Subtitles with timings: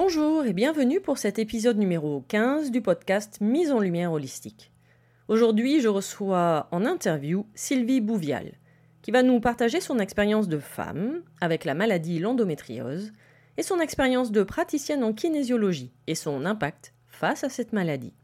[0.00, 4.70] Bonjour et bienvenue pour cet épisode numéro 15 du podcast Mise en lumière holistique.
[5.26, 8.52] Aujourd'hui, je reçois en interview Sylvie Bouvial,
[9.02, 13.10] qui va nous partager son expérience de femme avec la maladie l'endométriose
[13.56, 18.14] et son expérience de praticienne en kinésiologie et son impact face à cette maladie.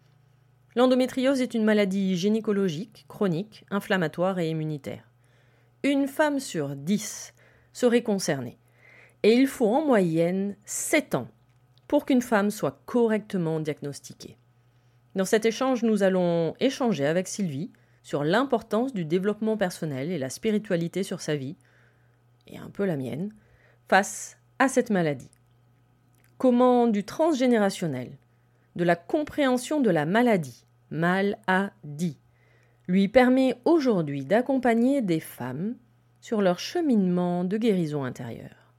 [0.76, 5.10] L'endométriose est une maladie gynécologique, chronique, inflammatoire et immunitaire.
[5.82, 7.34] Une femme sur dix
[7.72, 8.60] serait concernée.
[9.24, 11.28] Et il faut en moyenne 7 ans
[11.94, 14.36] pour qu'une femme soit correctement diagnostiquée.
[15.14, 17.70] Dans cet échange, nous allons échanger avec Sylvie
[18.02, 21.56] sur l'importance du développement personnel et la spiritualité sur sa vie,
[22.48, 23.32] et un peu la mienne,
[23.86, 25.30] face à cette maladie.
[26.36, 28.18] Comment du transgénérationnel,
[28.74, 32.18] de la compréhension de la maladie, mal a dit,
[32.88, 35.76] lui permet aujourd'hui d'accompagner des femmes
[36.20, 38.74] sur leur cheminement de guérison intérieure.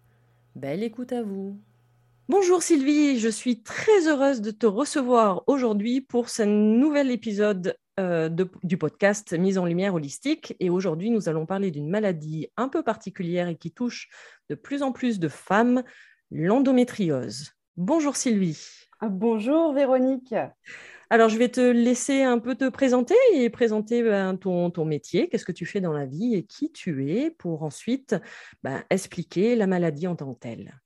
[0.57, 1.57] Belle écoute à vous.
[2.27, 8.29] Bonjour Sylvie, je suis très heureuse de te recevoir aujourd'hui pour ce nouvel épisode euh,
[8.63, 10.55] du podcast Mise en lumière holistique.
[10.59, 14.09] Et aujourd'hui, nous allons parler d'une maladie un peu particulière et qui touche
[14.49, 15.83] de plus en plus de femmes,
[16.31, 17.51] l'endométriose.
[17.77, 18.59] Bonjour Sylvie.
[19.01, 20.33] Ah, bonjour Véronique.
[21.11, 25.29] Alors, je vais te laisser un peu te présenter et présenter ben, ton, ton, métier,
[25.29, 28.15] qu'est-ce que tu fais dans la vie et qui tu es, pour ensuite
[28.63, 30.81] ben, expliquer la maladie en tant que telle?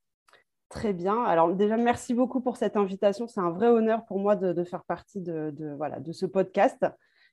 [0.70, 1.24] Très bien.
[1.24, 3.28] Alors déjà, merci beaucoup pour cette invitation.
[3.28, 6.86] C'est un vrai honneur pour moi de, faire partie de, voilà, de ce podcast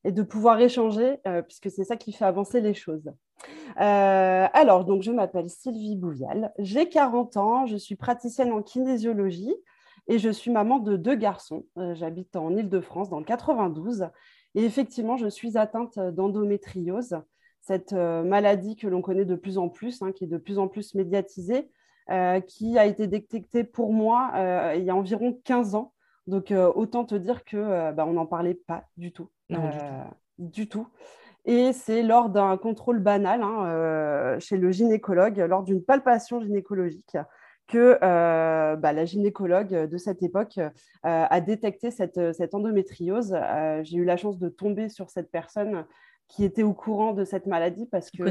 [0.04, 3.12] et de pouvoir échanger, euh, puisque c'est ça qui fait avancer les choses.
[3.78, 9.54] Euh, alors, donc, je m'appelle Sylvie Bouvial, j'ai 40 ans, je suis praticienne en kinésiologie
[10.08, 11.66] et je suis maman de deux garçons.
[11.76, 14.08] Euh, j'habite en Ile-de-France, dans le 92,
[14.54, 17.18] et effectivement, je suis atteinte d'endométriose,
[17.60, 20.68] cette maladie que l'on connaît de plus en plus, hein, qui est de plus en
[20.68, 21.68] plus médiatisée,
[22.46, 25.92] qui a été détecté pour moi euh, il y a environ 15 ans.
[26.26, 29.28] Donc, euh, autant te dire que bah, on n'en parlait pas du tout.
[30.38, 30.88] du, tout.
[31.44, 37.16] Et c'est lors d'un contrôle banal hein, chez le gynécologue, lors d'une palpation gynécologique,
[37.68, 40.58] que bah, la gynécologue de cette époque
[41.04, 43.38] a détecté cette, cette endométriose.
[43.82, 45.86] J'ai eu la chance de tomber sur cette personne
[46.28, 48.24] qui était au courant de cette maladie parce que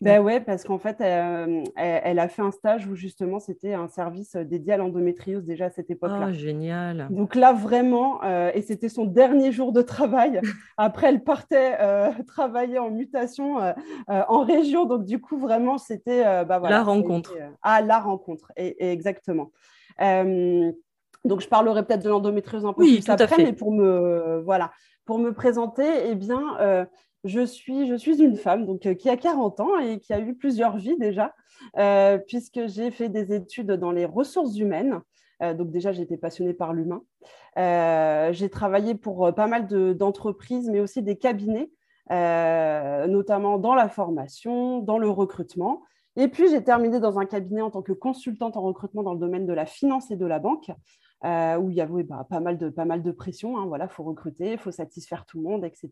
[0.00, 3.88] ben ouais, parce qu'en fait, euh, elle, a fait un stage où justement c'était un
[3.88, 6.28] service euh, dédié à l'endométriose déjà à cette époque-là.
[6.30, 7.08] Oh, génial.
[7.10, 10.40] Donc là, vraiment, euh, et c'était son dernier jour de travail.
[10.76, 11.76] Après, elle partait
[12.26, 13.56] travailler en mutation
[14.08, 14.84] en région.
[14.84, 17.34] Donc du coup, vraiment, c'était bah, voilà, la rencontre.
[17.62, 19.50] ah, la rencontre, et, exactement.
[19.98, 24.72] donc je parlerai peut-être de l'endométriose un peu plus après, mais pour me, voilà,
[25.04, 26.86] pour me présenter, eh bien
[27.26, 30.76] je suis, une femme donc, euh, qui a 40 ans et qui a eu plusieurs
[30.76, 31.34] vies déjà,
[31.78, 35.00] euh, puisque j'ai fait des études dans les ressources humaines.
[35.40, 37.02] donc déjà, j'étais passionnée par l'humain.
[38.32, 41.70] j'ai travaillé pour pas mal d'entreprises, mais aussi des cabinets,
[42.08, 45.82] notamment dans la formation, dans le recrutement.
[46.16, 49.20] Et puis, j'ai terminé dans un cabinet en tant que consultante en recrutement dans le
[49.20, 50.70] domaine de la finance et de la banque.
[51.24, 53.56] Euh, où il y avait bah, pas, mal de, pas mal de pression.
[53.56, 55.90] Hein, voilà, il faut recruter, il faut satisfaire tout le monde, etc.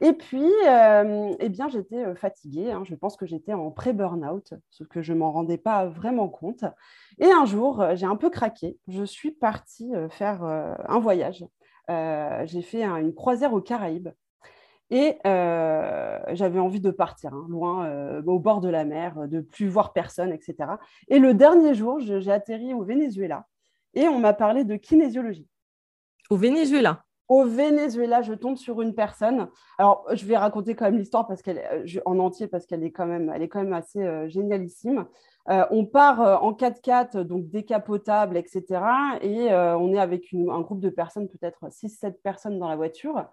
[0.00, 2.70] Et puis, euh, eh bien, j'étais euh, fatiguée.
[2.70, 6.28] Hein, je pense que j'étais en pré-burnout, ce que je ne m'en rendais pas vraiment
[6.28, 6.64] compte.
[7.18, 8.78] Et un jour, j'ai un peu craqué.
[8.86, 11.44] Je suis partie faire un voyage.
[11.88, 14.10] j'ai fait une croisière aux Caraïbes.
[14.90, 19.92] Et j'avais envie de partir, hein, loin, au bord de la mer, de plus voir
[19.92, 20.54] personne, etc.
[21.08, 23.46] Et le dernier jour, j'ai atterri au Venezuela
[23.96, 25.48] et on m'a parlé de kinésiologie.
[26.28, 29.48] Au Venezuela Au Venezuela, je tombe sur une personne.
[29.78, 31.62] Alors, je vais raconter quand même l'histoire parce qu'elle,
[32.04, 35.06] en entier parce qu'elle est quand même, elle est quand même assez euh, génialissime.
[35.48, 38.64] Euh, on part euh, en 4x4, donc décapotable, etc.
[39.22, 43.24] Et on est avec un groupe de personnes, peut-être 6-7 personnes dans la voiture.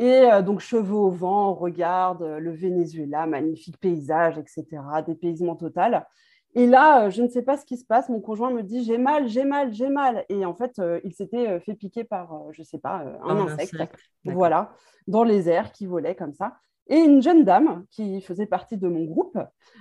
[0.00, 4.64] Et donc, cheveux au vent, on regarde le Venezuela, magnifique paysage, etc.,
[5.04, 6.06] dépaysement total.
[6.54, 8.08] Et là, euh, je ne sais pas ce qui se passe.
[8.08, 10.24] Mon conjoint me dit j'ai mal, j'ai mal, j'ai mal.
[10.28, 13.36] Et en fait, euh, il s'était euh, fait piquer par, je ne sais pas, un,
[13.36, 13.76] insecte,
[14.24, 14.72] voilà,
[15.06, 16.56] dans les airs qui volait comme ça.
[16.88, 19.38] Et une jeune dame qui faisait partie de mon groupe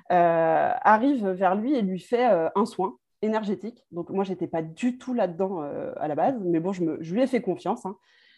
[0.10, 3.86] arrive vers lui et lui fait un soin énergétique.
[3.92, 6.98] Donc moi, je n'étais pas du tout là-dedans à la base, mais bon, je, me,
[7.02, 7.86] je lui ai fait confiance.
[7.86, 7.96] Hein.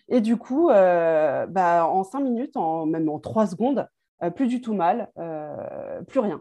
[0.08, 3.88] Et du coup, bah, en cinq minutes, en, même en trois secondes,
[4.36, 5.10] plus du tout mal,
[6.08, 6.40] plus rien.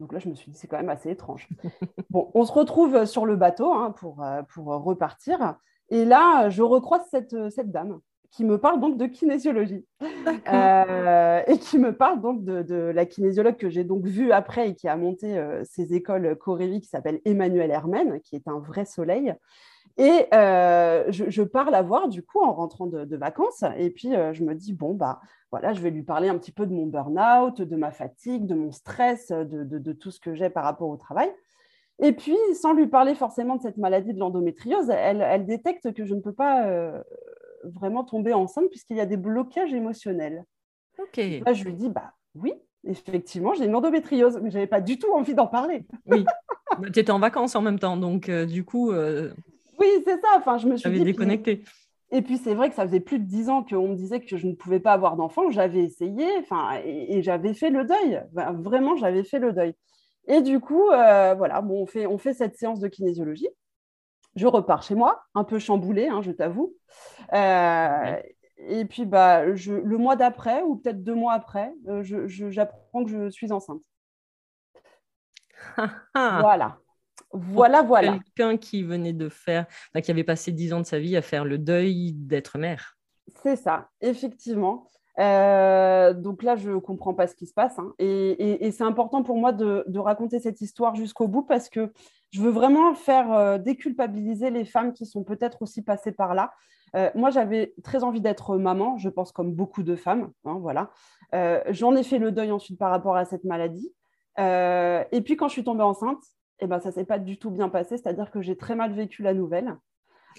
[0.00, 1.48] Donc là, je me suis dit, c'est quand même assez étrange.
[2.10, 5.56] bon, on se retrouve sur le bateau hein, pour, euh, pour repartir.
[5.90, 8.00] Et là, je recroise cette, cette dame
[8.30, 9.84] qui me parle donc de kinésiologie
[10.52, 14.74] euh, et qui me parle donc de, la kinésiologue que j'ai donc vue après et
[14.74, 18.84] qui a monté euh, ses écoles Corévi qui s'appelle Emmanuel Hermen, qui est un vrai
[18.84, 19.34] soleil.
[19.98, 24.12] Et je, je, pars la voir du coup en rentrant de, de vacances et puis
[24.32, 25.20] je me dis bon bah
[25.50, 28.54] voilà, je vais lui parler un petit peu de mon burn-out, de ma fatigue, de
[28.54, 31.30] mon stress, de, tout ce que j'ai par rapport au travail.
[32.02, 36.14] Et puis, sans lui parler forcément de cette maladie de l'endométriose, elle, détecte que je
[36.14, 37.02] ne peux pas euh,
[37.64, 40.44] vraiment tomber enceinte puisqu'il y a des blocages émotionnels.
[40.98, 41.16] Ok.
[41.44, 42.54] Là, je lui dis, bah oui,
[42.84, 45.84] effectivement, j'ai une endométriose, mais je n'avais pas du tout envie d'en parler.
[46.06, 46.24] Oui,
[46.78, 48.92] bah, tu étais en vacances en même temps, donc euh, du coup...
[48.92, 49.34] Euh,
[49.80, 50.28] oui, c'est ça.
[50.36, 51.64] Enfin, je me suis dit, déconnecté.
[52.12, 54.36] Et puis c'est vrai que ça faisait plus de dix ans qu'on me disait que
[54.36, 55.50] je ne pouvais pas avoir d'enfant.
[55.50, 58.22] J'avais essayé, enfin, et, j'avais fait le deuil.
[58.32, 59.74] vraiment, j'avais fait le deuil.
[60.26, 63.48] Et du coup, euh, voilà, bon, on fait, on fait cette séance de kinésiologie.
[64.36, 66.74] Je repars chez moi, un peu chamboulée, hein, je t'avoue.
[67.32, 68.16] Euh,
[68.58, 73.30] et puis, bah, le mois d'après, ou peut-être deux mois après, euh, j'apprends que je
[73.30, 73.82] suis enceinte.
[76.14, 76.78] voilà.
[77.32, 78.18] Voilà, voilà.
[78.34, 79.66] Quelqu'un qui venait de faire,
[80.02, 82.96] qui avait passé dix ans de sa vie à faire le deuil d'être mère.
[83.42, 84.88] C'est ça, effectivement.
[85.18, 87.78] Euh, donc là, je ne comprends pas ce qui se passe.
[87.78, 87.92] Hein.
[87.98, 91.92] Et, c'est important pour moi de, raconter cette histoire jusqu'au bout parce que
[92.30, 96.52] je veux vraiment faire euh, déculpabiliser les femmes qui sont peut-être aussi passées par là.
[96.96, 100.32] Euh, moi, j'avais très envie d'être maman, je pense comme beaucoup de femmes.
[100.44, 100.90] Hein, voilà.
[101.68, 103.92] J'en ai fait le deuil ensuite par rapport à cette maladie.
[104.38, 106.22] et puis quand je suis tombée enceinte,
[106.60, 109.22] eh ben, ça s'est pas du tout bien passé, c'est-à-dire que j'ai très mal vécu
[109.22, 109.76] la nouvelle.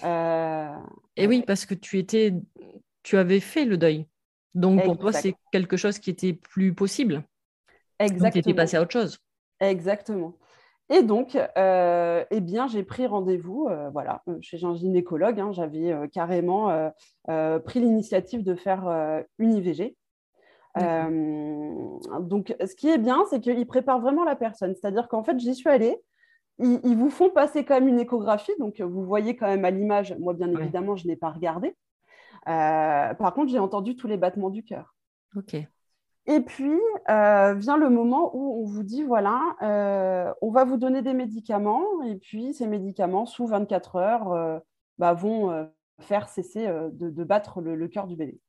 [0.04, 0.74] Euh,
[1.16, 2.34] et oui, parce que tu étais,
[3.02, 4.06] tu avais fait le deuil.
[4.54, 7.24] Donc pour toi, c'est quelque chose qui était plus possible.
[7.98, 8.30] Exactement.
[8.30, 9.18] tu étais passé à autre chose.
[9.60, 10.36] Exactement.
[10.90, 15.40] Et donc, euh, eh bien, j'ai pris rendez-vous, euh, voilà, chez un gynécologue.
[15.40, 15.52] Hein.
[15.52, 16.90] J'avais carrément
[17.26, 19.96] pris l'initiative de faire une IVG.
[22.20, 24.74] donc, ce qui est bien, c'est qu'il prépare vraiment la personne.
[24.74, 25.98] C'est-à-dire qu'en fait, j'y suis allée
[26.62, 29.70] ils, vous font passer quand même une échographie, donc euh, vous voyez quand même à
[29.70, 30.14] l'image.
[30.18, 31.76] Moi, bien évidemment, je n'ai pas regardé.
[32.48, 34.94] Euh, par contre, j'ai entendu tous les battements du cœur.
[35.36, 35.56] Ok.
[36.26, 36.78] Et puis
[37.10, 39.56] euh, vient le moment où on vous dit voilà,
[40.40, 44.60] on va vous donner des médicaments, et puis ces médicaments, sous 24 heures,
[44.98, 48.40] bah, vont faire cesser de, battre le cœur du bébé.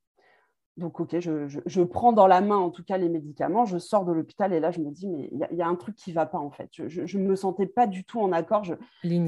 [0.78, 4.12] Donc, OK, je, prends dans la main en tout cas les médicaments, je sors de
[4.12, 6.26] l'hôpital et là, je me dis, mais il y, a un truc qui ne va
[6.26, 6.70] pas en fait.
[6.74, 8.64] Je ne me sentais pas du tout en accord.
[8.64, 8.74] Je,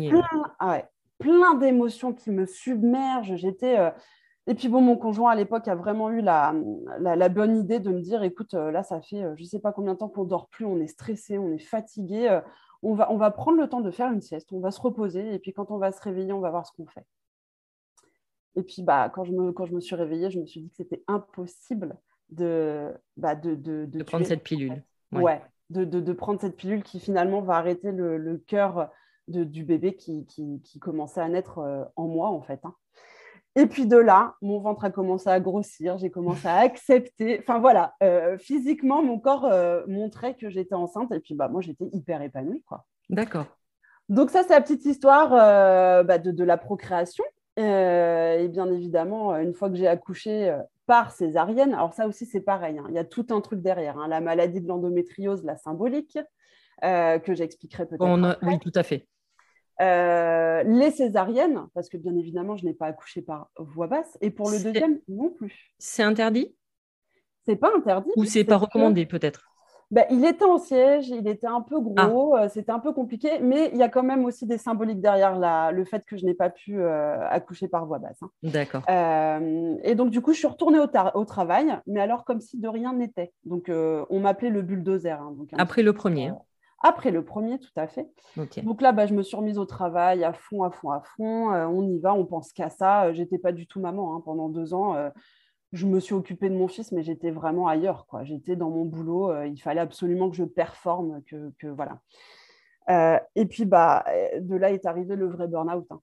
[0.10, 0.82] Plein, ah
[1.20, 3.36] plein d'émotions qui me submergent.
[3.36, 3.78] J'étais.
[3.78, 3.92] Euh,
[4.48, 6.54] et puis, bon, mon conjoint à l'époque a vraiment eu la,
[7.30, 9.72] bonne idée de me dire, écoute, euh, là, ça fait euh, je ne sais pas
[9.72, 12.40] combien de temps qu'on ne dort plus, on est stressé, on est fatigué.
[12.82, 15.34] on, va, on va prendre le temps de faire une sieste, on va se reposer
[15.34, 17.06] et puis quand on va se réveiller, on va voir ce qu'on fait.
[18.56, 20.70] Et puis, bah, quand, je me, quand je me suis réveillée, je me suis dit
[20.70, 21.98] que c'était impossible
[22.30, 24.84] de, bah, de, de, de, prendre cette pilule.
[25.12, 28.90] Ouais, de, de, prendre cette pilule qui finalement va arrêter le, le cœur
[29.28, 30.26] du bébé qui,
[30.80, 32.60] commençait à naître en moi, en fait.
[32.64, 32.76] Hein.
[33.58, 37.40] Et puis de là, mon ventre a commencé à grossir, j'ai commencé à accepter.
[37.40, 37.96] Enfin voilà,
[38.38, 39.50] physiquement, mon corps
[39.88, 41.12] montrait que j'étais enceinte.
[41.12, 42.64] Et puis bah, moi, j'étais hyper épanouie.
[42.64, 42.86] quoi.
[43.10, 43.46] D'accord.
[44.10, 45.30] Donc ça, c'est la petite histoire
[46.04, 47.24] bah, de, la procréation.
[47.58, 52.78] Et bien évidemment, une fois que j'ai accouché par césarienne, alors ça aussi, c'est pareil.
[52.78, 52.86] Hein.
[52.90, 53.98] il y a tout un truc derrière.
[53.98, 54.08] Hein.
[54.08, 56.20] la maladie de l'endométriose, la symbolique,
[56.82, 58.38] que j'expliquerai peut-être.
[58.44, 59.08] Oui, tout à fait.
[59.82, 64.18] Euh, les césariennes, parce que bien évidemment, je n'ai pas accouché par voie basse.
[64.22, 65.74] Et pour le deuxième, non plus.
[65.78, 66.56] C'est interdit?
[67.46, 68.10] C'est pas interdit.
[68.16, 69.52] Ou c'est pas recommandé, peut-être?
[69.92, 72.44] Ben, il était en siège, il était un peu gros, ah.
[72.44, 75.38] euh, c'était un peu compliqué, mais il y a quand même aussi des symboliques derrière
[75.38, 78.22] la, le fait que je n'ai pas pu euh, accoucher par voie basse.
[78.22, 78.30] Hein.
[78.44, 78.84] D'accord.
[78.90, 82.68] et donc, du coup, je suis retournée au, au, travail, mais alors comme si de
[82.68, 83.32] rien n'était.
[83.46, 85.20] Donc, on m'appelait le bulldozer.
[85.20, 86.32] Hein, donc, Après le premier
[86.86, 88.08] après le premier, tout à fait.
[88.64, 91.52] Donc là, bah, je me suis remise au travail à fond, à fond, à fond.
[91.52, 93.06] Euh, on y va, on pense qu'à ça.
[93.06, 94.22] Euh, j'étais pas du tout maman hein.
[94.24, 94.96] pendant deux ans.
[94.96, 95.10] Euh,
[95.76, 98.06] je me suis occupée de mon fils, mais j'étais vraiment ailleurs.
[98.08, 98.24] Quoi.
[98.24, 99.44] J'étais dans mon boulot.
[99.44, 102.00] il fallait absolument que je performe, que, que voilà.
[103.36, 104.06] et puis, bah,
[104.40, 105.88] de là est arrivé le vrai burn-out.
[105.92, 106.02] Hein.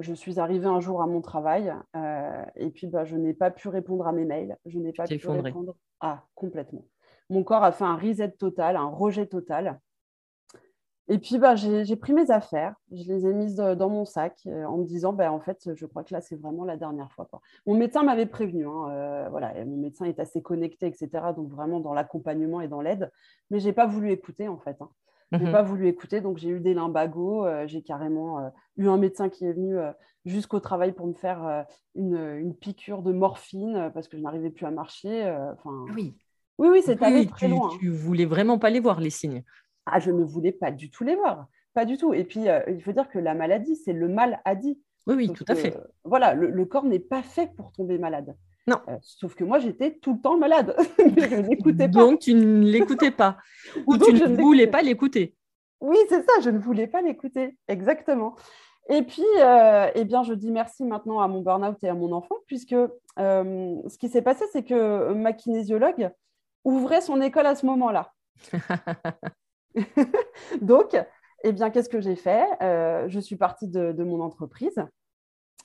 [0.00, 1.72] je suis arrivée un jour à mon travail
[2.56, 4.56] et puis bah, je n'ai pas pu répondre à mes mails.
[4.66, 5.76] Je n'ai pas pu répondre.
[6.00, 6.84] Ah, complètement
[7.30, 9.80] mon corps a fait un reset total, un rejet total.
[11.08, 14.64] Et puis, bah, j'ai pris mes affaires, je les ai mises dans mon sac euh,
[14.64, 17.28] en me disant, bah, en fait, je crois que là, c'est vraiment la dernière fois.
[17.66, 21.80] Mon médecin m'avait prévenu, hein, euh, voilà, mon médecin est assez connecté, etc., donc vraiment
[21.80, 23.10] dans l'accompagnement et dans l'aide,
[23.50, 24.76] mais je n'ai pas voulu écouter, en fait.
[24.80, 24.88] Hein.
[25.32, 25.52] Je n'ai mhm.
[25.52, 29.44] pas voulu écouter, donc j'ai eu des limbagos, euh, j'ai carrément eu un médecin qui
[29.44, 29.76] est venu
[30.24, 34.64] jusqu'au travail pour me faire une, une, piqûre de morphine parce que je n'arrivais plus
[34.64, 35.22] à marcher.
[35.52, 36.16] Enfin, oui.
[36.58, 37.68] Oui, oui, c'est allé très loin.
[37.80, 39.42] Tu voulais vraiment pas les voir, les signes.
[39.86, 41.48] Ah, je ne voulais pas du tout les voir.
[41.74, 42.14] Pas du tout.
[42.14, 44.80] Et puis, euh, il faut dire que la maladie, c'est le mal à dit.
[45.06, 45.76] Oui, oui, tout à fait.
[45.76, 48.34] Euh, voilà, le, corps n'est pas fait pour tomber malade.
[48.66, 48.80] Non.
[48.88, 50.74] Euh, sauf que moi, j'étais tout le temps malade.
[50.98, 51.98] je n'écoutais pas.
[51.98, 53.36] Donc, tu ne l'écoutais pas.
[53.86, 55.34] Ou tu ne voulais pas l'écouter.
[55.80, 57.58] Oui, c'est ça, je ne voulais pas l'écouter.
[57.68, 58.36] Exactement.
[58.88, 59.24] Et puis,
[59.94, 62.76] eh bien, je dis merci maintenant à mon burn-out et à mon enfant, puisque
[63.18, 66.10] ce qui s'est passé, c'est que ma kinésiologue
[66.64, 68.12] ouvrait son école à ce moment-là.
[70.60, 70.96] Donc,
[71.44, 72.46] eh bien, qu'est-ce que j'ai fait?
[72.62, 74.84] Euh, Je suis partie de, mon entreprise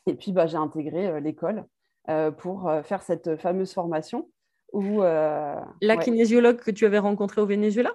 [0.05, 1.65] et puis bah, j'ai intégré euh, l'école
[2.09, 4.29] euh, pour faire cette fameuse formation.
[4.71, 7.91] Où, la kinésiologue que tu avais rencontrée au Venezuela?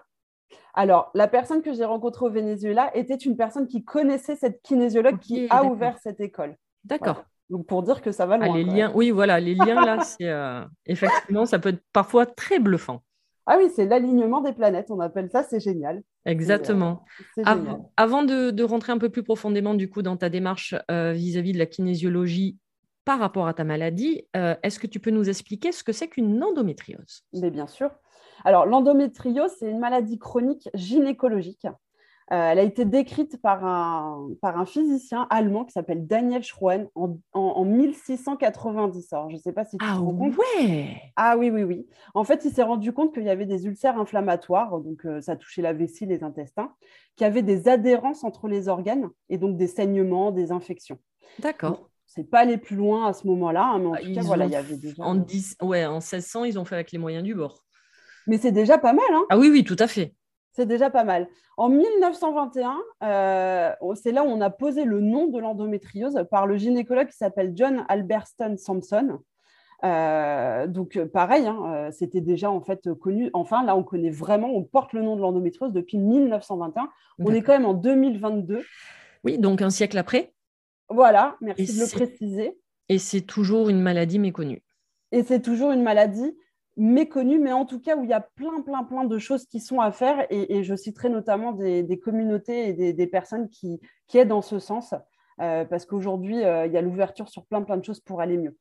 [0.74, 5.20] Alors, la personne que j'ai rencontrée au Venezuela était une personne qui connaissait cette kinésiologue
[5.20, 6.56] qui a ouvert cette école.
[6.82, 7.24] D'accord.
[7.50, 8.56] Donc pour dire que ça va ah, loin.
[8.56, 12.58] les liens, oui, voilà, les liens là, c'est euh, effectivement, ça peut être parfois très
[12.58, 13.02] bluffant.
[13.46, 16.02] Ah oui, c'est l'alignement des planètes, on appelle ça, c'est génial.
[16.24, 17.04] Exactement.
[17.38, 17.42] Euh,
[17.96, 21.58] avant de, rentrer un peu plus profondément du coup dans ta démarche euh, vis-à-vis de
[21.58, 22.58] la kinésiologie
[23.04, 26.42] par rapport à ta maladie, est-ce que tu peux nous expliquer ce que c'est qu'une
[26.42, 27.22] endométriose?
[27.34, 27.90] Mais bien sûr.
[28.44, 31.66] Alors l'endométriose, c'est une maladie chronique gynécologique
[32.32, 36.88] euh, elle a été décrite par un, par un physicien allemand qui s'appelle Daniel Schroen
[36.94, 39.12] en, en, 1690.
[39.12, 40.34] Alors, je ne sais pas si tu ah, te rends compte.
[40.36, 40.96] Ouais.
[41.16, 41.86] Ah oui, oui, oui.
[42.14, 45.36] En fait, il s'est rendu compte qu'il y avait des ulcères inflammatoires, donc euh, ça
[45.36, 46.72] touchait la vessie, les intestins,
[47.16, 50.98] qui avaient des adhérences entre les organes et donc des saignements, des infections.
[51.40, 51.90] D'accord.
[52.06, 54.46] c'est pas aller plus loin à ce moment-là, hein, mais en ah, tout cas, voilà,
[54.46, 55.02] il y avait déjà.
[55.02, 55.56] En, 10...
[55.60, 57.64] ouais, en 1600, ils ont fait avec les moyens du bord.
[58.26, 59.04] Mais c'est déjà pas mal.
[59.12, 60.14] Hein ah oui, oui, tout à fait.
[60.54, 61.28] C'est déjà pas mal.
[61.56, 66.56] En 1921, euh, c'est là où on a posé le nom de l'endométriose par le
[66.56, 69.18] gynécologue qui s'appelle John Alberston Sampson.
[69.84, 73.30] Euh, donc pareil, hein, euh, c'était déjà en fait connu.
[73.34, 76.88] Enfin, là, on connaît vraiment, on porte le nom de l'endométriose depuis 1921.
[77.18, 78.62] On est quand même en 2022.
[79.24, 80.34] Oui, donc un siècle après.
[80.88, 82.56] Voilà, merci de le préciser.
[82.88, 84.62] Et c'est toujours une maladie méconnue.
[85.10, 86.36] Et c'est toujours une maladie
[86.76, 89.60] méconnu, mais en tout cas où il y a plein, plein, plein de choses qui
[89.60, 90.26] sont à faire.
[90.30, 94.94] Et, je citerai notamment des, communautés et des, personnes qui, qui, aident dans ce sens.
[95.40, 98.36] Euh, parce qu'aujourd'hui, euh, il y a l'ouverture sur plein, plein de choses pour aller
[98.36, 98.56] mieux.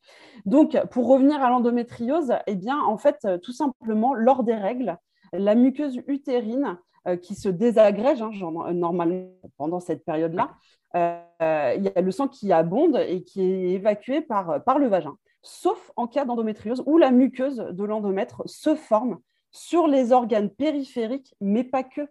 [0.45, 4.97] Donc, pour revenir à l'endométriose, eh bien, en fait, euh, tout simplement, lors des règles,
[5.33, 6.77] la muqueuse utérine
[7.21, 8.31] qui se désagrège hein,
[8.71, 9.27] normalement
[9.57, 10.51] pendant cette période-là,
[10.95, 15.17] il y a le sang qui abonde et qui est évacué par, par le vagin
[15.43, 19.19] sauf en cas d'endométriose où la muqueuse de l'endomètre se forme
[19.51, 22.01] sur les organes périphériques, mais pas que.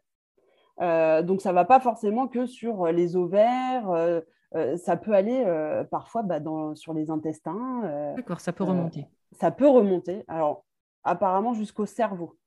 [0.81, 4.21] Euh, donc, ça ne va pas forcément que sur les ovaires, euh,
[4.55, 5.45] euh, ça peut aller
[5.91, 6.41] parfois bah,
[6.75, 8.15] sur les intestins.
[8.17, 9.07] D'accord, ça peut remonter.
[9.33, 10.65] ça peut remonter, alors
[11.05, 12.39] apparemment jusqu'au cerveau.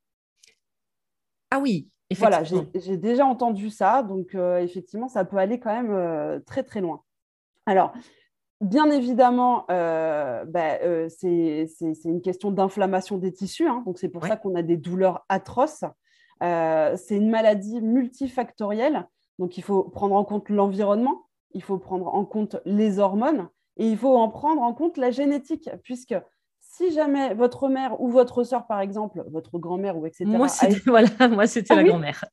[1.52, 6.64] Ah oui, Voilà, j'ai déjà entendu ça, donc effectivement, ça peut aller quand même très
[6.64, 7.02] très loin.
[7.66, 7.94] Alors,
[8.62, 11.68] Bien évidemment, euh, bah, euh, c'est
[12.06, 13.84] une question d'inflammation des tissus, hein.
[13.86, 15.84] donc c'est pour ça qu'on a des douleurs atroces.
[16.42, 19.08] Euh, c'est une maladie multifactorielle,
[19.40, 23.90] donc il faut prendre en compte l'environnement, il faut prendre en compte les hormones et
[23.90, 26.16] il faut en prendre en compte la génétique, puisque
[26.62, 30.26] si jamais votre mère ou votre soeur, par exemple, votre grand-mère ou etc.
[30.26, 32.24] Moi, c'était voilà, ah la grand-mère.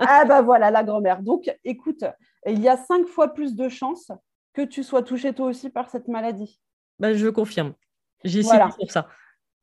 [0.00, 1.22] ah bah voilà, la grand-mère.
[1.22, 2.04] Donc, écoute,
[2.46, 4.10] il y a cinq fois plus de chances
[4.54, 6.58] que tu sois touché toi aussi par cette maladie.
[6.98, 7.74] Ben, je confirme.
[8.24, 9.08] J'ai essayé pour ça.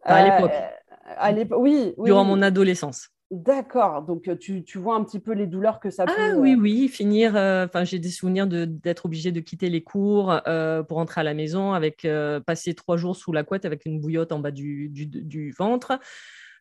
[0.03, 0.51] à l'époque.
[0.51, 3.09] Euh, oui, oui, Durant mon adolescence.
[3.31, 4.01] D'accord.
[4.01, 6.31] Donc, euh, tu, tu, vois un petit peu les douleurs que ça ah, peut...
[6.33, 6.89] Ah oui, oui.
[6.89, 7.35] Finir...
[7.35, 10.39] Euh, enfin, j'ai des souvenirs d'être obligée de quitter les cours
[10.87, 12.05] pour rentrer à la maison, avec
[12.45, 15.97] passer trois jours sous la couette avec une bouillotte en bas du, du, du ventre.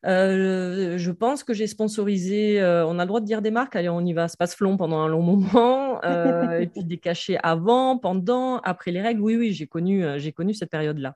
[0.07, 3.77] Euh, je pense que j'ai sponsorisé, euh, on a le droit de dire des marques,
[3.77, 7.39] allez, on y va, passe flon pendant un long moment, euh, et puis des cachets
[7.43, 9.21] avant, pendant, après les règles.
[9.21, 11.15] Oui, oui, j'ai connu, j'ai connu cette période-là.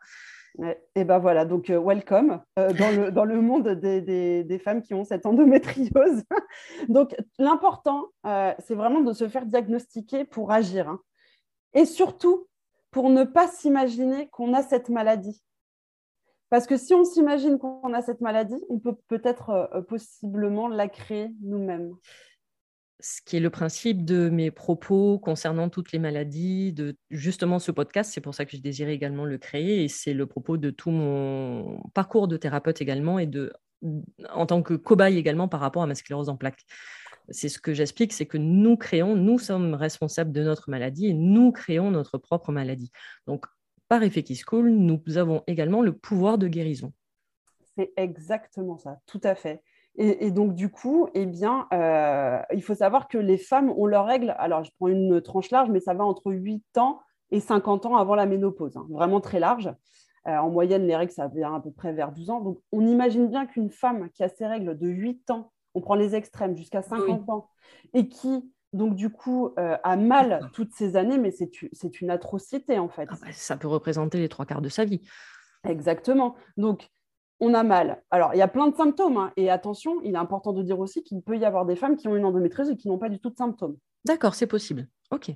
[0.94, 4.92] et ben voilà, donc welcome dans, le, dans le monde des, des, des, femmes qui
[4.92, 6.22] ont cette endométriose.
[6.88, 8.08] donc l'important,
[8.58, 10.88] c'est vraiment de se faire diagnostiquer pour agir.
[10.90, 11.00] Hein.
[11.72, 12.46] Et surtout,
[12.90, 15.42] pour ne pas s'imaginer qu'on a cette maladie.
[16.50, 20.88] Parce que si on s'imagine qu'on a cette maladie, on peut peut-être euh, possiblement la
[20.88, 21.94] créer nous-mêmes.
[23.00, 27.72] Ce qui est le principe de mes propos concernant toutes les maladies, de justement ce
[27.72, 30.70] podcast, c'est pour ça que je désirais également le créer, et c'est le propos de
[30.70, 33.52] tout mon parcours de thérapeute également, et de,
[34.30, 36.64] en tant que cobaye également par rapport à ma sclérose en plaques.
[37.30, 41.14] C'est ce que j'explique, c'est que nous créons, nous sommes responsables de notre maladie et
[41.14, 42.90] nous créons notre propre maladie.
[43.26, 43.46] Donc
[43.88, 46.92] par effet qui coule, nous avons également le pouvoir de guérison.
[47.76, 49.62] C'est exactement ça, tout à fait.
[49.96, 54.06] Et, donc, du coup, eh bien, euh, il faut savoir que les femmes ont leurs
[54.06, 54.34] règles.
[54.38, 57.00] Alors, je prends une tranche large, mais ça va entre 8 ans
[57.30, 59.72] et 50 ans avant la ménopause, hein, vraiment très large.
[60.26, 62.40] Euh, en moyenne, les règles, ça vient à peu près vers 12 ans.
[62.40, 65.94] Donc, on imagine bien qu'une femme qui a ses règles de 8 ans, on prend
[65.94, 67.48] les extrêmes jusqu'à 50 ans,
[67.92, 72.78] et qui donc du coup, euh, a mal toutes ces années, mais c'est une atrocité
[72.78, 73.08] en fait.
[73.10, 75.00] Ah bah, ça peut représenter les trois quarts de sa vie.
[75.64, 76.34] Exactement.
[76.56, 76.90] Donc,
[77.40, 78.02] on a mal.
[78.10, 79.16] Alors, il y a plein de symptômes.
[79.16, 81.96] Hein, et attention, il est important de dire aussi qu'il peut y avoir des femmes
[81.96, 83.76] qui ont une endométriose et qui n'ont pas du tout de symptômes.
[84.04, 84.88] D'accord, c'est possible.
[85.10, 85.30] OK.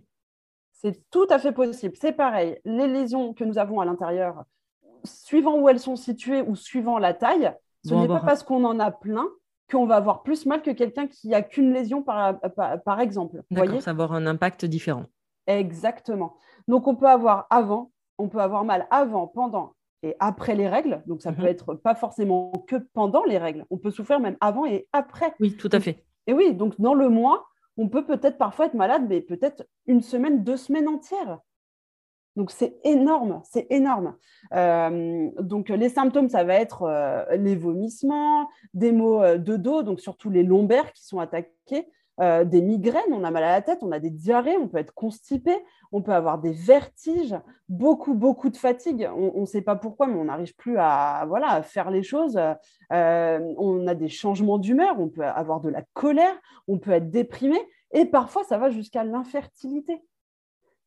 [0.72, 1.94] C'est tout à fait possible.
[1.96, 2.60] C'est pareil.
[2.64, 4.44] Les lésions que nous avons à l'intérieur,
[5.04, 7.52] suivant où elles sont situées ou suivant la taille,
[7.84, 9.28] ce n'est pas parce qu'on en a plein
[9.70, 12.38] qu'on va avoir plus mal que quelqu'un qui a qu'une lésion, par,
[12.84, 13.42] par, exemple.
[13.50, 15.04] D'accord, ça va avoir un impact différent.
[15.46, 16.36] Exactement.
[16.66, 21.02] Donc, on peut avoir avant, on peut avoir mal avant, pendant et après les règles.
[21.06, 21.48] Donc, ça peut mhm.
[21.48, 23.64] être pas forcément que pendant les règles.
[23.70, 25.34] On peut souffrir même avant et après.
[25.40, 26.04] Oui, tout à fait.
[26.28, 30.02] Et oui, donc dans le mois, on peut peut-être parfois être malade, mais peut-être une
[30.02, 31.38] semaine, deux semaines entières.
[32.38, 34.14] Donc c'est énorme, c'est énorme.
[34.54, 39.82] Euh, donc les symptômes, ça va être euh, les vomissements, des maux euh, de dos,
[39.82, 41.88] donc surtout les lombaires qui sont attaqués,
[42.20, 44.92] des migraines, on a mal à la tête, on a des diarrhées, on peut être
[44.92, 45.52] constipé,
[45.92, 47.36] on peut avoir des vertiges,
[47.68, 49.08] beaucoup, beaucoup de fatigue.
[49.16, 52.36] On ne sait pas pourquoi, mais on n'arrive plus à, voilà, à faire les choses.
[52.90, 56.34] on a des changements d'humeur, on peut avoir de la colère,
[56.66, 57.56] on peut être déprimé,
[57.92, 60.02] et parfois ça va jusqu'à l'infertilité.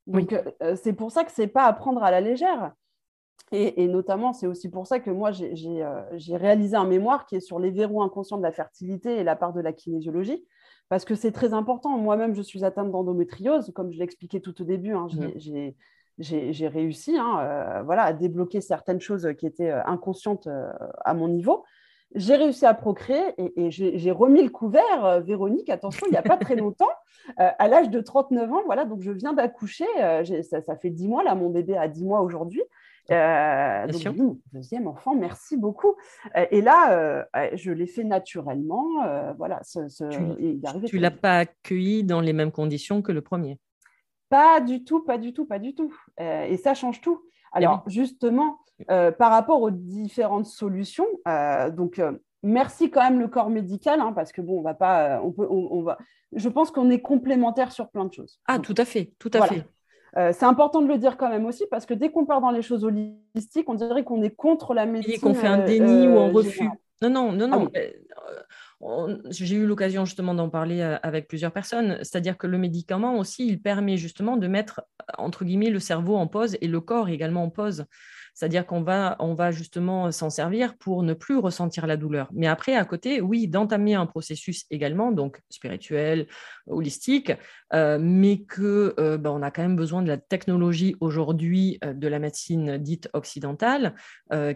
[0.07, 2.73] Donc, euh, euh, c'est pour ça que ce n'est pas à prendre à la légère.
[3.53, 7.41] Et, notamment, c'est aussi pour ça que moi, euh, j'ai réalisé un mémoire qui est
[7.41, 10.41] sur les verrous inconscients de la fertilité et la part de la kinésiologie,
[10.87, 11.97] parce que c'est très important.
[11.97, 14.93] Moi-même, je suis atteinte d'endométriose, comme je l'ai expliqué tout au début.
[14.93, 15.73] Hein, mmh.
[16.17, 20.47] j'ai réussi hein, voilà, à débloquer certaines choses qui étaient inconscientes
[21.03, 21.65] à mon niveau
[22.15, 26.21] j'ai réussi à procréer et, j'ai remis le couvert, euh, Véronique, attention, il n'y a
[26.21, 26.89] pas très longtemps,
[27.39, 28.62] euh, à l'âge de 39 ans.
[28.65, 29.86] Voilà, donc je viens d'accoucher.
[30.00, 32.63] Euh, ça, fait 10 mois, là, mon bébé a 10 mois aujourd'hui.
[33.10, 35.95] donc, deuxième enfant, merci beaucoup.
[36.52, 38.86] et là, je l'ai fait naturellement.
[39.38, 43.58] voilà, tu ne l'as pas accueilli dans les mêmes conditions que le premier?
[44.30, 45.93] Pas du tout, pas du tout, pas du tout.
[46.19, 47.21] et ça change tout.
[47.54, 52.13] Eh Alors, justement, euh, par rapport aux différentes solutions, euh, donc euh,
[52.43, 55.47] merci quand même le corps médical, hein, parce que bon, on va pas, on peut,
[55.49, 55.97] on, va.
[56.33, 58.39] Je pense qu'on est complémentaires sur plein de choses.
[58.47, 59.65] Ah, tout à fait, tout à fait.
[60.33, 62.61] c'est important de le dire quand même aussi, parce que dès qu'on part dans les
[62.61, 65.13] choses holistiques, on dirait qu'on est contre la médecine.
[65.13, 66.69] Et qu'on fait un déni ou un refus.
[67.01, 67.71] Non, non, non, non.
[67.73, 67.79] Ah
[69.29, 73.61] j'ai eu l'occasion justement d'en parler avec plusieurs personnes, c'est-à-dire que le médicament aussi, il
[73.61, 74.81] permet justement de mettre,
[75.17, 77.85] entre guillemets, le cerveau en pause et le corps également en pause.
[78.33, 82.29] C'est-à-dire qu'on va, justement s'en servir pour ne plus ressentir la douleur.
[82.33, 86.27] Mais après, à côté, oui, d'entamer un processus également, donc spirituel,
[86.67, 87.33] holistique,
[87.73, 91.93] euh, mais que euh, ben, on a quand même besoin de la technologie aujourd'hui euh,
[91.93, 93.95] de la médecine dite occidentale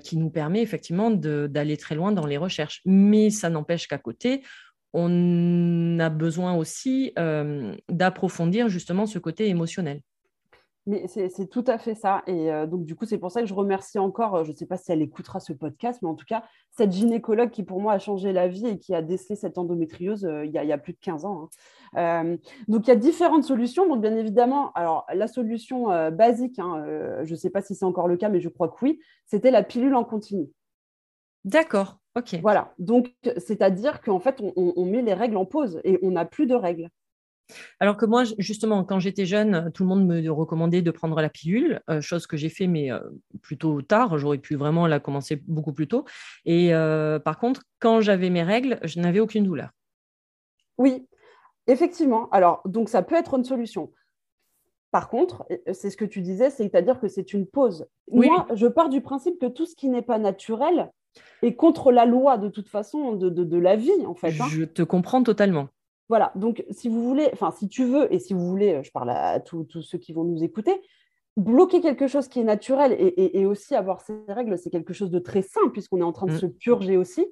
[0.04, 2.82] qui nous permet effectivement d'aller très loin dans les recherches.
[2.86, 4.42] Mais ça n'empêche qu'à côté,
[4.94, 7.14] on a besoin aussi
[7.90, 10.02] d'approfondir justement ce côté émotionnel.
[10.88, 12.22] Mais c'est tout à fait ça.
[12.28, 14.56] Et euh, donc, du coup, c'est pour ça que je remercie encore, euh, je ne
[14.56, 17.82] sais pas si elle écoutera ce podcast, mais en tout cas, cette gynécologue qui, pour
[17.82, 20.78] moi, a changé la vie et qui a décelé cette endométriose euh, il, y a,
[20.78, 21.50] plus de 15 ans.
[21.96, 22.38] Hein.
[22.68, 23.88] donc, il y a différentes solutions.
[23.88, 26.84] Donc, bien évidemment, alors, la solution basique, hein,
[27.24, 29.52] je ne sais pas si c'est encore le cas, mais je crois que oui, c'était
[29.52, 30.50] la pilule en continu.
[31.46, 32.36] D'accord, ok.
[32.42, 32.74] Voilà.
[32.78, 36.56] Donc, c'est-à-dire qu'en fait, on met les règles en pause et on n'a plus de
[36.56, 36.90] règles.
[37.80, 41.30] Alors que moi, justement, quand j'étais jeune, tout le monde me recommandait de prendre la
[41.30, 43.00] pilule, euh, chose que j'ai fait, mais euh,
[43.42, 44.18] plutôt tard.
[44.18, 46.06] J'aurais pu vraiment la commencer beaucoup plus tôt.
[46.46, 49.70] Et euh, par contre, quand j'avais mes règles, je n'avais aucune douleur.
[50.78, 51.08] Oui,
[51.68, 52.30] effectivement.
[52.32, 53.92] Alors, donc ça peut être une solution.
[54.92, 57.86] Par contre, c'est ce que tu disais, c'est-à-dire que c'est une pause.
[58.12, 60.90] Moi, je pars du principe que tout ce qui n'est pas naturel
[61.42, 64.34] est contre la loi de toute façon de, la vie, en fait.
[64.40, 64.48] Hein.
[64.50, 65.68] Je te comprends totalement.
[66.10, 69.10] Voilà, donc si vous voulez, enfin si tu veux, et si vous voulez, je parle
[69.10, 70.82] à tous ceux qui vont nous écouter,
[71.36, 75.20] bloquer quelque chose qui est naturel et, aussi avoir ces règles, c'est quelque chose de
[75.20, 76.40] très simple puisqu'on est en train de mm.
[76.40, 77.28] se purger aussi.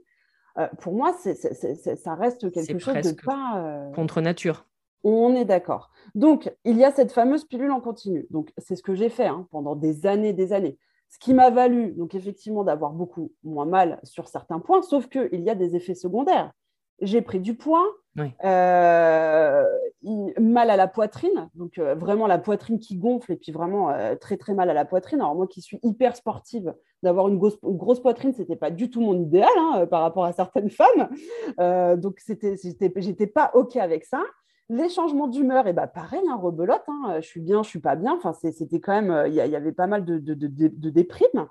[0.58, 3.64] Euh, pour moi, ça reste quelque chose de pas...
[3.64, 4.66] Euh, contre nature.
[5.04, 5.90] On est d'accord.
[6.16, 8.28] Donc, il y a cette fameuse pilule en continu.
[8.30, 10.78] Donc, c'est ce que j'ai fait hein, pendant des années, des années.
[11.10, 15.42] Ce qui m'a valu, donc effectivement, d'avoir beaucoup moins mal sur certains points, sauf qu'il
[15.42, 16.52] y a des effets secondaires
[17.02, 17.86] j'ai pris du poids,
[18.20, 19.66] euh,
[20.40, 24.16] mal à la poitrine, donc euh, vraiment la poitrine qui gonfle et puis vraiment euh,
[24.16, 25.20] très très mal à la poitrine.
[25.20, 29.20] Alors moi qui suis hyper sportive, d'avoir une, grosse, poitrine, c'était pas du tout mon
[29.20, 30.70] idéal hein, par rapport à certaines
[31.58, 34.22] femmes, donc c'était, j'étais pas ok avec ça.
[34.70, 37.96] Les changements d'humeur, et ben pareil, hein, rebelote, hein, je suis bien, je suis pas
[37.96, 38.16] bien.
[38.16, 41.48] Enfin, c'était quand même, il y, avait pas mal de, de, de déprimes.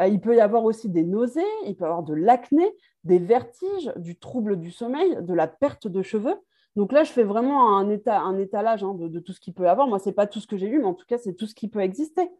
[0.00, 2.66] il peut y avoir aussi des nausées, il peut y avoir de l'acné
[3.04, 6.36] des vertiges, du trouble du sommeil, de la perte de cheveux.
[6.76, 9.64] Donc là, je fais vraiment un, état, un étalage hein, de, tout ce qu'il peut
[9.64, 9.88] y avoir.
[9.88, 11.46] Moi, ce n'est pas tout ce que j'ai lu, mais en tout cas, c'est tout
[11.46, 12.30] ce qui peut exister.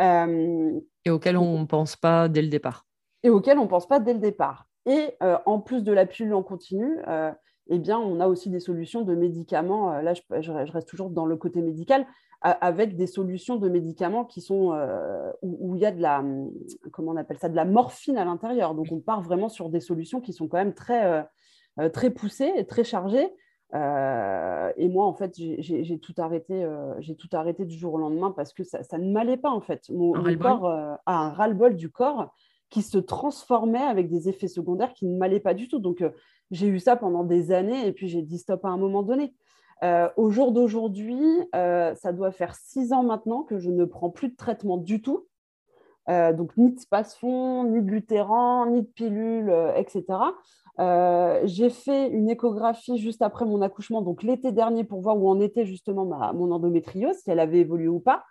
[0.00, 2.86] Euh, et auquel on ne pense pas dès le départ.
[3.22, 4.66] Et auquel on ne pense pas dès le départ.
[4.86, 7.30] Et euh, en plus de la pilule en continu, euh,
[7.68, 10.00] eh bien, on a aussi des solutions de médicaments.
[10.00, 12.06] là, je, reste toujours dans le côté médical,
[12.44, 16.22] avec des solutions de médicaments qui sont euh, où, il y a de la
[16.92, 18.74] comment on appelle ça de la morphine à l'intérieur.
[18.74, 21.22] Donc on part vraiment sur des solutions qui sont quand même très euh,
[21.80, 23.30] euh, très poussées et très chargées.
[23.72, 28.52] et moi en fait j'ai tout arrêté j'ai tout arrêté du jour au lendemain parce
[28.52, 29.88] que ça, ne m'allait pas en fait.
[29.88, 32.34] Mon, corps a un ras-le-bol du corps
[32.68, 35.78] qui se transformait avec des effets secondaires qui ne m'allaient pas du tout.
[35.78, 36.04] Donc
[36.50, 39.34] j'ai eu ça pendant des années et puis j'ai dit stop à un moment donné.
[39.82, 41.20] Euh, au jour d'aujourd'hui,
[41.54, 45.02] euh, ça doit faire six ans maintenant que je ne prends plus de traitement du
[45.02, 45.26] tout.
[46.08, 50.04] Euh, donc, ni de space-fond, ni de lutéran, ni de pilule, etc.
[51.44, 55.40] j'ai fait une échographie juste après mon accouchement, donc l'été dernier, pour voir où en
[55.40, 58.24] était justement ma, mon endométriose, si elle avait évolué ou pas.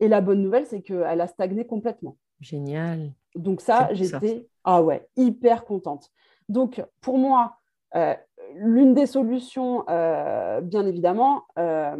[0.00, 2.16] Et la bonne nouvelle, c'est qu'elle a stagné complètement.
[2.40, 3.12] Génial.
[3.36, 6.10] Donc ça, j'étais ah ouais, hyper contente.
[6.48, 7.58] Donc pour moi,
[8.56, 11.96] l'une des solutions, euh, bien évidemment, euh,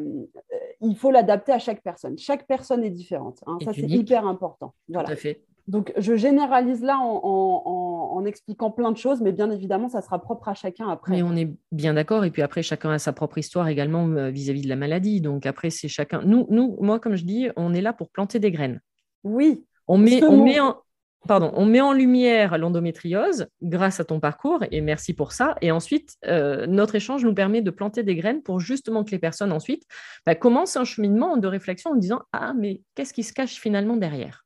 [0.80, 2.18] il faut l'adapter à chaque personne.
[2.18, 3.40] Chaque personne est différente.
[3.46, 3.58] Hein.
[3.64, 4.74] Ça, c'est hyper important.
[4.88, 5.08] Voilà.
[5.08, 5.42] Tout à fait.
[5.66, 10.48] Donc, je généralise là en, expliquant plein de choses, mais bien évidemment, ça sera propre
[10.48, 11.12] à chacun après.
[11.12, 12.24] Mais on est bien d'accord.
[12.24, 15.20] Et puis après, chacun a sa propre histoire également euh, vis-à-vis de la maladie.
[15.20, 16.22] Donc après, c'est chacun.
[16.24, 18.80] Nous, nous, moi, comme je dis, on est là pour planter des graines.
[19.24, 19.66] Oui.
[19.86, 20.76] On met, on met en,
[21.26, 25.54] pardon, on met en lumière l'endométriose grâce à ton parcours et merci pour ça.
[25.60, 29.18] Et ensuite, euh, notre échange nous permet de planter des graines pour justement que les
[29.18, 29.84] personnes ensuite
[30.26, 33.96] bah, commencent un cheminement de réflexion en disant Ah, mais qu'est-ce qui se cache finalement
[33.96, 34.44] derrière?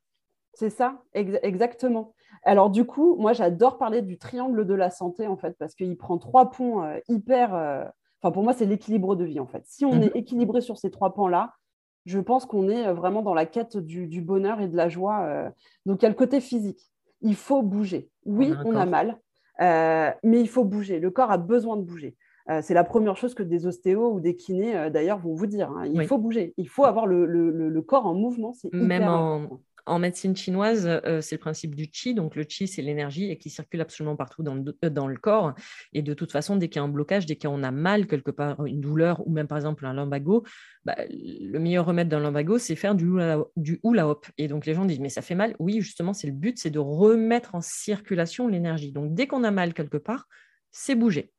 [0.53, 2.13] C'est ça, exactement.
[2.43, 5.95] Alors du coup, moi j'adore parler du triangle de la santé en fait parce qu'il
[5.97, 7.55] prend trois ponts euh, hyper.
[7.55, 7.85] Euh,
[8.21, 9.63] enfin, pour moi, c'est l'équilibre de vie en fait.
[9.65, 10.03] Si on mhm.
[10.03, 11.53] est équilibré sur ces trois pans-là,
[12.09, 15.21] je pense qu'on est euh, vraiment dans la quête du, bonheur et de la joie.
[15.25, 15.49] Euh.
[15.85, 16.91] Donc, il y a le côté physique.
[17.21, 18.09] Il faut bouger.
[18.25, 19.19] Oui, on a, mal,
[19.61, 20.99] euh, mais il faut bouger.
[20.99, 22.15] Le corps a besoin de bouger.
[22.61, 25.69] c'est la première chose que des ostéos ou des kinés, d'ailleurs, vont vous dire.
[25.69, 25.85] Hein.
[25.85, 26.53] Il faut bouger.
[26.57, 28.53] Il faut avoir le, corps en mouvement.
[28.71, 32.13] Même en, en médecine chinoise, euh, c'est le principe du qi.
[32.13, 35.17] Donc, le qi, c'est l'énergie et qui circule absolument partout dans le, euh, dans le
[35.17, 35.53] corps.
[35.93, 38.31] Et de toute façon, dès qu'il y a un blocage, dès qu'on a mal quelque
[38.31, 40.43] part, une douleur ou même par exemple un lumbago,
[40.85, 44.25] bah, le meilleur remède d'un lumbago, c'est faire du hula, du hula hop.
[44.37, 45.55] Et donc, les gens disent, mais ça fait mal.
[45.59, 48.91] Oui, justement, c'est le but, c'est de remettre en circulation l'énergie.
[48.91, 50.27] Donc, dès qu'on a mal quelque part,
[50.71, 51.33] c'est bouger.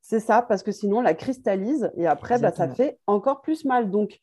[0.00, 3.90] C'est ça, parce que sinon, la cristallise et après, bah, ça fait encore plus mal.
[3.90, 4.20] Donc,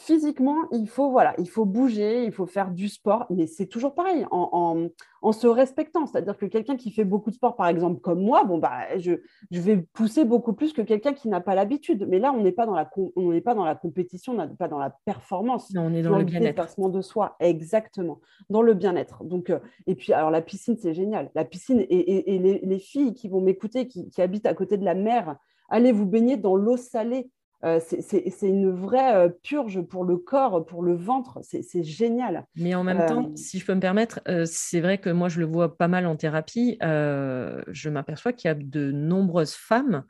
[0.00, 3.94] physiquement, il faut, voilà, il faut bouger, il faut faire du sport, mais c'est toujours
[3.94, 4.88] pareil, en,
[5.32, 6.06] se respectant.
[6.06, 9.12] C'est-à-dire que quelqu'un qui fait beaucoup de sport, par exemple, comme moi, bon, bah, je,
[9.50, 12.06] vais pousser beaucoup plus que quelqu'un qui n'a pas l'habitude.
[12.08, 14.56] Mais là, on n'est pas, dans la, on n'est pas dans la compétition, on n'est
[14.56, 15.70] pas dans la performance.
[15.76, 16.88] on est dans, le bien-être.
[16.88, 19.22] de soi, exactement, dans le bien-être.
[19.24, 21.30] Donc, euh, et puis, alors, la piscine, c'est génial.
[21.34, 24.94] La piscine, et, les, filles qui vont m'écouter, qui, qui habitent à côté de la
[24.94, 25.36] mer,
[25.68, 27.30] allez vous baigner dans l'eau salée
[27.62, 31.40] euh, c'est une vraie euh, purge pour le corps, pour le ventre.
[31.42, 32.46] C'est génial.
[32.56, 35.40] Mais en même temps, euh, si je peux me permettre, c'est vrai que moi, je
[35.40, 36.78] le vois pas mal en thérapie.
[36.80, 40.04] je m'aperçois qu'il y a de nombreuses femmes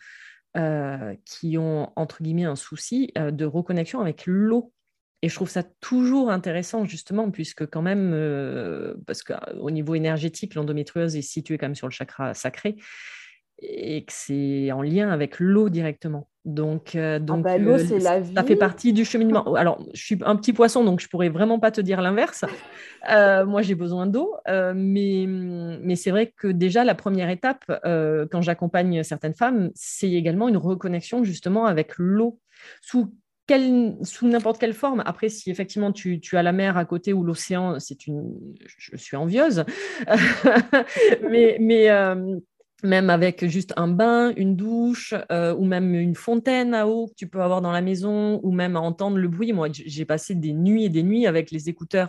[1.24, 4.72] qui ont, entre guillemets, un souci de reconnexion avec l'eau.
[5.22, 11.16] Et je trouve ça toujours intéressant, justement, puisque quand même, parce qu'au niveau énergétique, l'endométriose
[11.16, 12.76] est située quand même sur le chakra sacré
[13.62, 16.29] et que c'est en lien avec l'eau directement.
[16.46, 18.35] Donc, euh, ah donc bah, euh, c'est la vie.
[18.35, 19.55] ça fait partie du cheminement.
[19.55, 22.44] Alors, je suis un petit poisson, donc je pourrais vraiment pas te dire l'inverse.
[23.11, 28.40] Euh, moi, j'ai besoin d'eau, mais, mais c'est vrai que déjà, la première étape, quand
[28.40, 32.38] j'accompagne certaines femmes, c'est également une reconnexion justement avec l'eau.
[32.83, 33.12] Sous
[34.03, 35.03] sous n'importe quelle forme.
[35.05, 38.33] Après, si effectivement tu, tu as la mer à côté ou l'océan, c'est une,
[38.64, 39.64] je suis envieuse,
[41.29, 41.88] mais, mais
[42.82, 47.14] même avec juste un bain, une douche, euh, ou même une fontaine à eau que
[47.14, 49.52] tu peux avoir dans la maison, ou même à entendre le bruit.
[49.52, 52.08] Moi, j'ai passé des nuits et des nuits avec les écouteurs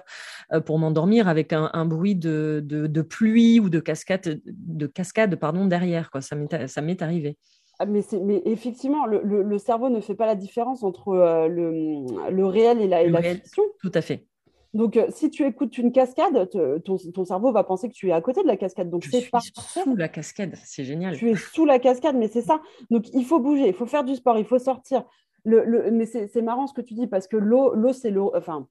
[0.54, 5.66] euh, pour m'endormir avec un, bruit de, de, pluie ou de cascade, de cascade pardon,
[5.66, 6.10] derrière.
[6.12, 6.22] Quoi.
[6.22, 7.38] Ça m'est arrivé.
[7.80, 11.72] Ah, mais, mais, effectivement, le, le, cerveau ne fait pas la différence entre euh, le,
[12.30, 13.64] le, réel et la, et la fiction.
[13.82, 14.28] Tout à fait.
[14.74, 16.50] Donc, euh, si tu écoutes une cascade,
[16.84, 18.90] ton, cerveau va penser que tu es à côté de la cascade.
[18.90, 19.30] Donc, je suis
[19.84, 21.18] sous la cascade, c'est génial.
[21.18, 22.62] Tu es sous la cascade, mais c'est ça.
[22.90, 25.04] Donc, il faut bouger, il faut faire du sport, il faut sortir.
[25.44, 28.68] Le, mais c'est marrant ce que tu dis parce que l'eau, c'est le, enfin,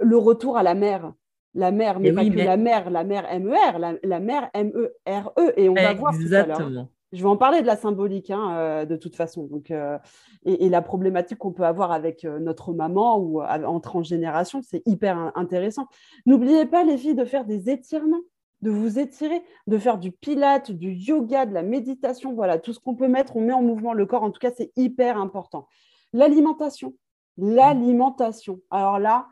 [0.00, 1.12] le retour à la mer.
[1.54, 5.48] La mer, mais, pas que la mer, la mer MER, la, la mer M-E-R-E.
[5.48, 6.88] -E, et on va voir tout à l'heure.
[7.12, 9.44] Je vais en parler de la symbolique, hein, euh, de toute façon.
[9.46, 9.98] Donc, euh,
[10.44, 15.32] et, la problématique qu'on peut avoir avec euh, notre maman ou en transgénération, c'est hyper
[15.34, 15.86] intéressant.
[16.26, 18.20] N'oubliez pas, les filles, de faire des étirements,
[18.60, 22.34] de vous étirer, de faire du pilate, du yoga, de la méditation.
[22.34, 24.22] Voilà, tout ce qu'on peut mettre, on met en mouvement le corps.
[24.22, 25.66] En tout cas, c'est hyper important.
[26.12, 26.92] L'alimentation.
[27.38, 28.60] L'alimentation.
[28.70, 29.28] Alors là,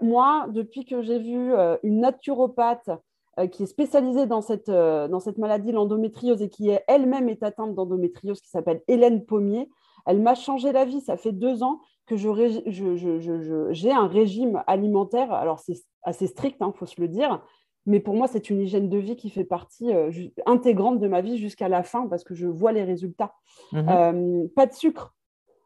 [0.00, 1.52] moi, depuis que j'ai vu
[1.82, 2.90] une naturopathe
[3.44, 7.74] qui est spécialisée dans cette, euh, dans cette maladie, l'endométriose, et qui elle-même est atteinte
[7.74, 9.68] d'endométriose, qui s'appelle Hélène Pommier.
[10.06, 11.02] Elle m'a changé la vie.
[11.02, 12.28] Ça fait deux ans que j'ai
[12.70, 15.32] je, un régime alimentaire.
[15.32, 17.42] Alors, c'est assez strict, il hein, faut se le dire.
[17.84, 20.10] Mais pour moi, c'est une hygiène de vie qui fait partie euh,
[20.46, 23.34] intégrante de ma vie jusqu'à la fin parce que je vois les résultats.
[23.72, 24.48] Mhm.
[24.56, 25.14] pas de sucre,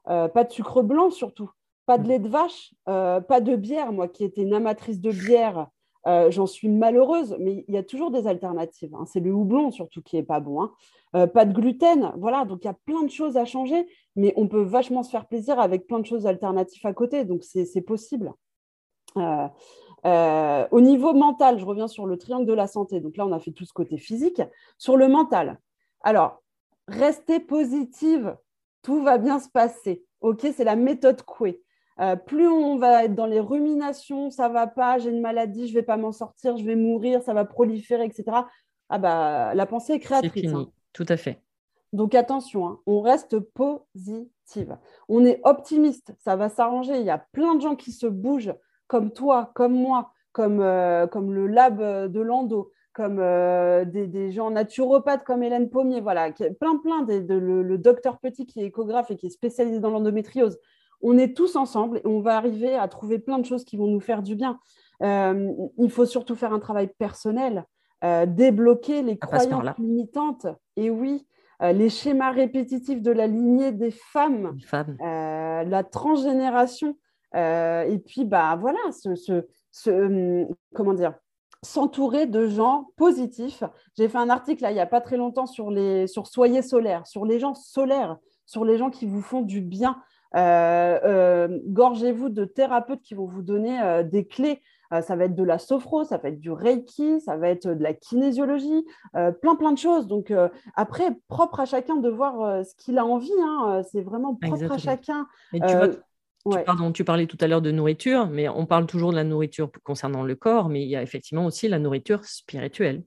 [0.04, 1.50] pas de sucre blanc surtout,
[1.86, 3.92] pas de lait de vache, pas de bière.
[3.92, 5.68] Moi qui étais une amatrice de bière,
[6.06, 8.94] euh, j'en suis malheureuse, mais il y a toujours des alternatives.
[8.94, 9.04] Hein.
[9.06, 10.62] C'est le houblon surtout qui est pas bon.
[10.62, 10.72] Hein.
[11.14, 12.44] Euh, pas de gluten, voilà.
[12.44, 13.86] Donc il y a plein de choses à changer,
[14.16, 17.24] mais on peut vachement se faire plaisir avec plein de choses alternatives à côté.
[17.24, 18.32] Donc c'est possible.
[20.06, 23.00] Euh, au niveau mental, je reviens sur le triangle de la santé.
[23.00, 24.40] Donc là, on a fait tout ce côté physique.
[24.78, 25.60] Sur le mental,
[26.02, 26.42] alors
[26.88, 28.36] restez positive,
[28.82, 30.04] tout va bien se passer.
[30.22, 31.62] Ok, c'est la méthode Coué.
[32.00, 35.74] Euh, plus on va être dans les ruminations, ça va pas, j'ai une maladie, je
[35.74, 38.24] vais pas m'en sortir, je vais mourir, ça va proliférer, etc.
[38.88, 40.52] Ah bah la pensée est créatrice.
[40.52, 40.70] Hein.
[40.94, 41.42] Tout à fait.
[41.92, 44.78] Donc attention, hein, on reste positive.
[45.08, 46.98] On est optimiste, ça va s'arranger.
[46.98, 48.54] Il y a plein de gens qui se bougent,
[48.86, 54.50] comme toi, comme moi, comme, euh, comme le lab de Lando, comme euh, des, gens
[54.50, 59.10] naturopathes comme Hélène Pommier, voilà, plein plein, de, le, le, docteur Petit qui est échographe
[59.10, 60.58] et qui est spécialisé dans l'endométriose
[61.02, 63.86] on est tous ensemble et on va arriver à trouver plein de choses qui vont
[63.86, 64.58] nous faire du bien.
[65.02, 67.64] Euh, il faut surtout faire un travail personnel,
[68.04, 70.46] euh, débloquer les croyances limitantes.
[70.76, 71.26] Et oui,
[71.62, 74.56] euh, les schémas répétitifs de la lignée des femmes,
[75.00, 76.96] la transgénération.
[77.34, 79.46] et puis, bah voilà, ce,
[80.74, 81.14] comment dire
[81.62, 83.62] s'entourer de gens positifs.
[83.96, 86.62] J'ai fait un article là, il n'y a pas très longtemps sur, les, sur Soyez
[86.62, 90.00] solaire, sur les gens solaires, sur les gens qui vous font du bien.
[90.36, 94.62] Euh, euh, gorgez-vous de thérapeutes qui vont vous donner euh, des clés
[95.02, 97.80] ça va être de la sophro, ça va être du reiki, ça va être de
[97.80, 100.08] la kinésiologie, plein plein de choses.
[100.08, 100.32] Donc
[100.74, 103.30] après, propre à chacun de voir ce qu'il a envie.
[103.40, 105.28] Hein, c'est vraiment propre à chacun.
[105.52, 105.60] tu,
[106.66, 109.70] pardon, tu parlais tout à l'heure de nourriture, mais on parle toujours de la nourriture
[109.84, 113.04] concernant le corps, mais il y a effectivement aussi la nourriture spirituelle.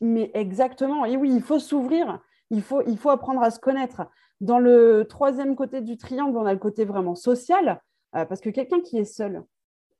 [0.00, 1.04] Mais exactement.
[1.04, 2.18] Et oui, il faut s'ouvrir.
[2.50, 4.02] Il faut, il faut apprendre à se connaître.
[4.40, 7.80] Dans le troisième côté du triangle, on a le côté vraiment social,
[8.16, 9.44] euh, parce que quelqu'un qui est seul,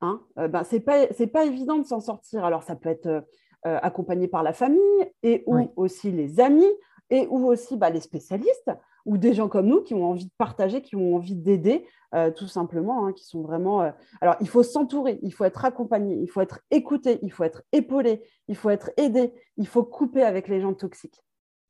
[0.01, 2.43] hein, euh, ben, ce n'est pas, évident de s'en sortir.
[2.43, 3.21] Alors, ça peut être euh,
[3.63, 4.81] accompagné par la famille
[5.21, 6.71] et ou aussi les amis
[7.11, 8.71] et ou aussi bah, les spécialistes
[9.05, 11.87] ou des gens comme nous qui ont envie de partager, qui ont envie d'aider,
[12.35, 13.91] tout simplement, hein, qui sont vraiment...
[14.21, 17.63] Alors, il faut s'entourer, il faut être accompagné, il faut être écouté, il faut être
[17.71, 21.23] épaulé, il faut être aidé, il faut couper avec les gens toxiques.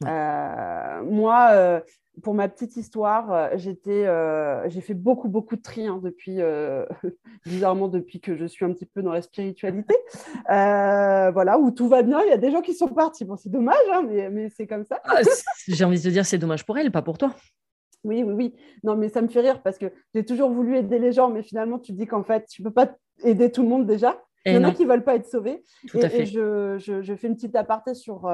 [0.04, 1.82] Moi,
[2.22, 6.42] pour ma petite histoire, euh, j'étais, euh, j'ai fait beaucoup, beaucoup de tri hein, depuis,
[6.42, 6.86] euh,
[7.46, 9.96] bizarrement, depuis que je suis un petit peu dans la spiritualité.
[10.48, 12.22] voilà, où tout va bien.
[12.22, 13.26] Il y a des gens qui sont partis.
[13.26, 15.00] Bon, c'est dommage, hein, mais, mais c'est comme ça.
[15.06, 15.22] Ah,
[15.68, 17.34] j'ai envie de te dire, c'est dommage pour elle, pas pour toi.
[18.04, 18.56] Oui, oui, oui.
[18.84, 21.44] Non, mais ça me fait rire parce que j'ai toujours voulu aider les gens, mais
[21.44, 22.92] finalement, tu dis qu'en fait, tu ne peux pas
[23.24, 24.22] aider tout le monde déjà.
[24.46, 25.64] Il y en a qui ne veulent pas être sauvés.
[25.94, 28.30] et, je, je, fais une petite aparté sur.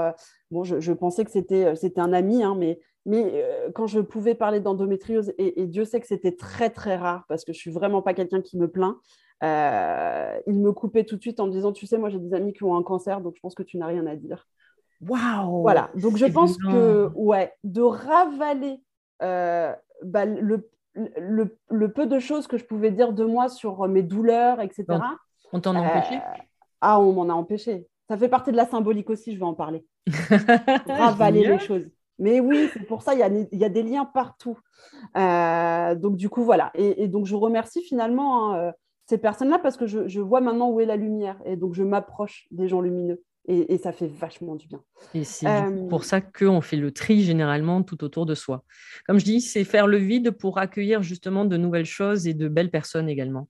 [0.51, 4.01] bon, je, je, pensais que c'était, c'était un ami, hein, mais mais euh, quand je
[4.01, 7.71] pouvais parler d'endométriose, et, Dieu sait que c'était très très rare parce que je suis
[7.71, 8.97] vraiment pas quelqu'un qui me plaint,
[9.43, 12.33] euh, il me coupait tout de suite en me disant, tu sais, moi j'ai des
[12.33, 14.45] amis qui ont un cancer, donc je pense que tu n'as rien à dire.
[14.99, 18.81] Waouh Voilà, donc je pense que, ouais, de ravaler
[19.23, 24.03] euh, bah, le, le, peu de choses que je pouvais dire de moi sur mes
[24.03, 24.85] douleurs, etc.
[25.53, 26.19] on t'en a empêché?
[26.81, 27.87] Ah, on m'en a empêché.
[28.09, 29.85] Ça fait partie de la symbolique aussi, je vais en parler.
[30.87, 31.89] ravaler les choses.
[32.19, 34.57] Mais oui, c'est pour ça, il y a, y a, des liens partout.
[35.15, 36.71] Euh, donc, du coup, voilà.
[36.73, 38.71] Et, donc, je remercie finalement hein, euh,
[39.05, 41.37] ces personnes-là parce que je, vois maintenant où est la lumière.
[41.45, 43.21] Et donc, je m'approche des gens lumineux.
[43.49, 44.81] Et, ça fait vachement du bien.
[45.13, 48.63] Et c'est euh, pour ça qu'on fait le tri généralement tout autour de soi.
[49.05, 52.49] Comme je dis, c'est faire le vide pour accueillir justement de nouvelles choses et de
[52.49, 53.47] belles personnes également.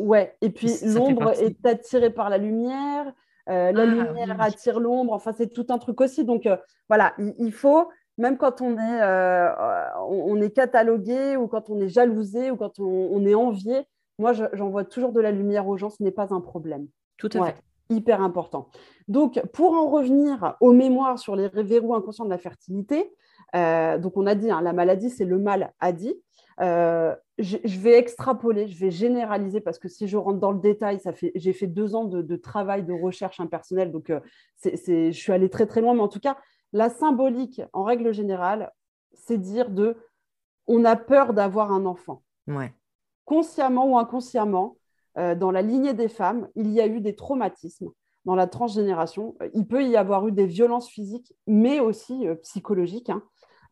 [0.00, 3.12] Ouais, et puis l'ombre est attirée par la lumière.
[3.46, 6.24] la ah, lumière attire l'ombre, enfin c'est tout un truc aussi.
[6.24, 6.48] Donc
[6.88, 7.88] voilà, il, faut
[8.20, 9.48] même quand on est, euh,
[10.08, 13.86] on est catalogué ou quand on est jalousé ou quand on, est envié,
[14.18, 16.86] moi, j'envoie toujours de la lumière aux gens, ce n'est pas un problème.
[17.16, 17.56] Tout à fait.
[17.88, 18.68] Hyper important.
[19.08, 23.10] Donc, pour en revenir aux mémoires sur les verrous inconscients de la fertilité,
[23.56, 26.14] euh, donc on a dit, hein, la maladie, c'est le mal a dit.
[26.60, 31.00] Euh, je, vais extrapoler, je vais généraliser parce que si je rentre dans le détail,
[31.00, 34.12] ça fait, j'ai fait deux ans de, travail de recherche impersonnelle, donc
[34.62, 36.36] je suis allée très très loin, mais en tout cas,
[36.72, 38.72] la symbolique, en règle générale,
[39.14, 39.96] c'est dire de
[40.66, 42.22] on a peur d'avoir un enfant.
[43.24, 44.76] Consciemment ou inconsciemment,
[45.18, 47.90] euh, dans la lignée des femmes, il y a eu des traumatismes
[48.24, 49.36] dans la transgénération.
[49.54, 53.10] Il peut y avoir eu des violences physiques, mais aussi euh, psychologiques.
[53.10, 53.22] Hein.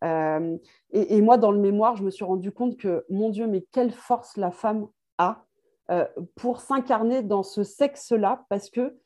[0.04, 0.56] Euh,
[0.90, 3.92] et, moi, dans le mémoire, je me suis rendu compte que, mon Dieu, mais quelle
[3.92, 4.86] force la femme
[5.18, 5.44] a
[6.36, 8.98] pour s'incarner dans ce sexe-là, parce que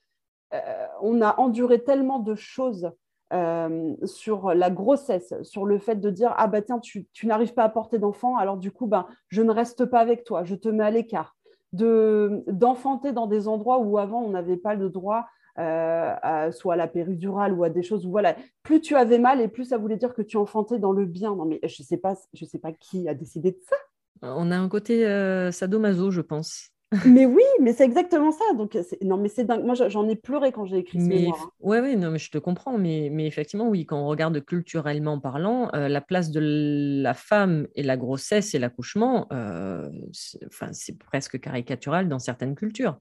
[1.01, 2.91] on a enduré tellement de choses
[3.33, 7.65] euh, sur la grossesse, sur le fait de dire ah bah tiens tu, n'arrives pas
[7.65, 10.69] à porter d'enfant, alors du coup ben je ne reste pas avec toi, je te
[10.69, 11.35] mets à l'écart,
[11.73, 15.25] de d'enfanter dans des endroits où avant on n'avait pas le droit.
[15.59, 19.39] Euh, soit à la péridurale ou à des choses où voilà, plus tu avais mal
[19.43, 21.37] et plus ça voulait dire que tu enfantais dans le bien.
[21.37, 23.77] Non mais je sais pas, je sais pas qui a décidé de ça.
[24.23, 26.69] On a un côté euh, sadomaso, je pense
[27.07, 28.45] mais oui, mais c'est exactement ça.
[28.55, 29.65] Donc, non, mais c'est dingue.
[29.65, 31.51] Moi, j'en ai pleuré quand j'ai écrit ce mais, hein.
[31.61, 32.77] Ouais, ouais, non, mais je te comprends.
[32.77, 37.67] Mais, mais effectivement, oui, quand on regarde culturellement parlant, euh, la place de la femme
[37.75, 42.99] et la grossesse et l'accouchement, euh, c'est presque caricatural dans certaines cultures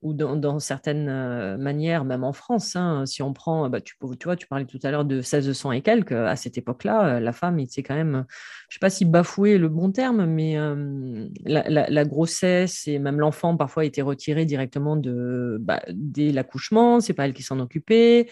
[0.00, 2.76] ou dans, certaines euh, manières, même en France.
[2.76, 5.72] Hein, si on prend, bah, tu, tu, vois, tu parlais tout à l'heure de 1600
[5.72, 8.24] et quelques, à cette époque-là, euh, la femme, c'est quand même,
[8.68, 13.18] je ne sais pas si bafouer le bon terme, mais euh, la, grossesse et même
[13.18, 18.28] l'enfant parfois était retiré directement de, bah, dès l'accouchement, c'est pas elle qui s'en occupait,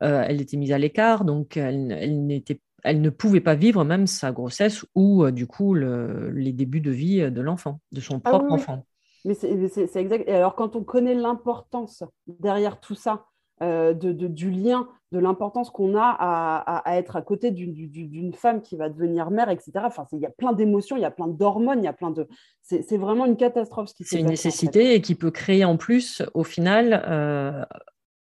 [0.00, 2.42] elle était mise à l'écart, donc elle, elle
[2.84, 7.30] elle ne pouvait pas vivre même sa grossesse ou du coup les débuts de vie
[7.30, 8.86] de l'enfant, de son ah propre enfant.
[9.24, 10.28] Mais c'est exact.
[10.28, 13.26] Et alors, quand on connaît l'importance derrière tout ça,
[13.60, 18.76] euh, de, du lien, de l'importance qu'on a à, être à côté d'une femme qui
[18.76, 19.72] va devenir mère, etc.
[19.82, 22.12] Enfin, il y a plein d'émotions, il y a plein d'hormones, il y a plein
[22.12, 22.28] de.
[22.62, 26.22] C'est vraiment une catastrophe ce qui C'est une nécessité et qui peut créer en plus,
[26.34, 27.64] au final, euh,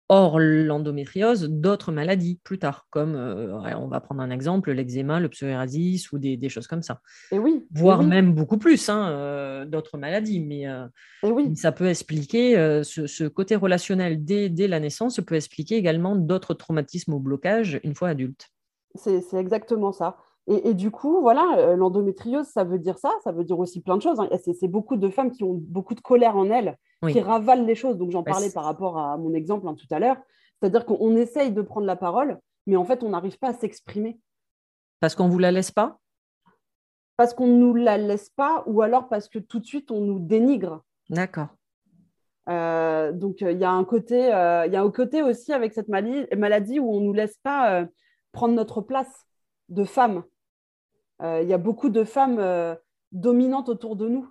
[0.10, 5.30] hors l'endométriose, d'autres maladies plus tard, comme euh, on va prendre un exemple, l'eczéma, le
[5.30, 7.02] psoriasis ou des, choses comme ça.
[7.32, 7.66] Et oui.
[7.72, 10.42] Voire même beaucoup plus, hein, euh, d'autres maladies.
[10.42, 10.86] Mais euh,
[11.24, 11.56] oui.
[11.56, 17.14] ça peut expliquer ce, côté relationnel dès, dès, la naissance, peut expliquer également d'autres traumatismes
[17.14, 18.50] ou blocages une fois adulte.
[18.96, 20.18] C'est exactement ça.
[20.48, 24.02] Et, du coup, voilà, l'endométriose, ça veut dire ça, ça veut dire aussi plein de
[24.02, 24.20] choses.
[24.20, 24.28] Hein.
[24.60, 26.78] C'est beaucoup de femmes qui ont beaucoup de colère en elles
[27.12, 27.98] qui ravalent les choses.
[27.98, 30.18] Donc j'en parlais par rapport à mon exemple hein, tout à l'heure.
[30.60, 34.20] C'est-à-dire qu'on essaye de prendre la parole, mais en fait, on n'arrive pas à s'exprimer.
[35.00, 36.00] Parce qu'on ne vous la laisse pas?
[37.18, 40.02] Parce qu'on ne nous la laisse pas, ou alors parce que tout de suite, on
[40.02, 40.82] nous dénigre.
[41.10, 41.50] D'accord.
[42.50, 45.72] Euh, donc il y a un côté, euh, il y a un côté aussi avec
[45.74, 47.86] cette maladie, où on ne nous laisse pas euh,
[48.32, 49.26] prendre notre place
[49.70, 50.24] de femme.
[51.24, 52.78] Il y a beaucoup de femmes
[53.12, 54.28] dominantes autour de nous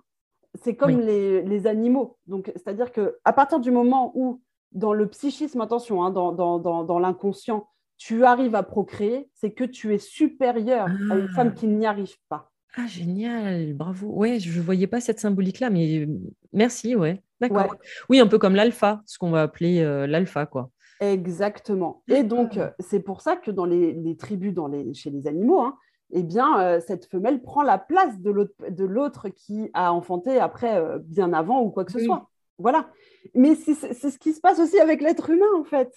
[0.61, 2.17] c'est comme les, animaux.
[2.27, 4.41] Donc, c'est-à-dire que à partir du moment où,
[4.71, 7.67] dans le psychisme, attention, hein, dans, l'inconscient,
[7.97, 11.59] tu arrives à procréer, c'est que tu es supérieur à une femme ah.
[11.59, 12.51] qui n'y arrive pas.
[12.75, 14.07] Ah, génial, bravo.
[14.07, 16.07] Ouais, je ne voyais pas cette symbolique-là, mais
[16.53, 17.21] merci, ouais.
[17.39, 17.75] D'accord.
[18.09, 20.71] Oui, un peu comme l'alpha, ce qu'on va appeler euh, l'alpha, quoi.
[20.99, 22.03] Exactement.
[22.07, 25.77] Et donc, c'est pour ça que dans les, tribus, dans les, chez les animaux, hein,
[26.15, 30.99] eh bien, euh, cette femelle prend la place de l'autre qui a enfanté après, euh,
[30.99, 32.29] bien avant ou quoi que ce soit.
[32.59, 32.89] Voilà.
[33.33, 35.91] Mais c'est ce qui se passe aussi avec l'être humain, en fait.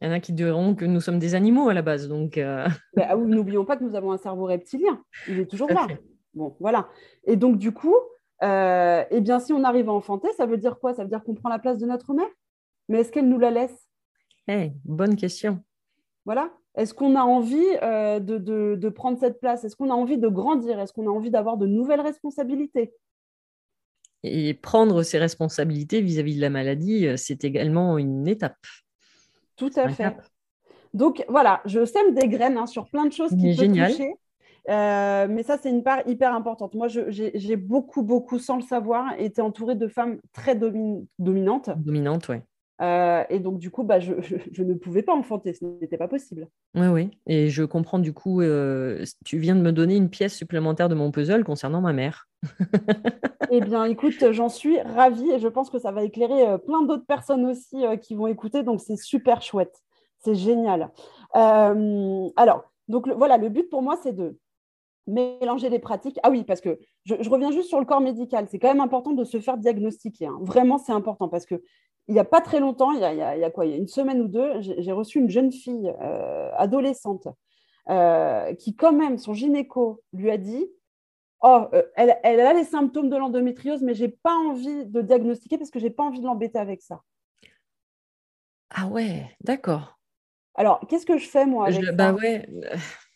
[0.00, 2.08] Il y en a qui diront que nous sommes des animaux à la base.
[2.08, 2.68] Donc, euh.
[2.94, 5.02] ben, ah n'oublions pas que nous avons un cerveau reptilien.
[5.26, 5.88] Il est toujours là.
[6.34, 6.88] Bon, voilà.
[7.24, 7.96] Et donc, du coup,
[8.42, 10.94] eh bien, si on arrive à enfanter, ça veut dire quoi?
[10.94, 12.30] Ça veut dire qu'on prend la place de notre mère?
[12.88, 13.88] Mais est-ce qu'elle nous la laisse?
[14.46, 15.64] Hey, eh, Bonne question.
[16.24, 16.52] Voilà.
[16.76, 19.64] Est-ce qu'on a envie euh, de, prendre cette place?
[19.64, 20.78] Est-ce qu'on a envie de grandir?
[20.78, 22.92] Est-ce qu'on a envie d'avoir de nouvelles responsabilités?
[24.22, 28.56] Et prendre ces responsabilités vis-à-vis de la maladie, euh, c'est également une étape.
[29.56, 30.14] Tout à fait.
[30.92, 34.14] Donc voilà, je sème des graines hein, sur plein de choses qui peuvent toucher.
[34.68, 36.74] Euh, mais ça, c'est une part hyper importante.
[36.74, 41.70] Moi, j'ai beaucoup, beaucoup, sans le savoir, été entourée de femmes très dominantes.
[41.78, 42.36] Dominantes, oui.
[42.82, 44.12] Euh, et donc, du coup, bah, je,
[44.62, 46.48] ne pouvais pas enfanter, ce n'était pas possible.
[46.74, 47.10] Oui, oui.
[47.26, 50.94] Et je comprends, du coup, euh, tu viens de me donner une pièce supplémentaire de
[50.94, 52.28] mon puzzle concernant ma mère.
[53.50, 56.82] eh bien, écoute, j'en suis ravie et je pense que ça va éclairer euh, plein
[56.82, 58.62] d'autres personnes aussi qui vont écouter.
[58.62, 59.82] Donc, c'est super chouette.
[60.18, 60.90] C'est génial.
[61.32, 64.38] alors, donc, voilà, le but pour moi, c'est de
[65.06, 66.18] mélanger les pratiques.
[66.22, 68.46] Ah oui, parce que je, reviens juste sur le corps médical.
[68.50, 70.26] C'est quand même important de se faire diagnostiquer.
[70.26, 70.38] Hein.
[70.42, 71.62] Vraiment, c'est important parce que
[72.08, 74.20] il n'y a pas très longtemps, il y a, quoi Il y a une semaine
[74.20, 77.28] ou deux, j'ai reçu une jeune fille euh, adolescente
[77.88, 80.66] euh, qui, quand même, son gynéco lui a dit
[81.42, 85.02] Oh, euh, elle, elle, a les symptômes de l'endométriose, mais je n'ai pas envie de
[85.02, 87.02] diagnostiquer parce que je n'ai pas envie de l'embêter avec ça.
[88.70, 89.98] Ah ouais, d'accord.
[90.54, 92.48] Alors, qu'est-ce que je fais, moi avec Bah ouais,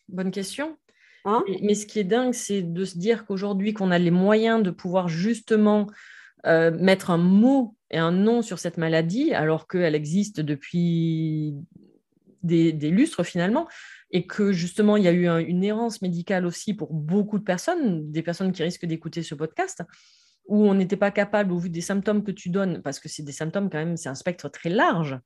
[0.09, 0.76] bonne question.
[1.24, 1.43] Hein?
[1.62, 4.70] Mais, ce qui est dingue, c'est de se dire qu'aujourd'hui, qu'on a les moyens de
[4.70, 5.86] pouvoir justement
[6.45, 11.55] mettre un mot et un nom sur cette maladie, alors qu'elle existe depuis
[12.43, 13.68] des, lustres finalement,
[14.11, 18.11] et que justement il y a eu une errance médicale aussi pour beaucoup de personnes,
[18.11, 19.82] des personnes qui risquent d'écouter ce podcast,
[20.47, 23.22] où on n'était pas capable, au vu des symptômes que tu donnes, parce que c'est
[23.22, 25.18] des symptômes quand même, c'est un spectre très large.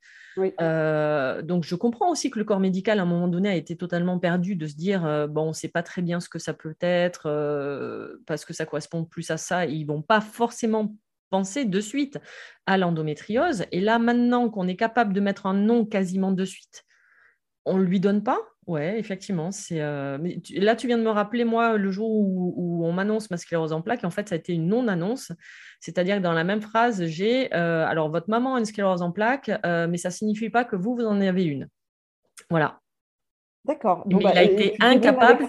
[0.61, 3.77] Euh, donc je comprends aussi que le corps médical, à un moment donné, a été
[3.77, 6.39] totalement perdu de se dire, euh, bon, on ne sait pas très bien ce que
[6.39, 10.21] ça peut être, euh, parce que ça correspond plus à ça, et ils vont pas
[10.21, 10.95] forcément
[11.31, 12.19] penser de suite
[12.67, 13.65] à l'endométriose.
[13.73, 16.85] Et là, maintenant qu'on est capable de mettre un nom quasiment de suite,
[17.65, 19.51] on ne lui donne pas Ouais, effectivement.
[19.51, 20.19] C'est, euh,
[20.57, 23.83] là, tu viens de me rappeler, moi, le jour où, on m'annonce ma sclérose en
[23.83, 25.33] plaques, en fait, ça a été une non-annonce.
[25.81, 29.13] C'est-à-dire que dans la même phrase, j'ai euh, alors votre maman a une sclérose en
[29.13, 31.69] plaques, euh, mais ça ne signifie pas que vous, vous en avez une.
[32.49, 32.81] Voilà.
[33.65, 34.05] D'accord.
[34.11, 35.47] il bah, a été incapable.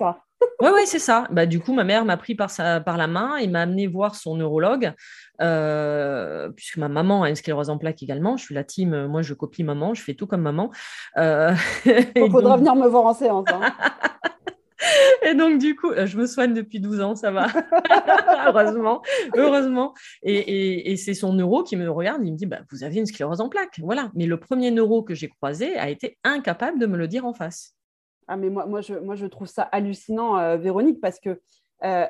[0.62, 1.28] Oui, ouais, c'est ça.
[1.32, 3.88] Bah, du coup, ma mère m'a pris par, sa, par la main et m'a amené
[3.88, 4.94] voir son neurologue,
[5.42, 8.38] euh, puisque ma maman a une sclérose en plaques également.
[8.38, 10.72] Je suis la team, euh, moi je copie maman, je fais tout comme maman.
[11.18, 11.54] Euh,
[12.16, 13.48] Il faudra venir me voir en séance.
[13.52, 13.62] Hein.
[15.26, 17.48] Et donc, du coup, je me soigne depuis 12 ans, ça va.
[18.48, 19.02] heureusement,
[19.36, 19.94] heureusement.
[20.22, 23.08] Et, et, c'est son neuro qui me regarde, il me dit, bah, vous avez une
[23.08, 23.80] sclérose en plaques.
[23.80, 24.12] Voilà.
[24.14, 27.34] Mais le premier neuro que j'ai croisé a été incapable de me le dire en
[27.34, 27.75] face.
[28.28, 31.42] Ah, mais moi, moi, je, moi, je trouve ça hallucinant, euh, Véronique, parce que
[31.84, 32.06] euh,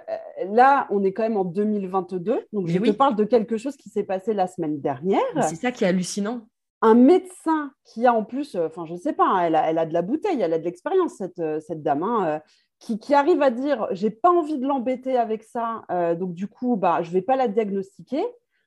[0.50, 2.48] là, on est quand même en 2022.
[2.54, 5.22] Donc, je te parle de quelque chose qui s'est passé la semaine dernière.
[5.42, 6.48] C'est ça qui est hallucinant.
[6.82, 9.70] Un médecin qui a en plus, euh, enfin, je ne sais pas, hein, elle, a,
[9.70, 12.42] elle, a, de la bouteille, elle a de l'expérience, cette, cette, dame, hein,
[12.80, 15.84] qui, qui, arrive à dire j'ai pas envie de l'embêter avec ça,
[16.20, 18.24] donc du coup, bah, je ne vais pas la diagnostiquer.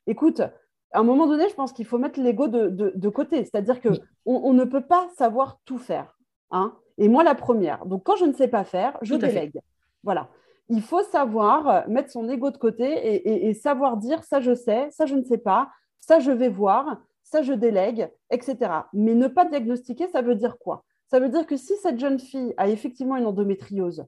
[0.06, 3.44] Écoute, à un moment donné, je pense qu'il faut mettre l'ego de, côté.
[3.44, 3.92] C'est-à-dire qu'on
[4.24, 6.18] on ne peut pas savoir tout faire.
[6.50, 7.86] Hein et moi, la première.
[7.86, 9.60] Donc, quand je ne sais pas faire, je délègue.
[10.02, 10.28] Voilà.
[10.68, 14.88] Il faut savoir euh, mettre son ego de côté et, savoir dire ça, je sais,
[14.90, 15.70] ça, je ne sais pas,
[16.00, 18.56] ça, je vais voir, ça, je délègue, etc.
[18.92, 20.84] Mais ne pas diagnostiquer, ça veut dire quoi?
[21.06, 24.04] Ça veut dire que si cette jeune fille a effectivement une endométriose,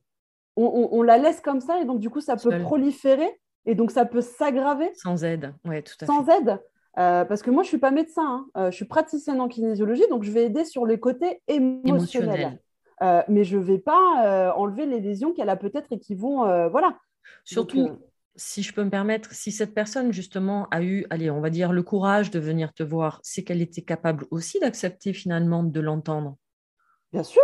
[0.56, 4.04] on, la laisse comme ça et donc, du coup, ça peut proliférer et donc ça
[4.04, 4.90] peut s'aggraver.
[4.94, 6.58] Sans aide, oui, tout à Sans aide.
[6.98, 8.46] Euh, parce que moi, je ne suis pas médecin, hein.
[8.56, 12.58] euh, je suis praticienne en kinésiologie, donc je vais aider sur les côtés émotionnels.
[13.02, 16.68] Euh, mais je ne vais pas enlever les lésions qu'elle a peut-être et qui vont.
[16.68, 16.98] voilà.
[17.44, 17.98] Surtout,
[18.36, 21.72] si je peux me permettre, si cette personne, justement, a eu, allez, on va dire,
[21.72, 26.36] le courage de venir te voir, c'est qu'elle était capable aussi d'accepter finalement de l'entendre.
[27.12, 27.42] Bien sûr.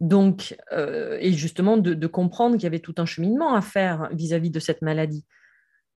[0.00, 4.38] Donc, et justement, de, comprendre qu'il y avait tout un cheminement à faire vis à
[4.38, 5.24] -vis de cette maladie.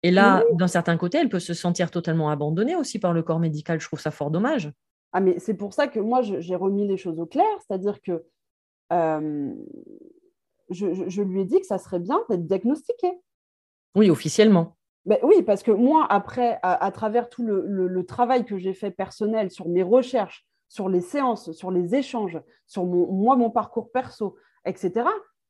[0.03, 3.41] Et là, d'un certain côté, elle peut se sentir totalement abandonnée aussi par le corps
[3.41, 3.81] médical.
[3.81, 4.71] Je trouve ça fort dommage.
[5.13, 7.47] Ah, mais c'est pour ça que moi, j'ai remis les choses au clair.
[7.67, 8.25] C'est-à-dire que
[8.93, 9.53] euh,
[10.71, 13.13] je, lui ai dit que ça serait bien d'être diagnostiqué.
[13.95, 14.77] Oui, officiellement.
[15.07, 19.51] Ben oui, parce que moi, après, à, travers tout le, travail que j'ai fait personnel
[19.51, 24.37] sur mes recherches, sur les séances, sur les échanges, sur mon, moi, mon parcours perso,
[24.65, 25.07] etc.,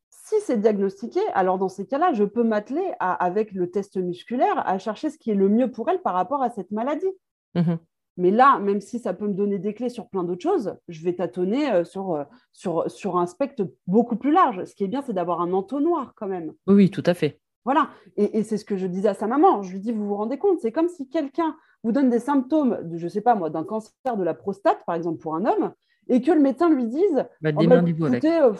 [0.09, 4.77] si c'est diagnostiqué, alors dans ces cas-là, je peux m'atteler avec le test musculaire à
[4.77, 7.11] chercher ce qui est le mieux pour elle par rapport à cette maladie.
[7.55, 7.79] Mhm.
[8.19, 11.03] Mais là, même si ça peut me donner des clés sur plein d'autres choses, je
[11.03, 14.65] vais tâtonner euh, sur, euh, sur, sur un spectre beaucoup plus large.
[14.65, 16.51] Ce qui est bien, c'est d'avoir un entonnoir quand même.
[16.67, 17.39] Oui, tout à fait.
[17.63, 17.89] Voilà.
[18.17, 19.61] Et, c'est ce que je disais à sa maman.
[19.61, 22.79] Je lui dis, vous vous rendez compte, c'est comme si quelqu'un vous donne des symptômes,
[22.83, 25.45] de, je ne sais pas moi, d'un cancer de la prostate, par exemple, pour un
[25.45, 25.71] homme,
[26.09, 28.53] et que le médecin lui dise bah, oh, bah, écoutez, euh,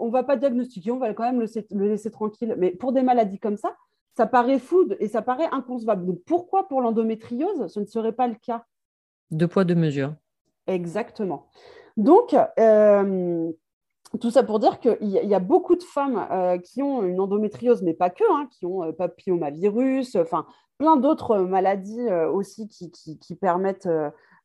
[0.00, 2.54] on va pas diagnostiquer, on va quand même le laisser, tranquille.
[2.58, 3.76] Mais pour des maladies comme ça,
[4.16, 6.06] ça paraît fou et ça paraît inconcevable.
[6.06, 8.64] Donc pourquoi pour l'endométriose, ce ne serait pas le cas?
[9.34, 10.14] Deux poids, deux mesures.
[10.66, 11.46] Exactement.
[11.96, 13.50] Donc, euh,
[14.20, 17.82] tout ça pour dire qu'il y, a beaucoup de femmes euh, qui ont une endométriose,
[17.82, 20.46] mais pas que, hein, qui ont papillomavirus, enfin
[20.78, 23.88] plein d'autres maladies aussi qui, qui permettent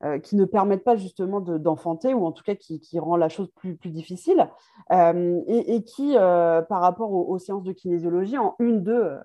[0.06, 3.50] euh, qui ne permettent pas justement d'enfanter, ou en tout cas qui, rend la chose
[3.54, 4.48] plus, plus difficile,
[4.94, 9.18] euh, et, qui, euh, par rapport aux, séances de kinésiologie, en une, deux,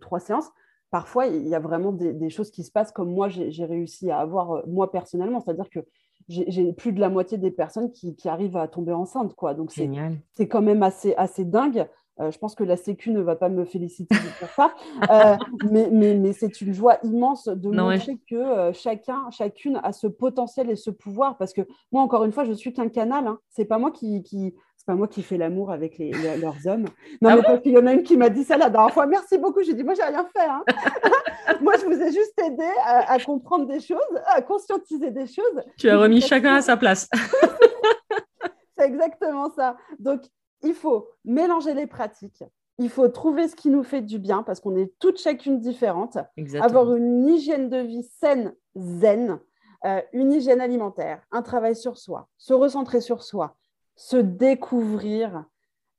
[0.00, 0.50] trois séances,
[0.96, 4.18] parfois il y a vraiment des, choses qui se passent comme moi j'ai réussi à
[4.18, 5.80] avoir moi personnellement, c'est-à-dire que
[6.26, 9.34] j'ai plus de la moitié des personnes qui, qui arrivent à tomber enceinte.
[9.34, 9.52] Quoi.
[9.52, 11.86] Donc c'est quand même assez, assez dingue.
[12.18, 14.74] Euh, je pense que la Sécu ne va pas me féliciter pour ça,
[15.10, 15.36] euh,
[15.70, 20.06] mais, mais, mais c'est une joie immense de montrer que euh, chacun, chacune a ce
[20.06, 21.36] potentiel et ce pouvoir.
[21.36, 21.60] Parce que
[21.92, 23.26] moi, encore une fois, je suis qu'un canal.
[23.26, 23.38] Hein.
[23.50, 24.54] C'est pas moi qui,
[24.86, 26.86] pas moi qui fais l'amour avec les, leurs hommes.
[27.20, 28.94] Non, ah mais parce qu'il y en a une qui m'a dit ça la dernière
[28.94, 29.06] fois.
[29.06, 29.62] Merci beaucoup.
[29.62, 30.46] J'ai dit, moi, j'ai rien fait.
[30.46, 30.64] Hein.
[31.60, 35.62] moi, je vous ai juste aidé à, à, comprendre des choses, à conscientiser des choses.
[35.76, 37.08] Tu as remis chacun à sa place.
[38.78, 39.76] c'est exactement ça.
[39.98, 40.22] Donc,
[40.62, 42.44] il faut mélanger les pratiques.
[42.78, 46.18] Il faut trouver ce qui nous fait du bien parce qu'on est toutes chacune différentes.
[46.60, 49.40] Avoir une hygiène de vie saine, zen,
[49.84, 53.56] euh, une hygiène alimentaire, un travail sur soi, se recentrer sur soi,
[53.96, 55.44] se découvrir,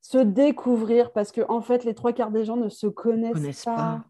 [0.02, 4.04] se découvrir parce que en fait les trois quarts des gens ne se connaissent, pas.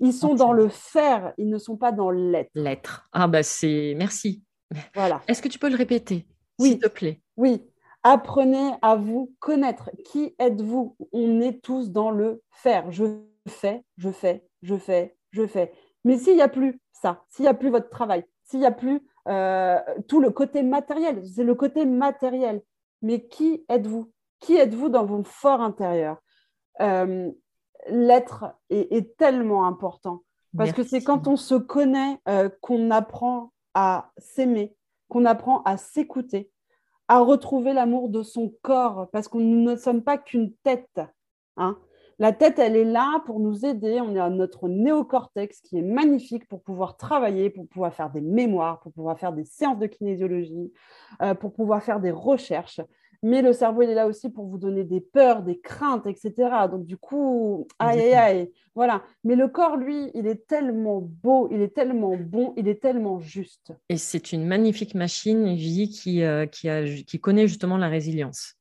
[0.00, 2.50] Ils sont dans le faire, ils ne sont pas dans l'être.
[2.54, 3.08] L'être.
[3.12, 4.42] Ah bah c'est merci.
[4.94, 5.20] Voilà.
[5.28, 6.26] Est-ce que tu peux le répéter,
[6.58, 6.70] oui.
[6.70, 7.20] s'il te plaît?
[7.36, 7.68] Oui.
[8.04, 9.90] Apprenez à vous connaître.
[10.04, 10.96] Qui êtes-vous?
[11.12, 12.90] On est tous dans le faire.
[12.90, 13.04] Je
[13.46, 15.72] fais, je fais, je fais, je fais.
[16.04, 18.72] Mais s'il n'y a plus ça, s'il n'y a plus votre travail, s'il n'y a
[18.72, 19.78] plus euh,
[20.08, 22.62] tout le côté matériel, c'est le côté matériel.
[23.02, 24.10] Mais qui êtes-vous?
[24.40, 26.18] Qui êtes-vous dans vos forts intérieurs
[26.80, 27.30] euh,
[27.88, 30.22] L'être est, tellement important
[30.56, 34.76] parce que c'est quand on se connaît euh, qu'on apprend à s'aimer,
[35.08, 36.50] qu'on apprend à s'écouter,
[37.08, 41.00] à retrouver l'amour de son corps, parce que nous ne sommes pas qu'une tête.
[41.56, 41.78] Hein.
[42.22, 44.00] La tête, elle est là pour nous aider.
[44.00, 48.78] On à notre néocortex qui est magnifique pour pouvoir travailler, pour pouvoir faire des mémoires,
[48.78, 50.72] pour pouvoir faire des séances de kinésiologie,
[51.20, 52.80] euh, pour pouvoir faire des recherches
[53.24, 56.32] mais le cerveau, il est là aussi pour vous donner des peurs, des craintes, etc.
[56.68, 59.04] Donc, du coup, aïe, aïe, aïe, voilà.
[59.22, 63.20] Mais le corps, lui, il est tellement beau, il est tellement bon, il est tellement
[63.20, 63.72] juste.
[63.88, 68.56] Et c'est une magnifique machine, vie qui, euh, qui, a, qui connaît justement la résilience.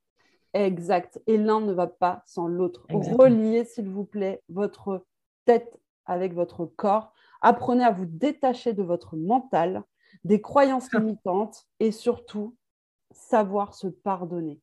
[0.54, 1.22] Exact.
[1.28, 2.86] Et l'un ne va pas sans l'autre.
[2.90, 5.06] Reliez, s'il vous plaît, votre
[5.46, 7.14] tête avec votre corps.
[7.42, 9.84] Apprenez à vous détacher de votre mental,
[10.24, 11.00] des croyances ah.
[11.00, 12.56] limitantes et surtout
[13.12, 14.60] savoir se pardonner.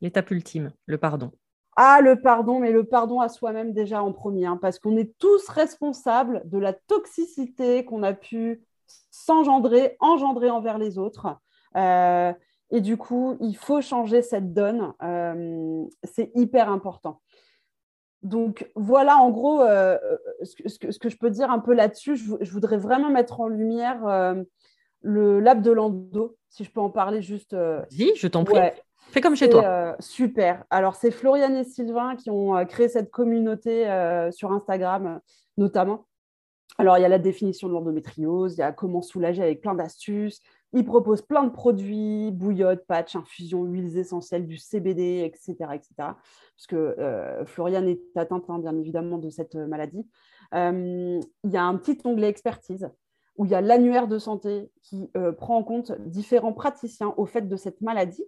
[0.00, 1.32] L'étape ultime, le pardon.
[1.76, 5.16] Ah, le pardon, mais le pardon à soi-même déjà en premier, hein, parce qu'on est
[5.18, 8.62] tous responsables de la toxicité qu'on a pu
[9.10, 11.28] s'engendrer, engendrer envers les autres.
[11.76, 12.32] Euh,
[12.70, 14.92] et du coup, il faut changer cette donne.
[15.02, 17.20] Euh, c'est hyper important.
[18.22, 19.98] Donc voilà, en gros, euh,
[20.42, 23.48] ce, que, ce, que, je peux dire un peu là-dessus, je, voudrais vraiment mettre en
[23.48, 24.34] lumière
[25.02, 27.56] le lab de Lando, si je peux en parler juste.
[27.90, 28.58] Dis, je t'en prie.
[29.10, 29.96] Fais comme chez toi.
[29.98, 30.64] super.
[30.70, 33.84] Alors, c'est Florian et Sylvain qui ont créé cette communauté
[34.30, 35.20] sur Instagram,
[35.56, 36.06] notamment.
[36.78, 39.74] Alors, il y a la définition de l'endométriose, il y a comment soulager avec plein
[39.74, 40.40] d'astuces.
[40.72, 45.54] Ils proposent plein de produits, bouillotte, patch, infusion, huiles essentielles, du CBD, etc.
[45.74, 45.94] etc.
[45.96, 50.06] parce que euh, Floriane est atteinte, hein, bien évidemment, de cette euh, maladie.
[50.54, 52.88] Euh, il y a un petit onglet expertise
[53.36, 57.48] où il y a l'annuaire de santé qui prend en compte différents praticiens au fait
[57.48, 58.24] de cette maladie.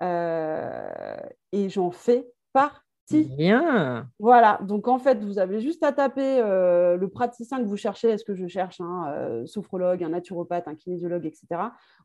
[0.00, 4.10] et j'en fais part Bien.
[4.18, 8.08] Voilà, donc en fait, vous avez juste à taper euh, le praticien que vous cherchez,
[8.08, 11.46] est-ce que je cherche un euh, sophrologue, un naturopathe, un kinésiologue, etc.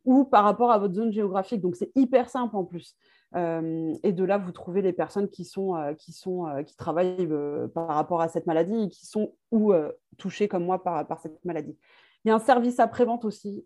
[0.06, 1.62] Ou par rapport à votre zone géographique.
[1.62, 2.96] Donc c'est hyper simple en plus.
[3.36, 7.28] Euh, et de là, vous trouvez les personnes qui, sont, qui, sont, qui travaillent
[7.74, 9.74] par rapport à cette maladie et qui sont ou
[10.18, 11.78] touchées comme moi par, par cette maladie.
[12.24, 13.64] Il y a un service après-vente aussi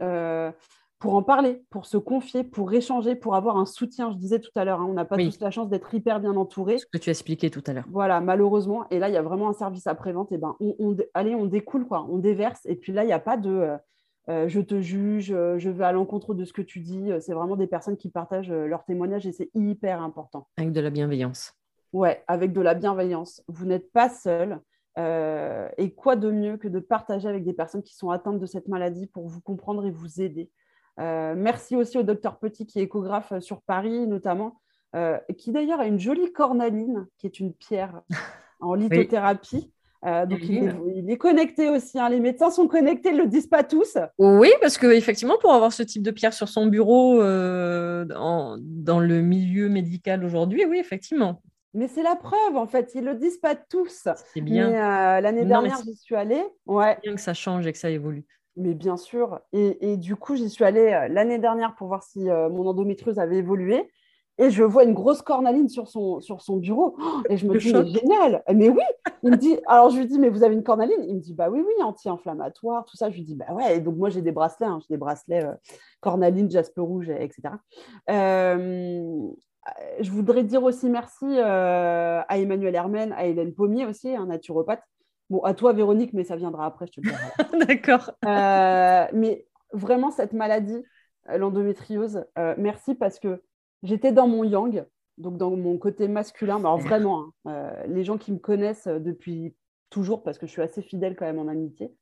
[1.00, 4.12] pour en parler, pour se confier, pour échanger, pour avoir un soutien.
[4.12, 6.36] Je disais tout à l'heure, hein, on n'a pas tous la chance d'être hyper bien
[6.36, 6.80] entouré.
[6.80, 7.86] Ce que tu as expliqué tout à l'heure.
[7.90, 8.88] Voilà, malheureusement.
[8.90, 10.32] Et là, il y a vraiment un service après-vente.
[10.32, 12.08] Et ben, on, allez, on découle, quoi.
[12.10, 12.62] On déverse.
[12.66, 13.78] Et puis là, il n'y a pas de euh,
[14.30, 17.12] euh, je te juge, euh, je vais à l'encontre de ce que tu dis.
[17.20, 20.48] C'est vraiment des personnes qui partagent leurs témoignages et c'est hyper important.
[20.58, 21.54] Avec de la bienveillance.
[21.94, 23.44] Ouais, avec de la bienveillance.
[23.48, 24.60] Vous n'êtes pas seul.
[24.98, 28.68] et quoi de mieux que de partager avec des personnes qui sont atteintes de cette
[28.68, 30.50] maladie pour vous comprendre et vous aider?
[31.00, 34.60] Euh, merci aussi au docteur Petit qui est échographe euh, sur Paris notamment,
[34.96, 38.02] euh, qui d'ailleurs a une jolie cornaline qui est une pierre
[38.60, 39.72] en lithothérapie.
[40.04, 42.00] donc il est, connecté aussi.
[42.00, 42.10] Hein.
[42.10, 43.98] Les médecins sont connectés, ne le disent pas tous.
[44.18, 48.56] Oui, parce qu'effectivement, pour avoir ce type de pierre sur son bureau dans
[49.00, 51.42] le milieu médical aujourd'hui, oui, effectivement.
[51.74, 52.92] Mais c'est la preuve, en fait.
[52.96, 54.08] Ils ne le disent pas tous.
[54.34, 54.72] C'est bien.
[55.20, 56.44] L'année dernière, j'y suis allée.
[56.66, 56.96] Ouais.
[56.96, 58.26] C'est bien que ça change et que ça évolue.
[58.58, 59.40] Mais bien sûr.
[59.54, 63.20] Et, du coup, j'y suis allée euh, l'année dernière pour voir si euh, mon endométriose
[63.20, 63.88] avait évolué.
[64.40, 66.98] Et je vois une grosse cornaline sur son, sur son bureau.
[67.30, 68.44] Et je me dis, mais génial.
[68.54, 68.84] Mais oui.
[69.24, 71.04] Il me dit, alors je lui dis, mais vous avez une cornaline?
[71.08, 73.12] Il me dit, bah oui, oui, anti-inflammatoire, tout ça.
[73.12, 73.78] Je lui dis, bah ouais.
[73.78, 74.66] Et donc moi, j'ai des bracelets.
[74.66, 74.80] Hein.
[74.82, 75.54] J'ai des bracelets euh,
[76.02, 77.54] cornaline, jaspe rouge, etc.
[78.08, 84.82] je voudrais dire aussi merci à Emmanuel Hermen, à Hélène Pommier aussi, un naturopathe,
[85.30, 87.28] Bon, à toi, Véronique, mais ça viendra après, je te le dirai.
[87.68, 88.12] D'accord.
[88.26, 90.84] Euh, mais vraiment, cette maladie,
[91.30, 93.44] euh, l'endométriose, euh, merci parce que
[93.84, 94.86] j'étais dans mon yang,
[95.18, 96.58] donc dans mon côté masculin.
[96.58, 99.54] alors vraiment, hein, les gens qui me connaissent depuis
[99.90, 101.94] toujours, parce que je suis assez fidèle quand même en amitié,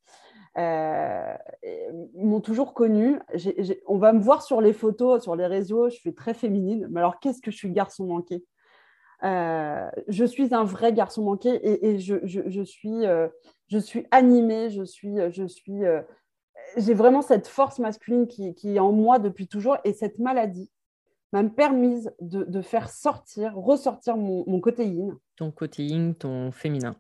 [2.15, 3.19] m'ont toujours connue.
[3.88, 6.88] on va me voir sur les photos, sur les réseaux, je suis très féminine.
[6.91, 8.45] Mais alors, qu'est-ce que je suis garçon manqué?
[9.24, 13.28] Euh, je suis un vrai garçon manqué et, je, suis, euh,
[13.68, 16.01] je suis animée, je suis, je suis, euh,
[16.78, 20.70] j'ai vraiment cette force masculine qui, est en moi depuis toujours et cette maladie
[21.32, 25.18] m'a permise de, faire sortir, ressortir mon, côté yin.
[25.36, 26.95] Ton côté yin, ton féminin.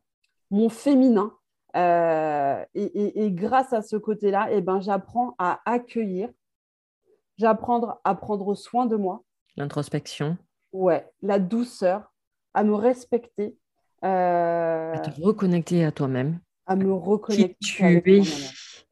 [0.51, 1.33] Mon féminin.
[1.75, 6.29] Et, grâce à ce côté-là, eh ben, j'apprends à accueillir,
[7.37, 9.23] j'apprends à prendre soin de moi.
[9.57, 10.37] L'introspection.
[10.75, 12.13] Ouais, la douceur,
[12.53, 13.55] à me respecter.
[14.03, 16.39] Euh, à te reconnecter à toi-même.
[16.65, 17.55] À me reconnecter.
[17.61, 18.21] Qui tu es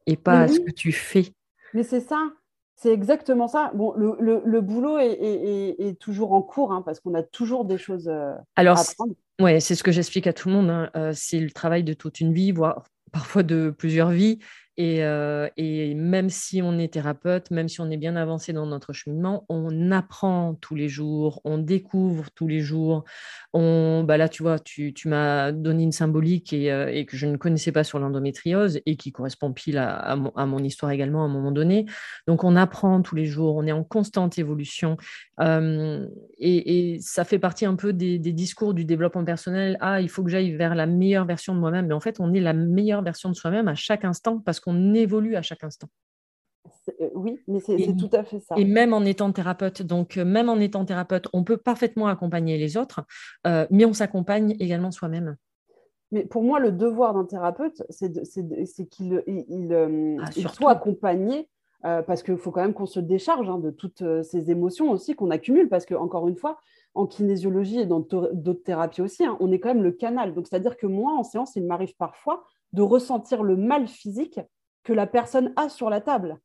[0.06, 1.34] et pas à ce que tu fais.
[1.74, 2.30] Mais c'est ça,
[2.74, 3.70] c'est exactement ça.
[3.74, 8.32] Bon, le, boulot est, toujours en cours hein, parce qu'on a toujours des choses euh,
[8.56, 9.12] Alors, à apprendre.
[9.38, 10.70] Ouais, c'est ce que j'explique à tout le monde.
[10.70, 10.90] Hein.
[10.96, 14.38] Euh, c'est le travail de toute une vie, voire parfois de plusieurs vies.
[14.80, 18.92] Euh, et, même si on est thérapeute, même si on est bien avancé dans notre
[18.92, 23.04] cheminement, on apprend tous les jours, on découvre tous les jours.
[23.52, 27.36] On, bah là, tu vois, tu, m'as donné une symbolique euh, et, que je ne
[27.36, 31.52] connaissais pas sur l'endométriose et qui correspond pile à, mon, histoire également à un moment
[31.52, 31.86] donné.
[32.26, 34.96] Donc, on apprend tous les jours, on est en constante évolution.
[35.40, 39.76] Et, ça fait partie un peu des, des discours du développement personnel.
[39.80, 41.86] Ah, il faut que j'aille vers la meilleure version de moi-même.
[41.86, 44.94] Mais en fait, on est la meilleure version de soi-même à chaque instant parce qu'on
[44.94, 45.88] évolue à chaque instant.
[47.00, 48.54] Euh, oui, mais c'est tout à fait ça.
[48.56, 52.58] Et même en étant thérapeute, donc euh, même en étant thérapeute, on peut parfaitement accompagner
[52.58, 53.02] les autres,
[53.46, 55.36] euh, mais on s'accompagne également soi-même.
[56.10, 58.10] Mais pour moi, le devoir d'un thérapeute, c'est
[58.88, 61.48] qu'il il, il, ah, soit accompagné
[61.82, 65.30] parce qu'il faut quand même qu'on se décharge hein, de toutes ces émotions aussi qu'on
[65.30, 66.58] accumule, parce que, encore une fois,
[66.94, 70.32] en kinésiologie et dans d'autres thérapies aussi, hein, on est quand même le canal.
[70.32, 72.42] Donc, c'est-à-dire que moi, en séance, il m'arrive parfois
[72.72, 74.40] de ressentir le mal physique
[74.84, 76.38] que la personne a sur la table.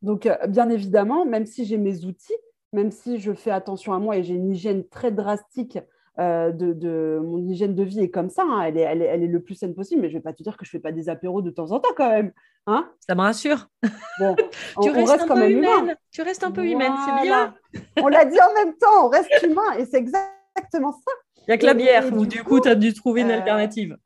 [0.00, 2.36] Donc, euh, bien évidemment, même si j'ai mes outils,
[2.72, 5.78] même si je fais attention à moi et j'ai une hygiène très drastique
[6.18, 9.42] euh, de, mon hygiène de vie est comme ça, hein, elle, est, elle, est, le
[9.42, 10.92] plus saine possible, mais je ne vais pas te dire que je ne fais pas
[10.92, 12.32] des apéros de temps en temps quand même.
[12.66, 13.68] Hein ça me rassure.
[14.18, 14.36] Bon,
[14.82, 15.94] tu restes reste quand même humain.
[16.10, 17.54] Tu restes un peu humaine, c'est bien.
[18.02, 21.12] on l'a dit en même temps, on reste humain et c'est exactement ça.
[21.38, 23.38] Il n'y a que la bière, où du coup, tu as dû trouver une euh,
[23.38, 23.96] alternative.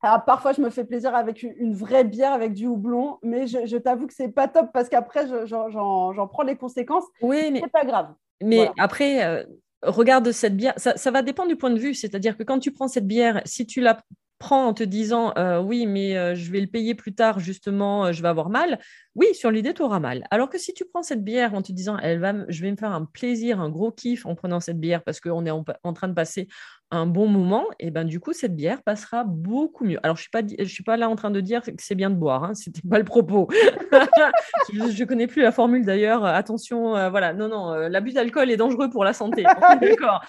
[0.00, 3.76] Alors, parfois, je me fais plaisir avec une vraie bière avec du houblon, mais je,
[3.76, 7.04] t'avoue que c'est pas top parce qu'après, j'en prends les conséquences.
[7.20, 8.14] Oui, mais c'est pas grave.
[8.40, 9.44] Mais après, euh,
[9.82, 10.74] regarde cette bière.
[10.76, 11.94] Ça, ça, va dépendre du point de vue.
[11.94, 13.98] C'est-à-dire que quand tu prends cette bière, si tu la
[14.38, 18.12] prends en te disant euh, oui, mais euh, je vais le payer plus tard, justement,
[18.12, 18.78] je vais avoir mal,
[19.14, 20.24] oui, sur l'idée, tu auras mal.
[20.30, 22.76] Alors que si tu prends cette bière en te disant elle va, je vais me
[22.76, 26.08] faire un plaisir, un gros kiff en prenant cette bière parce qu'on est en, train
[26.08, 26.48] de passer
[26.90, 29.98] un bon moment, et ben du coup cette bière passera beaucoup mieux.
[30.02, 32.14] Alors je suis pas suis pas là en train de dire que c'est bien de
[32.14, 33.48] boire, hein, c'était pas le propos.
[34.72, 36.24] je, ne connais plus la formule d'ailleurs.
[36.24, 39.42] Attention, euh, voilà, non non, euh, l'abus d'alcool est dangereux pour la santé.
[39.80, 40.24] D'accord.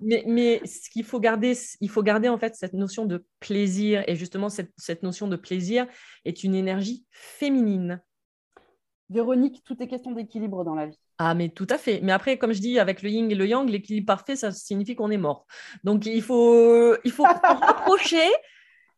[0.00, 4.02] Mais, mais ce qu'il faut garder, il faut garder en fait cette notion de plaisir
[4.06, 5.86] et justement cette, cette notion de plaisir
[6.24, 8.00] est une énergie féminine.
[9.10, 10.98] Véronique, tout est question d'équilibre dans la vie.
[11.18, 12.00] Ah, mais tout à fait.
[12.02, 14.94] Mais après, comme je dis, avec le yin et le yang, l'équilibre parfait, ça signifie
[14.94, 15.46] qu'on est mort.
[15.84, 18.28] Donc, il faut, il faut rapprocher,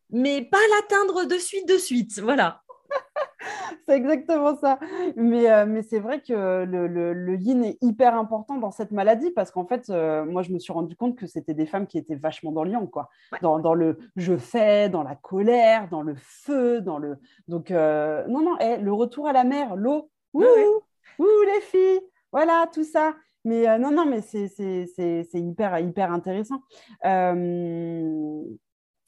[0.09, 2.19] mais pas l'atteindre de suite, de suite.
[2.19, 2.62] Voilà.
[3.87, 4.79] c'est exactement ça.
[5.15, 9.31] Mais, euh, mais c'est vrai que le, le, yin est hyper important dans cette maladie
[9.31, 11.97] parce qu'en fait, euh, moi, je me suis rendu compte que c'était des femmes qui
[11.97, 13.09] étaient vachement dans le yang, quoi.
[13.41, 17.17] Dans, dans, le je fais, dans la colère, dans le feu, dans le.
[17.47, 20.43] Donc, euh, non, non, eh, le retour à la mer, l'eau, ouh,
[21.19, 23.15] ouh, les filles, voilà, tout ça.
[23.45, 26.61] Mais non, non, mais c'est hyper, hyper intéressant.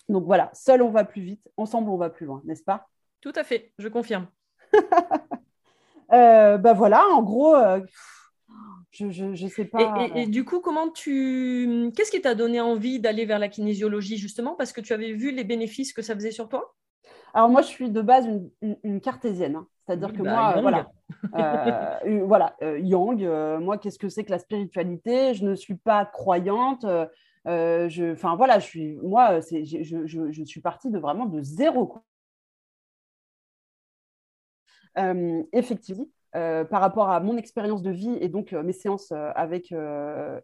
[0.09, 2.87] Donc voilà, seul on va plus vite, ensemble on va plus loin, n'est-ce pas?
[3.25, 4.27] Tout à fait, je confirme.
[6.13, 7.79] euh, bah voilà, en gros, euh,
[8.91, 10.09] je, je, sais pas.
[10.13, 11.91] Et, du coup, comment tu.
[11.97, 15.31] Qu'est-ce qui t'a donné envie d'aller vers la kinésiologie, justement Parce que tu avais vu
[15.31, 16.75] les bénéfices que ça faisait sur toi?
[17.33, 18.29] Alors moi, je suis de base
[18.61, 19.67] une, cartésienne, hein.
[19.87, 20.91] c'est-à-dire que bah, moi, voilà,
[22.05, 23.23] euh, voilà, euh, Yang.
[23.23, 25.33] Euh, moi, qu'est-ce que c'est que la spiritualité?
[25.33, 26.85] Je ne suis pas croyante.
[27.47, 31.95] je, enfin voilà, je suis, moi, je, je, je, suis partie de vraiment de zéro.
[35.51, 39.73] Effectivement, par rapport à mon expérience de vie et donc mes séances avec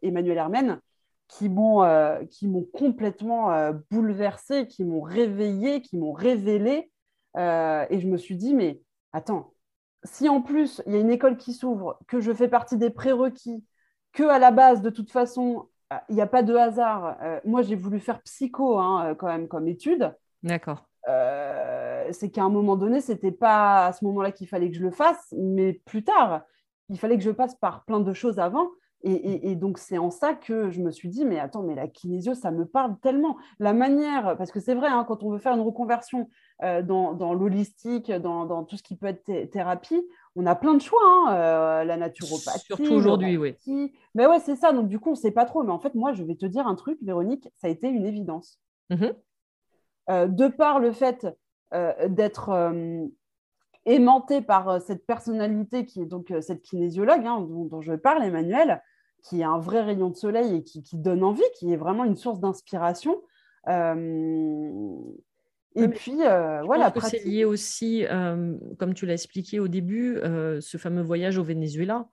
[0.01, 0.79] Emmanuel Hermen,
[1.31, 6.91] qui m'ont euh, qui m'ont complètement euh, bouleversée, qui m'ont réveillée, qui m'ont révélée.
[7.37, 8.81] Euh, et je me suis dit, mais
[9.13, 9.53] attends,
[10.03, 12.89] si en plus il y a une école qui s'ouvre, que je fais partie des
[12.89, 13.63] prérequis,
[14.11, 15.69] que à la base, de toute façon,
[16.09, 17.17] il n'y a pas de hasard.
[17.45, 20.13] moi, j'ai voulu faire psycho hein, quand même comme étude.
[20.43, 20.85] D'accord.
[22.13, 24.91] C'est qu'à un moment donné, c'était pas à ce moment-là qu'il fallait que je le
[24.91, 26.41] fasse, mais plus tard,
[26.89, 28.69] il fallait que je passe par plein de choses avant.
[29.03, 32.35] Et, donc, c'est en ça que je me suis dit, mais attends, mais la kinésio,
[32.35, 33.35] ça me parle tellement.
[33.57, 36.29] La manière, parce que c'est vrai, hein, quand on veut faire une reconversion
[36.61, 40.03] euh, dans, l'holistique, dans, tout ce qui peut être thérapie,
[40.35, 41.01] on a plein de choix.
[41.03, 42.65] Hein, euh, la naturopathie.
[42.67, 43.55] Surtout aujourd'hui, oui.
[44.13, 44.71] Mais ouais, c'est ça.
[44.71, 45.63] Donc, du coup, on ne sait pas trop.
[45.63, 48.05] Mais en fait, moi, je vais te dire un truc, Véronique, ça a été une
[48.05, 48.59] évidence.
[48.91, 49.07] Mmh
[50.09, 51.27] euh, de par le fait
[51.71, 52.73] d'être
[53.85, 58.81] aimantée par cette personnalité qui est donc cette kinésiologue hein, dont, dont, je parle, Emmanuel,
[59.23, 62.15] qui est un vrai rayon de soleil et qui, donne envie, qui est vraiment une
[62.15, 63.21] source d'inspiration.
[63.67, 64.93] Euh,
[65.75, 66.93] et puis, euh, voilà.
[67.01, 70.19] C'est lié aussi, euh, comme tu l'as expliqué au début,
[70.59, 72.07] ce fameux voyage au Venezuela.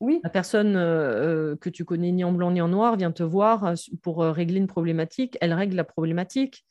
[0.00, 0.20] Oui.
[0.22, 4.22] La personne que tu connais ni en blanc ni en noir vient te voir pour
[4.22, 5.38] régler une problématique.
[5.40, 6.64] Elle règle la problématique.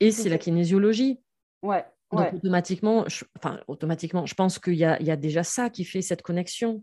[0.00, 1.20] Et c'est la kinésiologie.
[1.62, 1.84] Ouais.
[2.12, 6.02] Donc, automatiquement, je, enfin, automatiquement, je pense qu'il y, y a, déjà ça qui fait
[6.02, 6.82] cette connexion.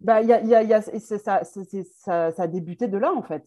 [0.00, 3.22] Bah, y a, y a, y a, ça, ça, ça, a débuté de là, en
[3.22, 3.42] fait.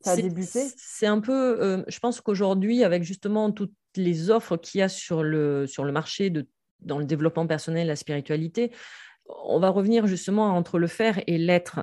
[0.00, 0.66] Ça a débuté.
[0.76, 4.88] C'est un peu, euh, je pense qu'aujourd'hui, avec justement toutes les offres qu'il y a
[4.88, 6.48] sur le, sur le marché de,
[6.80, 8.72] dans le développement personnel, la spiritualité,
[9.26, 11.80] on va revenir justement entre le faire et l'être.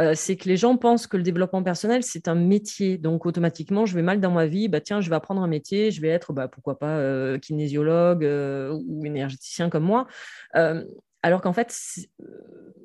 [0.00, 2.98] Euh, c'est que les gens pensent que le développement personnel, c'est un métier.
[2.98, 5.90] Donc, automatiquement, je vais mal dans ma vie, bah, tiens, je vais apprendre un métier,
[5.92, 10.06] je vais être, bah, pourquoi pas, euh, kinésiologue ou énergéticien comme moi
[11.22, 11.72] Alors qu'en fait,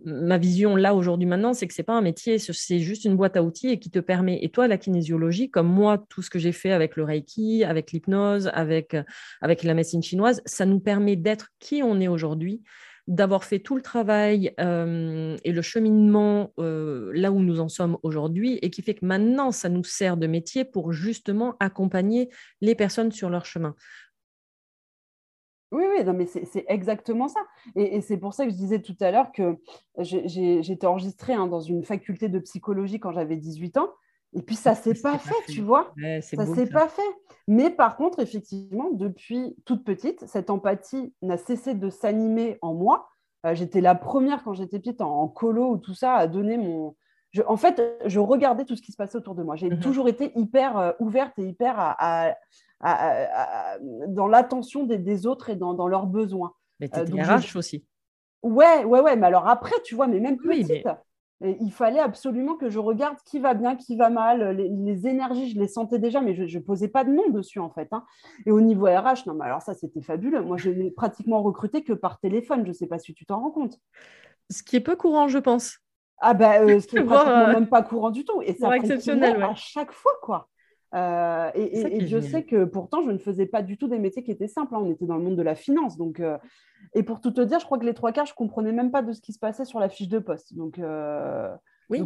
[0.05, 3.35] ma vision là aujourd'hui maintenant, c'est que c'est pas un métier, c'est juste une boîte
[3.35, 4.39] à outils et qui te permet.
[4.43, 7.91] Et toi, la kinésiologie, comme moi, tout ce que j'ai fait avec le reiki, avec
[7.91, 8.95] l'hypnose, avec,
[9.41, 12.61] avec la médecine chinoise, ça nous permet d'être qui on est aujourd'hui,
[13.09, 17.97] d'avoir fait tout le travail euh, et le cheminement euh, là où nous en sommes
[18.03, 22.29] aujourd'hui et qui fait que maintenant, ça nous sert de métier pour justement accompagner
[22.61, 23.75] les personnes sur leur chemin.
[25.71, 27.41] Oui, oui, mais c'est exactement ça.
[27.75, 29.57] Et, c'est pour ça que je disais tout à l'heure que
[29.97, 33.89] j'étais enregistrée hein, dans une faculté de psychologie quand j'avais 18 ans.
[34.33, 35.93] Et puis ça ne s'est pas, fait, tu vois.
[36.21, 37.01] ça ne s'est pas fait.
[37.47, 43.09] Mais par contre, effectivement, depuis toute petite, cette empathie n'a cessé de s'animer en moi.
[43.45, 46.95] Euh, j'étais la première quand j'étais petite en, colo ou tout ça à donner mon.
[47.47, 49.55] en fait, je regardais tout ce qui se passait autour de moi.
[49.55, 49.79] J'ai mhm.
[49.79, 52.35] toujours été hyper euh, ouverte et hyper à,
[54.07, 56.53] dans l'attention des, autres et dans, leurs besoins.
[56.79, 57.83] Mais tu étais RH aussi.
[58.43, 59.15] Ouais, ouais, ouais.
[59.15, 60.87] Mais alors après, tu vois, mais même petite,
[61.41, 64.57] il fallait absolument que je regarde qui va bien, qui va mal.
[64.57, 67.69] Les, énergies, je les sentais déjà, mais je ne posais pas de nom dessus, en
[67.69, 67.87] fait.
[67.91, 68.03] Hein.
[68.45, 70.41] Et au niveau RH, non, mais alors ça, c'était fabuleux.
[70.41, 72.63] Moi, je n'ai pratiquement recruté que par téléphone.
[72.63, 73.79] Je ne sais pas si tu t'en rends compte.
[74.49, 75.77] Ce qui est peu courant, je pense.
[76.19, 78.41] Ah ben, ce qui est pratiquement euh, même pas courant du tout.
[78.41, 80.49] Et ça exceptionnel à chaque fois, quoi.
[80.95, 84.31] Euh, et, je sais que pourtant, je ne faisais pas du tout des métiers qui
[84.31, 84.75] étaient simples.
[84.75, 84.79] Hein.
[84.81, 85.97] On était dans le monde de la finance.
[85.97, 86.37] Donc, euh,
[86.93, 88.91] et pour tout te dire, je crois que les trois quarts, je ne comprenais même
[88.91, 90.55] pas de ce qui se passait sur la fiche de poste.
[90.55, 91.53] Donc, euh,
[91.89, 92.01] oui,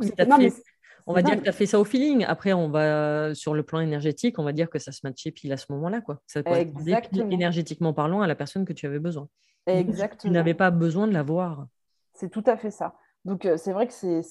[1.06, 2.24] on va dire que tu as fait ça au feeling.
[2.26, 5.52] Après, on va sur le plan énergétique, on va dire que ça se matchait pile
[5.52, 6.02] à ce moment-là.
[6.02, 6.22] Quoi.
[6.28, 9.28] Ça correspondait énergétiquement parlant à la personne que tu avais besoin.
[9.66, 10.30] Exactement.
[10.30, 11.68] Tu n'avais pas besoin de la voir.
[12.14, 12.96] C'est tout à fait ça.
[13.26, 14.22] Donc, c'est vrai que c'est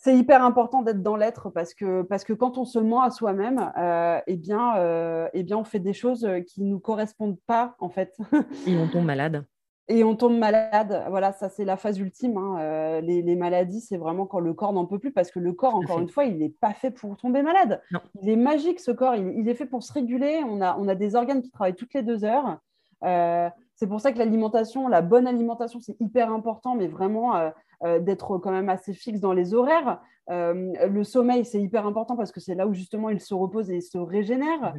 [0.00, 3.10] c'est hyper important d'être dans l'être parce que, parce que quand on se ment à
[3.10, 7.38] soi-même, euh, eh, bien, euh, eh bien, on fait des choses qui ne nous correspondent
[7.46, 8.16] pas, en fait.
[8.66, 9.44] Et on tombe malade.
[9.88, 11.04] Et on tombe malade.
[11.10, 12.38] Voilà, ça, c'est la phase ultime.
[12.38, 12.56] Hein.
[12.60, 15.74] Euh, les, maladies, c'est vraiment quand le corps n'en peut plus parce que le corps,
[15.74, 17.82] encore une fois, il n'est pas fait pour tomber malade.
[18.22, 19.16] Il est magique, ce corps.
[19.16, 20.40] Il, est fait pour se réguler.
[20.48, 22.58] On a, on a des organes qui travaillent toutes les deux heures.
[23.02, 27.50] c'est pour ça que l'alimentation, la bonne alimentation, c'est hyper important, mais vraiment euh,
[27.82, 30.00] d'être quand même assez fixe dans les horaires.
[30.30, 33.70] Euh, le sommeil, c'est hyper important parce que c'est là où justement il se repose
[33.70, 34.74] et il se régénère.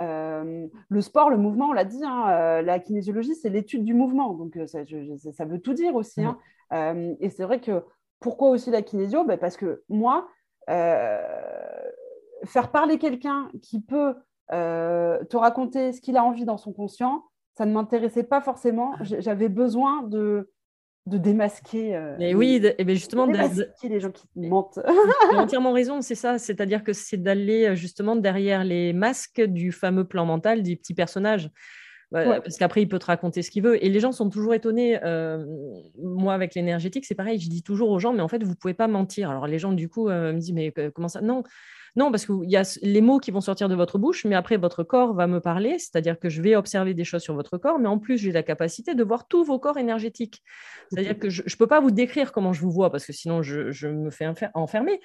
[0.00, 4.34] Euh, le sport, le mouvement, on l'a dit, hein, la kinésiologie, c'est l'étude du mouvement.
[4.34, 6.22] Donc ça, veut tout dire aussi.
[6.22, 6.38] Hein.
[7.20, 7.84] et c'est vrai que
[8.20, 9.24] pourquoi aussi la kinésio?
[9.24, 10.28] Ben, Parce que moi,
[10.68, 14.14] faire parler quelqu'un qui peut
[14.50, 17.24] te raconter ce qu'il a envie dans son conscient,
[17.54, 18.92] ça ne m'intéressait pas forcément.
[18.94, 19.02] Ah.
[19.02, 20.51] J'avais besoin de,
[21.06, 21.96] de démasquer.
[21.96, 24.78] Euh, Mais oui, et bien justement, démasquer les gens qui mentent.
[25.30, 26.38] tu as entièrement raison, c'est ça.
[26.38, 30.94] C'est-à-dire que c'est d'aller euh, justement derrière les masques du fameux plan mental du petit
[30.94, 31.50] personnage.
[32.12, 33.82] Parce qu'après, il peut te raconter ce qu'il veut.
[33.82, 35.02] Et les gens sont toujours étonnés.
[35.02, 35.46] Euh,
[35.98, 37.40] moi, avec l'énergétique, c'est pareil.
[37.40, 39.30] Je dis toujours aux gens, mais en fait, vous ne pouvez pas mentir.
[39.30, 41.22] Alors, les gens, du coup, me disent, mais comment ça?
[41.22, 41.42] Non,
[41.94, 44.56] non, parce qu'il y a les mots qui vont sortir de votre bouche, mais après,
[44.56, 47.78] votre corps va me parler, c'est-à-dire que je vais observer des choses sur votre corps,
[47.78, 50.42] mais en plus, j'ai la capacité de voir tous vos corps énergétiques.
[50.90, 53.42] C'est-à-dire que je ne peux pas vous décrire comment je vous vois, parce que sinon,
[53.42, 55.00] je, je me fais enfermer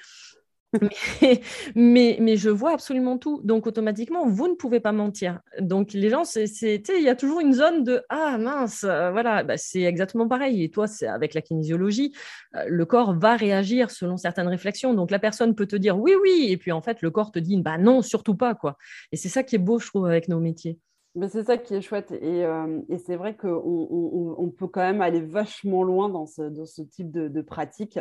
[1.76, 3.42] mais, mais, je vois absolument tout.
[3.44, 5.40] Donc, automatiquement, vous ne pouvez pas mentir.
[5.60, 9.44] Donc, les gens, c'est, il y a toujours une zone de Ah mince, euh, voilà,
[9.44, 10.64] bah, c'est exactement pareil.
[10.64, 12.14] Et toi, c'est avec la kinésiologie,
[12.56, 14.94] euh, le corps va réagir selon certaines réflexions.
[14.94, 16.48] Donc, la personne peut te dire oui, oui.
[16.50, 18.54] Et puis, en fait, le corps te dit bah non, surtout pas.
[18.54, 18.78] quoi.
[19.12, 20.80] Et c'est ça qui est beau, je trouve, avec nos métiers.
[21.16, 22.12] Mais c'est ça qui est chouette.
[22.12, 26.44] Et, euh, et c'est vrai qu'on on, peut quand même aller vachement loin dans ce,
[26.44, 27.98] dans ce type de pratique.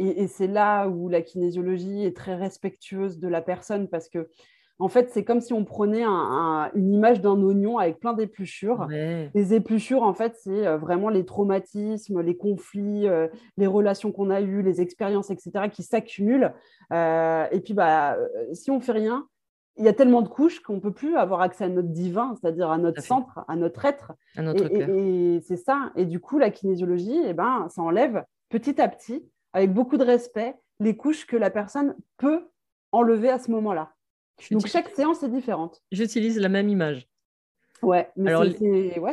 [0.00, 4.28] Et, c'est là où la kinésiologie est très respectueuse de la personne parce que,
[4.78, 8.86] en fait, c'est comme si on prenait une image d'un oignon avec plein d'épluchures.
[8.88, 13.28] Les épluchures, en fait, c'est euh, vraiment les traumatismes, les conflits, euh,
[13.58, 16.54] les relations qu'on a eues, les expériences, etc., qui s'accumulent.
[16.94, 18.16] Euh, et puis, bah,
[18.54, 19.26] si on fait rien,
[19.76, 22.34] il y a tellement de couches qu'on ne peut plus avoir accès à notre divin,
[22.40, 24.12] c'est-à-dire à notre centre, à notre être.
[24.34, 25.92] À notre et, et c'est ça.
[25.94, 30.04] Et du coup, la kinésiologie, eh ben, ça enlève petit à petit avec beaucoup de
[30.04, 32.48] respect, les couches que la personne peut
[32.92, 33.92] enlever à ce moment-là.
[34.50, 35.82] Donc chaque séance est différente.
[35.92, 37.06] J'utilise la même image.
[37.82, 38.32] Ouais, mais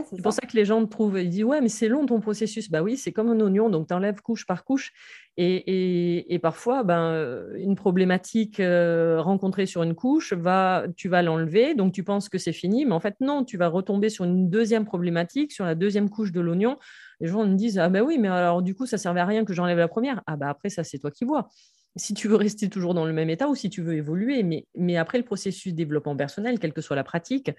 [0.10, 2.70] c'est pour ça que les gens trouvent, ils disent ouais, mais c'est long ton processus.
[2.70, 4.92] Bah oui, c'est comme un oignon, donc tu enlèves couche par couche.
[5.38, 11.76] Et, et, parfois, ben, une problématique euh, rencontrée sur une couche, va, tu vas l'enlever,
[11.76, 14.50] donc tu penses que c'est fini, mais en fait non, tu vas retomber sur une
[14.50, 16.78] deuxième problématique, sur la deuxième couche de l'oignon.
[17.20, 19.46] Les gens me disent ah ben oui, mais alors du coup ça servait à rien
[19.46, 20.22] que j'enlève la première.
[20.28, 21.50] Ah bah après ça c'est toi qui vois.
[21.96, 24.44] si tu veux rester toujours dans le même état ou si tu veux évoluer.
[24.44, 27.52] Mais, mais après, le processus de développement personnel, quelle que soit la pratique,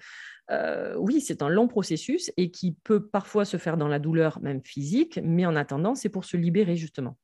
[0.51, 4.39] euh, oui, c'est un long processus et qui peut parfois se faire dans la douleur,
[4.41, 7.17] même physique, mais en attendant, c'est pour se libérer justement.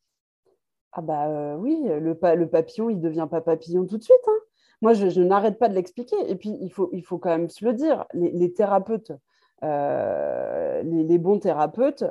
[0.91, 4.15] Ah bah euh, oui, le, le, papillon, il ne devient pas papillon tout de suite.
[4.27, 4.39] Hein.
[4.81, 6.15] Moi, je, n'arrête pas de l'expliquer.
[6.27, 9.11] Et puis, il faut, il faut quand même se le dire, les, thérapeutes,
[9.63, 12.03] euh, les, bons thérapeutes,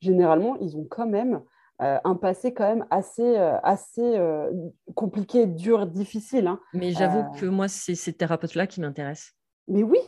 [0.00, 1.42] généralement, ils ont quand même
[1.80, 4.20] un passé quand même assez, assez
[4.94, 6.46] compliqué, dur, difficile.
[6.46, 6.60] Hein.
[6.74, 9.34] Mais j'avoue que moi, c'est ces thérapeutes-là qui m'intéressent.
[9.68, 9.98] Mais oui,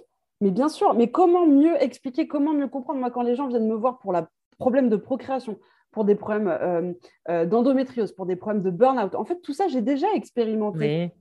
[0.41, 2.99] mais bien sûr, mais comment mieux expliquer, comment mieux comprendre?
[2.99, 4.21] Moi, quand les gens viennent me voir pour le
[4.59, 5.59] problème de procréation,
[5.91, 6.93] pour des problèmes euh,
[7.29, 11.13] euh, d'endométriose, pour des problèmes de burn-out, en fait, tout ça, j'ai déjà expérimenté.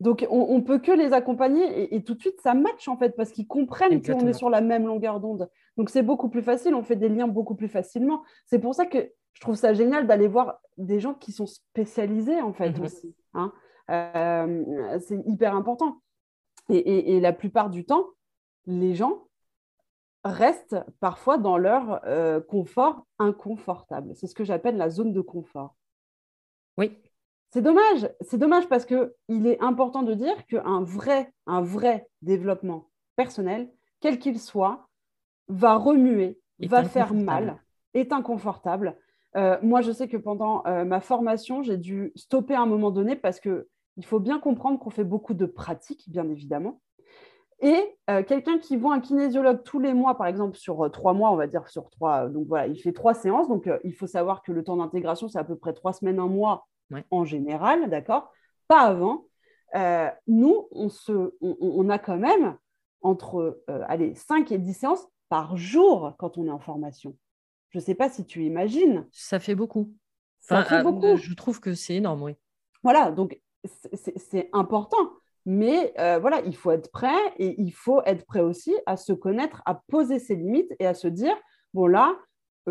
[0.00, 3.16] Donc, on ne peut que les accompagner et, tout de suite, ça match en fait,
[3.16, 5.50] parce qu'ils comprennent qu'on est sur la même longueur d'onde.
[5.76, 8.22] Donc, c'est beaucoup plus facile, on fait des liens beaucoup plus facilement.
[8.46, 12.40] C'est pour ça que je trouve ça génial d'aller voir des gens qui sont spécialisés
[12.40, 12.84] en fait mhm.
[12.84, 13.16] aussi.
[13.34, 13.52] Hein.
[13.90, 16.00] Euh, c'est hyper important.
[16.68, 18.06] et, la plupart du temps,
[18.66, 19.28] les gens
[20.24, 24.14] restent parfois dans leur euh, confort inconfortable.
[24.14, 25.74] C'est ce que j'appelle la zone de confort.
[26.76, 26.96] Oui.
[27.50, 32.90] C'est dommage, c'est dommage parce qu'il est important de dire qu'un vrai, un vrai développement
[33.16, 33.70] personnel,
[34.00, 34.88] quel qu'il soit,
[35.48, 37.58] va remuer, va faire mal,
[37.94, 38.98] est inconfortable.
[39.36, 42.90] Euh, moi, je sais que pendant euh, ma formation, j'ai dû stopper à un moment
[42.90, 43.64] donné parce qu'il
[44.04, 46.82] faut bien comprendre qu'on fait beaucoup de pratiques, bien évidemment,
[47.60, 51.32] et euh, quelqu'un qui voit un kinésiologue tous les mois, par exemple sur trois mois,
[51.32, 53.48] on va dire sur trois, donc voilà, il fait trois séances.
[53.48, 56.28] Donc il faut savoir que le temps d'intégration, c'est à peu près trois semaines, un
[56.28, 56.68] mois
[57.10, 58.32] en général, d'accord
[58.66, 59.26] Pas avant.
[60.26, 62.56] nous, on, se, on, a quand même
[63.02, 67.16] entre allez, 5 et 10 séances par jour quand on est en formation.
[67.70, 69.06] Je ne sais pas si tu imagines.
[69.12, 69.92] Ça fait beaucoup.
[70.40, 71.16] Ça fait beaucoup.
[71.16, 72.36] Je trouve que c'est énorme, oui.
[72.82, 73.40] Voilà, donc
[73.94, 75.12] c'est important.
[75.44, 79.12] Mais euh, voilà, il faut être prêt et il faut être prêt aussi à se
[79.12, 81.34] connaître, à poser ses limites et à se dire,
[81.72, 82.18] bon là, euh,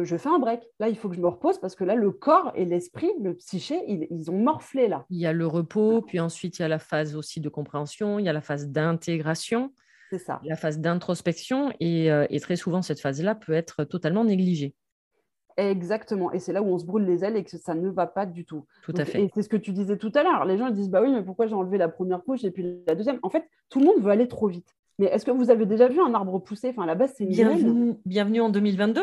[0.03, 0.61] je fais un break.
[0.79, 3.35] Là, il faut que je me repose parce que là, le corps et l'esprit, le
[3.35, 5.05] psyché, ils, ont morflé là.
[5.09, 8.19] Il y a le repos, puis ensuite il y a la phase aussi de compréhension,
[8.19, 9.73] il y a la phase d'intégration.
[10.09, 10.39] C'est ça.
[10.43, 14.73] La phase d'introspection et, euh, et, très souvent cette phase-là peut être totalement négligée.
[15.57, 16.31] Exactement.
[16.31, 18.25] Et c'est là où on se brûle les ailes et que ça ne va pas
[18.25, 18.65] du tout.
[18.83, 19.23] Tout à fait.
[19.23, 20.45] Et c'est ce que tu disais tout à l'heure.
[20.45, 22.95] Les gens disent Bah oui, mais pourquoi j'ai enlevé la première couche et puis la
[22.95, 23.19] deuxième?
[23.23, 24.75] En fait, tout le monde veut aller trop vite.
[24.99, 27.25] Mais est-ce que vous avez déjà vu un arbre pousser Enfin, à la base, c'est
[27.25, 29.01] bienvenue, bienvenue en 2022.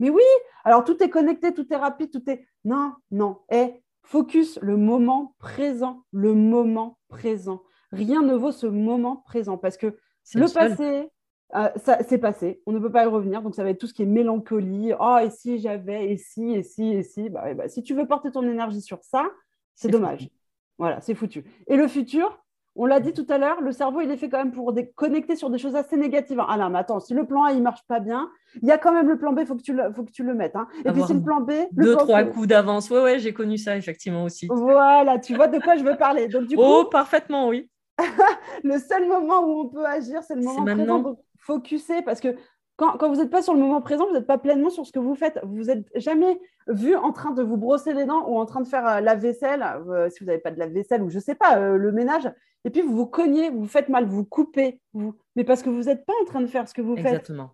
[0.00, 0.22] Mais oui
[0.64, 2.46] Alors, tout est connecté, tout est rapide, tout est.
[2.64, 3.38] Non, non.
[3.50, 6.04] Et focus le moment présent.
[6.12, 7.62] Le moment présent.
[7.92, 9.96] Rien ne vaut ce moment présent parce que
[10.34, 11.08] le passé,
[11.54, 13.86] euh, ça c'est passé, on ne peut pas y revenir, donc ça va être tout
[13.86, 14.92] ce qui est mélancolie.
[14.98, 17.28] Oh, et si j'avais, et si, et si, et si?
[17.30, 19.30] Bah, bah, si tu veux porter ton énergie sur ça,
[19.74, 20.28] c'est dommage.
[20.78, 21.44] Voilà, c'est foutu.
[21.68, 22.43] Et le futur,
[22.76, 25.36] on l'a dit tout à l'heure, le cerveau, il est fait quand même pour connecter
[25.36, 26.42] sur des choses assez négatives.
[26.48, 28.28] Ah non, mais attends, si le plan A, il marche pas bien,
[28.62, 30.10] il y a quand même le plan B, il faut, que tu le, faut que
[30.10, 30.56] tu le mettes.
[30.56, 30.66] Hein.
[30.84, 31.52] Et puis si le plan B...
[31.76, 32.90] Le deux, trois coups d'avance.
[32.90, 34.48] Ouais, ouais, j'ai connu ça, effectivement, aussi.
[34.50, 36.28] Voilà, tu vois de quoi je veux parler.
[36.28, 37.70] Donc, du oh, parfaitement, oui.
[38.64, 42.34] le seul moment où on peut agir, c'est le moment présent focuser parce que
[42.76, 44.98] quand, vous n'êtes pas sur le moment présent, vous n'êtes pas pleinement sur ce que
[44.98, 45.38] vous faites.
[45.44, 48.66] Vous n'êtes jamais vu en train de vous brosser les dents ou en train de
[48.66, 51.22] faire euh, la vaisselle, euh, si vous n'avez pas de la vaisselle ou je ne
[51.22, 52.30] sais pas, euh, le ménage.
[52.64, 55.14] Et puis vous vous cognez, vous faites mal, vous coupez, vous...
[55.36, 57.06] mais parce que vous n'êtes pas en train de faire ce que vous faites.
[57.06, 57.50] Exactement.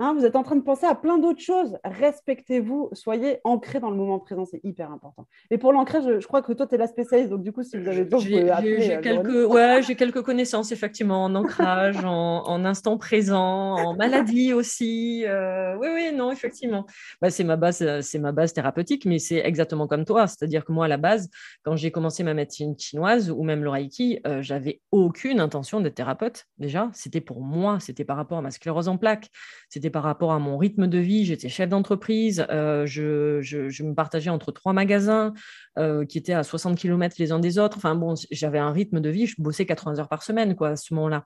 [0.00, 1.78] Hein, vous êtes en train de penser à plein d'autres choses.
[1.84, 5.28] Respectez-vous, soyez ancré dans le moment présent, c'est hyper important.
[5.52, 7.78] Et pour l'ancrage, je, crois que toi, tu es la spécialiste, donc du coup, si
[7.78, 12.98] vous avez besoin, j'ai, euh, quelques, ouais, j'ai quelques connaissances, effectivement, en ancrage, en, instant
[12.98, 15.24] présent, en maladie aussi.
[15.26, 16.86] Euh, oui, oui, non, effectivement.
[17.22, 20.26] Bah, c'est, ma base, c'est ma base thérapeutique, mais c'est exactement comme toi.
[20.26, 21.30] C'est-à-dire que moi, à la base,
[21.62, 25.94] quand j'ai commencé ma médecine chinoise ou même le Reiki, euh, j'avais aucune intention d'être
[25.94, 26.90] thérapeute, déjà.
[26.94, 29.30] C'était pour moi, c'était par rapport à ma sclérose en plaques.
[29.68, 31.24] C'était par rapport à mon rythme de vie.
[31.24, 32.46] J'étais chef d'entreprise.
[32.50, 35.32] Euh, je, me partageais entre trois magasins
[35.78, 37.76] euh, qui étaient à 60 km les uns des autres.
[37.76, 39.26] Enfin bon, j'avais un rythme de vie.
[39.26, 41.24] Je bossais 80 heures par semaine quoi, à ce moment-là.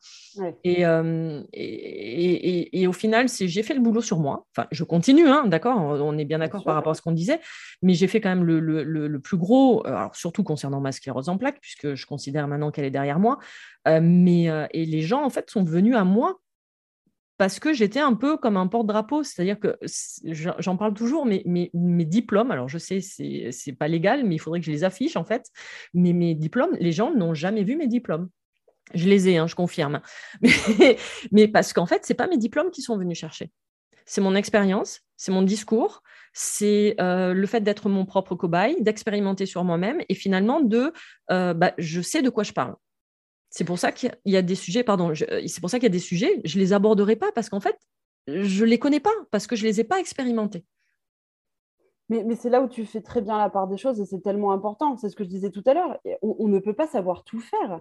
[0.66, 4.46] Euh, et, et, au final, j'ai fait le boulot sur moi.
[4.56, 7.40] Enfin, je continue, hein, d'accord On est bien d'accord par rapport à ce qu'on disait.
[7.82, 11.38] Mais j'ai fait quand même le, le, plus gros, alors surtout concernant ma sclérose en
[11.38, 13.38] plaques, puisque je considère maintenant qu'elle est derrière moi.
[13.86, 16.38] mais et les gens, en fait, sont venus à moi
[17.39, 19.78] parce que j'étais un peu comme un porte-drapeau, c'est-à-dire que
[20.24, 24.39] j'en parle toujours, mais mes, diplômes, alors je sais, c'est n'est pas légal, mais il
[24.39, 25.47] faudrait que je les affiche en fait,
[25.95, 28.28] mais mes diplômes, les gens n'ont jamais vu mes diplômes.
[28.93, 30.01] Je les ai, hein, je confirme.
[31.30, 33.51] Mais, parce qu'en fait, ce n'est pas mes diplômes qui sont venus chercher.
[34.07, 39.62] C'est mon expérience, c'est mon discours, c'est le fait d'être mon propre cobaye, d'expérimenter sur
[39.62, 40.95] moi-même et finalement de,
[41.28, 42.76] bah, je sais de quoi je parle.
[43.51, 45.90] C'est pour ça qu'il y a des sujets, pardon, c'est pour ça qu'il y a
[45.90, 47.78] des sujets, je les aborderai pas parce qu'en fait,
[48.26, 50.64] je les connais pas parce que je les ai pas expérimentés.
[52.11, 54.53] Mais, c'est là où tu fais très bien la part des choses et c'est tellement
[54.53, 54.96] important.
[54.96, 55.99] C'est ce que je disais tout à l'heure.
[56.22, 57.80] On, ne peut pas savoir tout faire.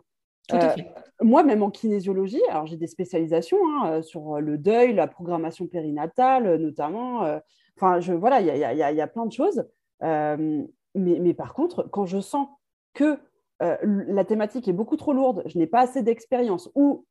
[0.49, 0.84] Tout à euh,
[1.22, 5.68] moi, même en kinésiologie, alors j'ai des spécialisations hein, euh, sur le deuil, la programmation
[5.68, 7.24] périnatale notamment.
[7.24, 7.39] Euh,
[7.78, 9.65] enfin, je, voilà, il y a, y a, plein de choses.
[10.01, 12.49] mais, mais, par contre, quand je sens
[12.93, 13.18] que
[13.60, 16.70] la thématique est beaucoup trop lourde, je n'ai pas assez d'expérience.
[16.76, 17.05] Ou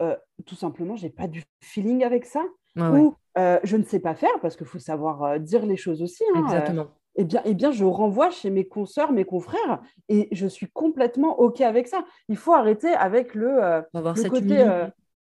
[0.45, 2.45] tout simplement, je n'ai pas du feeling avec ça,
[2.77, 6.25] ou je ne sais pas faire parce qu'il faut savoir dire les choses aussi.
[6.35, 6.87] Hein, Exactement.
[7.19, 9.81] Eh bien, eh bien, je renvoie chez mes consoeurs, mes confrères,
[10.11, 12.05] et je suis complètement OK avec ça.
[12.29, 13.83] Il faut arrêter avec le, euh,
[14.29, 14.65] côté...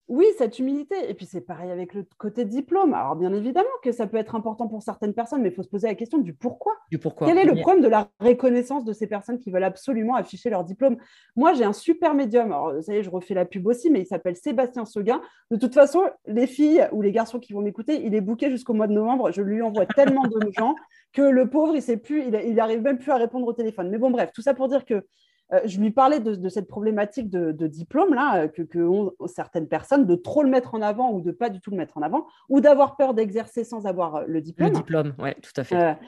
[0.08, 0.94] Oui, cette humilité.
[1.08, 2.94] Et puis c'est pareil avec le côté diplôme.
[2.94, 5.68] Alors bien évidemment que ça peut être important pour certaines personnes, mais il faut se
[5.68, 6.74] poser la question du pourquoi.
[6.90, 7.26] Du pourquoi.
[7.26, 10.62] Quel est le problème de la reconnaissance de ces personnes qui veulent absolument afficher leur
[10.62, 10.96] diplôme?
[11.34, 12.52] Moi, j'ai un super médium.
[12.52, 15.20] Alors, vous savez, je refais la pub aussi, mais il s'appelle Sébastien Seguin.
[15.50, 18.74] De toute façon, les filles ou les garçons qui vont m'écouter, il est booké jusqu'au
[18.74, 19.32] mois de novembre.
[19.32, 20.76] Je lui envoie tellement de gens
[21.12, 23.90] que le pauvre, il sait plus, il, il arrive même plus à répondre au téléphone.
[23.90, 25.04] Mais bon, bref, tout ça pour dire que
[25.52, 30.06] euh, je lui parlais de, cette problématique de, diplôme là, euh, que, ont certaines personnes,
[30.06, 32.26] de trop le mettre en avant ou de pas du tout le mettre en avant,
[32.48, 34.70] ou d'avoir peur d'exercer sans avoir euh, le diplôme.
[34.70, 35.98] Le diplôme, oui, tout à fait.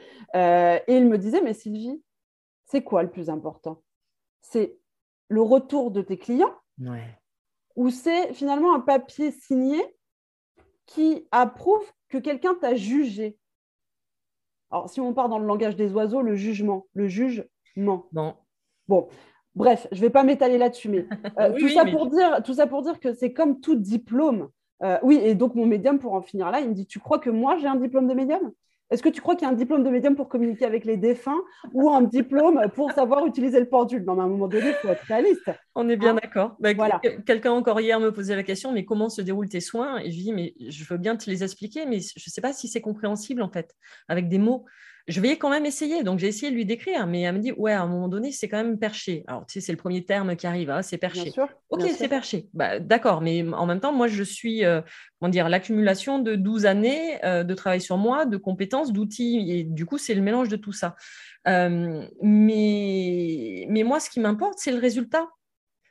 [0.88, 2.02] et il me disait, mais Sylvie,
[2.64, 3.82] c'est quoi le plus important?
[4.40, 4.76] C'est
[5.28, 6.54] le retour de tes clients
[7.76, 9.80] ou c'est finalement un papier signé
[10.86, 13.38] qui approuve que quelqu'un t'a jugé?
[14.70, 17.46] Alors, si on part dans le langage des oiseaux, le jugement, le jugement.
[18.12, 18.34] Bon,
[18.88, 19.08] Bon,
[19.54, 21.06] bref, je ne vais pas m'étaler là-dessus, mais,
[21.38, 24.48] euh, tout, ça Pour dire, tout ça pour dire que c'est comme tout diplôme.
[24.82, 27.18] Euh, oui, et donc mon médium, pour en finir là, il me dit Tu crois
[27.18, 28.52] que moi, j'ai un diplôme de médium?
[28.90, 30.96] Est-ce que tu crois qu'il y a un diplôme de médium pour communiquer avec les
[30.96, 31.42] défunts
[31.74, 34.02] ou un diplôme pour savoir utiliser le pendule?
[34.04, 35.50] Non, mais à un moment donné, il faut être réaliste.
[35.74, 36.56] On est bien hein d'accord.
[36.58, 36.72] Bah,
[37.26, 39.98] quelqu'un encore hier me posait la question Mais comment se déroulent tes soins?
[39.98, 42.54] Et je dis Mais je veux bien te les expliquer, mais je ne sais pas
[42.54, 43.74] si c'est compréhensible en fait,
[44.08, 44.64] avec des mots
[45.08, 46.02] je vais quand même essayer.
[46.02, 48.30] Donc, j'ai essayé de lui décrire, mais elle me dit, ouais, à un moment donné,
[48.30, 49.24] c'est quand même perché.
[49.26, 51.32] Alors, tu sais, c'est le premier terme qui arrive, hein, c'est perché.
[51.70, 52.46] ok, c'est perché.
[52.52, 54.82] Bah, D'accord, mais en même temps, moi, je suis, euh,
[55.18, 59.64] comment dire, l'accumulation de 12 années euh, de travail sur moi, de compétences, d'outils, et
[59.64, 60.94] du coup, c'est le mélange de tout ça.
[61.48, 65.26] Euh, mais, mais moi, ce qui m'importe, c'est le résultat.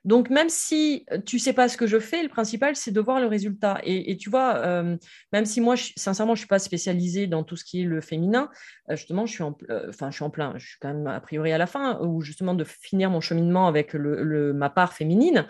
[0.07, 3.01] Donc, même si tu ne sais pas ce que je fais, le principal, c'est de
[3.01, 3.81] voir le résultat.
[3.83, 4.95] Et, tu vois, euh,
[5.33, 8.49] même si moi, sincèrement, je suis pas spécialisée dans tout ce qui est le féminin,
[8.89, 11.19] euh, justement, je suis, en, euh, je suis en plein, je suis quand même a
[11.19, 15.45] priori à la fin, ou justement de finir mon cheminement avec le, ma part féminine.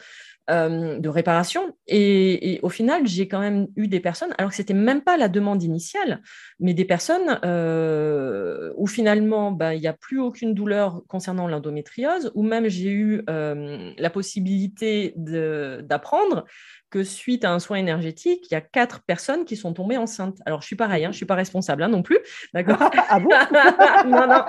[0.50, 1.76] Euh, de réparation.
[1.88, 5.28] Et, au final, j'ai quand même eu des personnes, alors que c'était même pas la
[5.28, 6.22] demande initiale,
[6.62, 12.32] mais des personnes euh, où finalement, bah, il n'y a plus aucune douleur concernant l'endométriose,
[12.34, 16.46] ou même j'ai eu euh, la possibilité d'apprendre
[16.90, 20.38] que suite à un soin énergétique, il y a quatre personnes qui sont tombées enceintes.
[20.46, 22.20] Alors, je suis pareil, hein, je ne suis pas responsable hein, non plus.
[22.54, 22.78] D'accord?
[23.10, 23.30] Ah bon?
[24.08, 24.44] Non, non,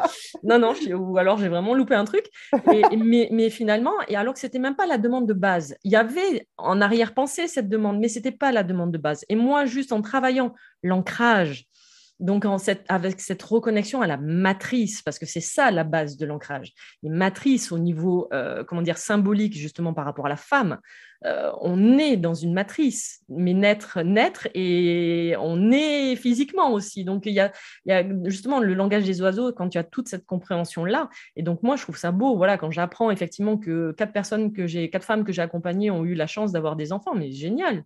[0.44, 2.26] non, non ou alors j'ai vraiment loupé un truc.
[2.96, 5.76] mais, mais, finalement, et alors que ce n'était même pas la demande de base.
[5.89, 9.24] Il y avait en arrière-pensée cette demande, mais ce n'était pas la demande de base.
[9.30, 11.66] Et moi, juste en travaillant l'ancrage,
[12.20, 12.45] donc,
[12.91, 17.09] avec cette reconnexion à la matrice, parce que c'est ça la base de l'ancrage, les
[17.09, 20.78] matrices au niveau, euh, comment dire, symbolique, justement par rapport à la femme,
[21.25, 27.05] euh, on est dans une matrice, mais naître, naître, et on est physiquement aussi.
[27.05, 27.53] Donc, il y a,
[28.25, 31.11] justement le langage des oiseaux quand tu as toute cette compréhension-là.
[31.37, 34.66] Et donc, moi, je trouve ça beau, voilà, quand j'apprends effectivement que quatre personnes que
[34.66, 37.85] j'ai, quatre femmes que j'ai accompagnées ont eu la chance d'avoir des enfants, mais génial.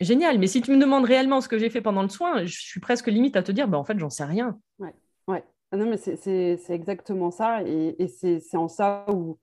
[0.00, 2.60] Génial, mais si tu me demandes réellement ce que j'ai fait pendant le soin, je
[2.60, 4.58] suis presque limite à te dire, bah, en fait, j'en sais rien.
[4.78, 4.94] Ouais,
[5.28, 5.44] ouais.
[5.70, 7.62] Ah non, mais c'est exactement ça.
[7.62, 9.38] Et, c'est en ça où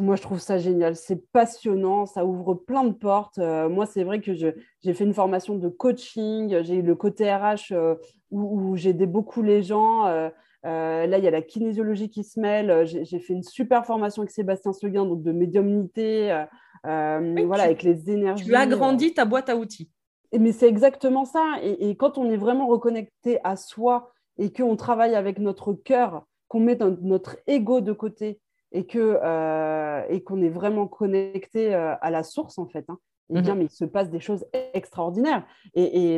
[0.00, 0.96] moi, je trouve ça génial.
[0.96, 3.38] C'est passionnant, ça ouvre plein de portes.
[3.38, 7.32] Euh, moi, c'est vrai que j'ai fait une formation de coaching, j'ai eu le côté
[7.32, 7.94] RH euh,
[8.30, 10.06] où, j'ai aidé beaucoup les gens.
[10.06, 10.30] Euh,
[10.62, 12.86] là, il y a la kinésiologie qui se mêle.
[12.86, 16.44] J'ai fait une super formation avec Sébastien Seguin, donc de médiumnité.
[16.84, 18.44] Voilà, avec les énergies.
[18.44, 19.90] Tu agrandis ta boîte à outils.
[20.38, 21.56] Mais c'est exactement ça.
[21.62, 26.60] Et, quand on est vraiment reconnecté à soi et qu'on travaille avec notre cœur, qu'on
[26.60, 28.40] met notre ego de côté
[28.72, 32.98] et que euh, et qu'on est vraiment connecté euh, à la source en fait, hein,
[33.30, 33.60] eh bien, mhm.
[33.60, 34.44] mais il se passe des choses
[34.74, 35.46] extraordinaires.
[35.74, 36.16] Et,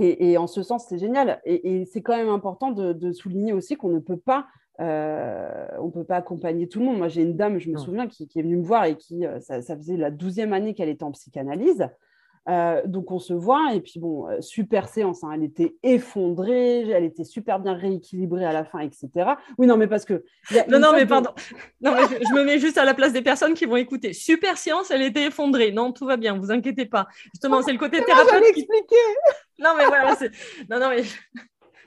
[0.00, 1.40] et, et en ce sens, c'est génial.
[1.44, 4.46] Et, c'est quand même important de, de souligner aussi qu'on ne peut pas
[4.80, 6.98] euh, on peut pas accompagner tout le monde.
[6.98, 9.38] Moi, j'ai une dame, je me souviens, qui, est venue me voir et qui, euh,
[9.40, 11.86] ça, faisait la douzième année qu'elle était en psychanalyse.
[12.48, 15.30] Euh, donc on se voit et puis bon, euh, super séance, hein.
[15.34, 19.08] elle était effondrée, elle était super bien rééquilibrée à la fin, etc.
[19.58, 20.24] Oui, non, mais parce que...
[20.68, 21.30] Non, non, mais pardon.
[21.82, 24.14] Non, mais je, me mets juste à la place des personnes qui vont écouter.
[24.14, 25.70] Super séance, elle était effondrée.
[25.70, 27.08] Non, tout va bien, vous inquiétez pas.
[27.34, 28.42] Justement, c'est le côté thérapeute.
[28.54, 28.66] Qui...
[29.58, 30.16] Non, mais voilà,
[30.70, 31.02] non, non, mais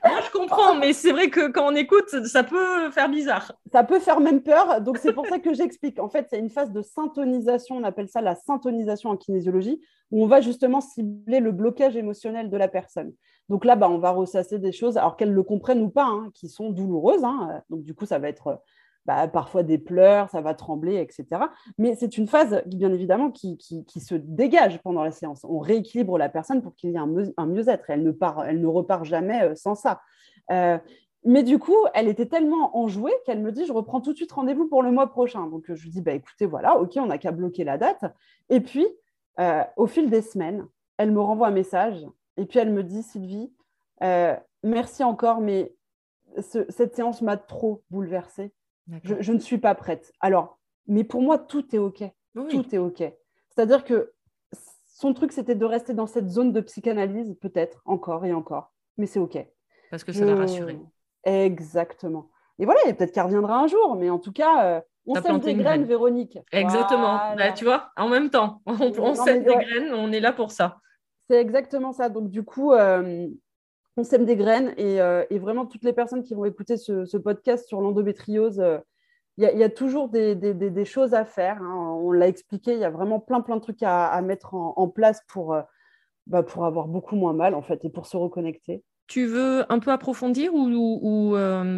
[0.04, 3.52] je comprends, mais c'est vrai que quand on écoute, ça peut faire bizarre.
[3.72, 4.80] Ça peut faire même peur.
[4.80, 5.98] Donc, c'est pour ça que j'explique.
[5.98, 7.76] En fait, c'est une phase de syntonisation.
[7.76, 12.50] On appelle ça la syntonisation en kinésiologie, où on va justement cibler le blocage émotionnel
[12.50, 13.12] de la personne.
[13.48, 16.30] Donc là, bah, on va ressasser des choses, alors qu'elles le comprennent ou pas, hein,
[16.34, 17.24] qui sont douloureuses.
[17.24, 17.62] Hein.
[17.70, 18.60] Donc, du coup, ça va être
[19.06, 21.26] bah, parfois des pleurs, ça va trembler, etc.
[21.76, 25.44] Mais c'est une phase, bien évidemment, qui, se dégage pendant la séance.
[25.44, 27.84] On rééquilibre la personne pour qu'il y ait un, mieux-être.
[27.88, 28.12] Elle, ne
[28.46, 30.00] elle ne repart jamais euh, sans ça.
[30.50, 30.78] Euh,
[31.24, 34.32] mais du coup, elle était tellement enjouée qu'elle me dit, je reprends tout de suite
[34.32, 35.46] rendez-vous pour le mois prochain.
[35.46, 38.04] Donc, je lui dis, bah, écoutez, voilà, OK, on n'a qu'à bloquer la date.
[38.48, 38.86] Et puis,
[39.38, 40.66] euh, au fil des semaines,
[40.96, 42.06] elle me renvoie un message.
[42.38, 43.52] Et puis, elle me dit, Sylvie,
[44.62, 45.74] merci encore, mais
[46.40, 48.52] cette séance m'a trop bouleversée.
[49.02, 50.12] Je, ne suis pas prête.
[50.20, 52.02] Alors, mais pour moi, tout est OK.
[52.34, 53.02] Tout est OK.
[53.50, 54.12] C'est-à-dire que
[54.86, 58.72] son truc, c'était de rester dans cette zone de psychanalyse, peut-être, encore et encore.
[58.96, 59.38] Mais c'est OK.
[59.90, 60.78] Parce que ça l'a rassuré.
[61.24, 62.30] Exactement.
[62.58, 65.54] Et voilà, peut-être qu'elle reviendra un jour, mais en tout cas, euh, on sème des
[65.54, 66.38] graines, Véronique.
[66.52, 67.34] Exactement.
[67.36, 70.78] Bah, tu vois, en même temps, on, sème des graines, on est là pour ça.
[71.28, 72.08] C'est exactement ça.
[72.08, 73.28] Donc, du coup, euh,
[73.96, 77.68] on sème des graines euh, et, vraiment toutes les personnes qui vont écouter ce, podcast
[77.68, 78.78] sur l'endométriose, euh,
[79.36, 81.60] il y, a toujours des, choses à faire.
[81.60, 81.98] Hein.
[82.00, 85.20] On l'a expliqué, il y a vraiment plein plein de trucs à, mettre en, place
[85.26, 85.62] pour, euh,
[86.28, 88.84] bah, pour avoir beaucoup moins mal en fait et pour se reconnecter.
[89.08, 91.32] Tu veux un peu approfondir ou,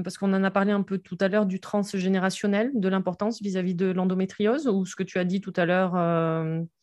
[0.04, 3.74] parce qu'on en a parlé un peu tout à l'heure du transgénérationnel, de l'importance vis-à-vis
[3.74, 5.96] de l'endométriose ou ce que tu as dit tout à l'heure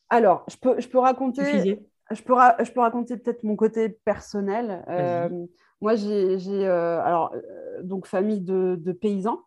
[0.09, 1.79] Alors, je peux, je peux raconter
[2.13, 2.33] je peux,
[2.63, 4.83] je peux raconter peut-être mon côté personnel.
[4.89, 5.45] Euh,
[5.81, 9.41] moi, j'ai euh, alors euh, donc famille de, paysans,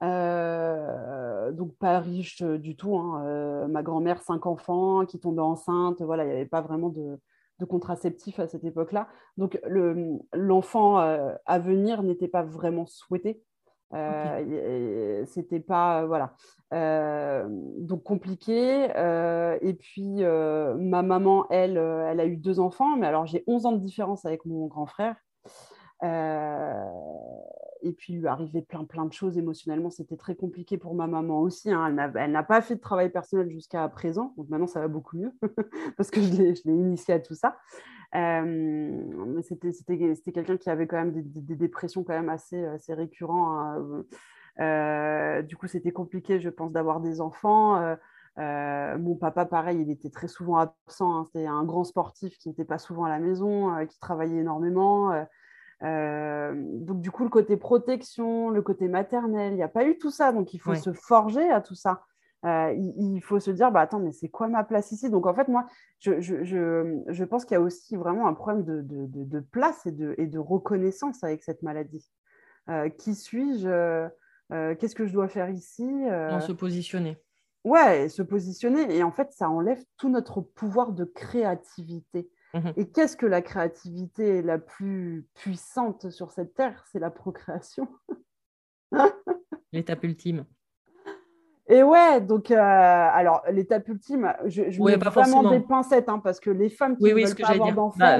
[0.00, 2.96] donc pas riche du tout.
[2.96, 3.68] Hein.
[3.68, 6.02] ma grand-mère, cinq enfants, qui tombait enceinte.
[6.02, 7.18] Voilà, il n'y avait pas vraiment de,
[7.58, 9.08] de contraceptif à cette époque-là.
[9.36, 9.60] Donc
[10.32, 13.42] l'enfant à venir n'était pas vraiment souhaité.
[13.94, 16.34] Euh, c'était pas voilà.
[16.72, 17.46] Euh,
[17.78, 18.88] donc compliqué.
[18.96, 23.66] Euh, et puis ma maman elle elle a eu deux enfants mais alors j'ai 11
[23.66, 25.16] ans de différence avec mon grand frère.
[27.84, 29.90] Et puis lui arrivait plein plein de choses émotionnellement.
[29.90, 31.94] C'était très compliqué pour ma maman aussi hein.
[32.16, 34.32] elle n'a pas fait de travail personnel jusqu'à présent.
[34.36, 35.32] Donc maintenant ça va beaucoup mieux
[35.96, 37.56] parce que je l'ai initié à tout ça.
[37.56, 44.04] euh, c'était quelqu'un qui avait quand même des, dépressions quand même assez, assez récurrentes.
[44.58, 45.42] Hein.
[45.42, 47.96] Du coup, c'était compliqué, je pense, d'avoir des enfants.
[48.38, 51.16] Euh, mon papa, pareil, il était très souvent absent.
[51.16, 51.24] Hein.
[51.26, 55.12] C'était un grand sportif qui n'était pas souvent à la maison, qui travaillait énormément.
[55.80, 60.10] donc, du coup, le côté protection, le côté maternel, il n'y a pas eu tout
[60.10, 60.32] ça.
[60.32, 62.04] Donc, il faut se forger à tout ça.
[62.44, 65.08] Euh, il, faut se dire, bah, attends, mais c'est quoi ma place ici?
[65.10, 65.66] Donc, en fait, moi,
[66.00, 69.40] je, je, je, je pense qu'il y a aussi vraiment un problème de, de, de,
[69.40, 72.10] place et de, et de reconnaissance avec cette maladie.
[72.68, 73.68] Euh, qui suis-je?
[73.68, 75.86] Euh, Qu'est-ce que je dois faire ici?
[75.86, 77.16] On se positionner.
[77.64, 78.94] Ouais, se positionner.
[78.94, 82.28] Et en fait, ça enlève tout notre pouvoir de créativité.
[82.54, 86.84] Mmh et qu'est-ce que la créativité la plus puissante sur cette terre?
[86.92, 87.88] C'est la procréation.
[89.72, 90.44] L'étape ultime.
[91.68, 96.40] Et ouais, donc, euh, alors, l'étape ultime, je, je mets vraiment des pincettes, hein, parce
[96.40, 98.18] que les femmes qui ne veulent pas avoir d'enfants, bah,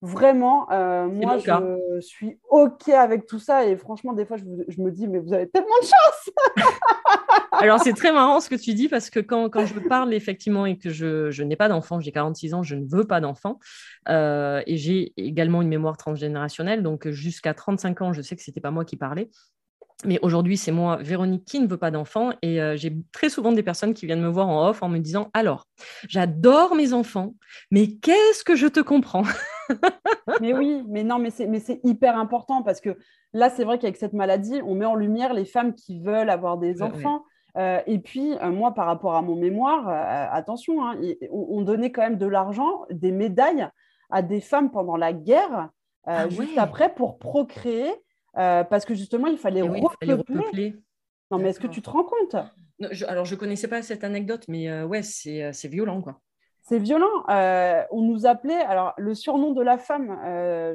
[0.00, 3.66] vraiment, euh, moi, je suis OK avec tout ça.
[3.66, 6.66] Et franchement, des fois, je, je, me dis, mais vous avez tellement de chance
[7.52, 10.64] Alors, c'est très marrant ce que tu dis, parce que quand, quand je parle, effectivement,
[10.64, 13.58] et que je, je n'ai pas d'enfant, j'ai 46 ans, je ne veux pas d'enfant,
[14.08, 18.50] euh, et j'ai également une mémoire transgénérationnelle, donc jusqu'à 35 ans, je sais que ce
[18.50, 19.28] n'était pas moi qui parlais.
[20.04, 22.30] Mais aujourd'hui, c'est moi, Véronique, qui ne veut pas d'enfants.
[22.42, 24.98] Et euh, j'ai très souvent des personnes qui viennent me voir en off en me
[24.98, 25.66] disant Alors,
[26.08, 27.34] j'adore mes enfants,
[27.72, 29.24] mais qu'est-ce que je te comprends?
[30.40, 32.96] Mais oui, mais non, mais c'est hyper important parce que
[33.34, 36.58] là, c'est vrai qu'avec cette maladie, on met en lumière les femmes qui veulent avoir
[36.58, 37.24] des enfants.
[37.56, 39.88] Euh, et puis, euh, moi, par rapport à mon mémoire,
[40.32, 40.98] attention, hein,
[41.30, 43.68] on, donnait quand même de l'argent, des médailles
[44.10, 45.68] à des femmes pendant la guerre,
[46.04, 47.90] ah juste après, pour procréer.
[48.36, 50.76] Euh, parce que justement, il fallait, repeupler.
[51.30, 52.36] Non, mais est-ce que tu te rends compte?
[53.06, 56.20] Alors, je ne connaissais pas cette anecdote, mais euh, ouais, euh, c'est violent, quoi.
[56.62, 57.24] C'est violent.
[57.28, 60.18] on nous appelait, alors le surnom de la femme,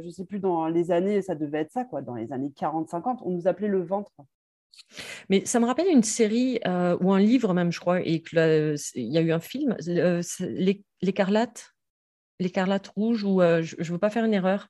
[0.02, 2.52] je ne sais plus dans les années, ça devait être ça, quoi, dans les années
[2.60, 4.12] 40-50, on nous appelait le ventre.
[5.30, 6.60] Mais ça me rappelle une série
[7.00, 9.78] ou un livre même, je crois, et qu'il y a eu un film,
[11.04, 11.76] L'écarlate.
[12.40, 14.70] l'écarlate rouge ou je ne veux pas faire une erreur.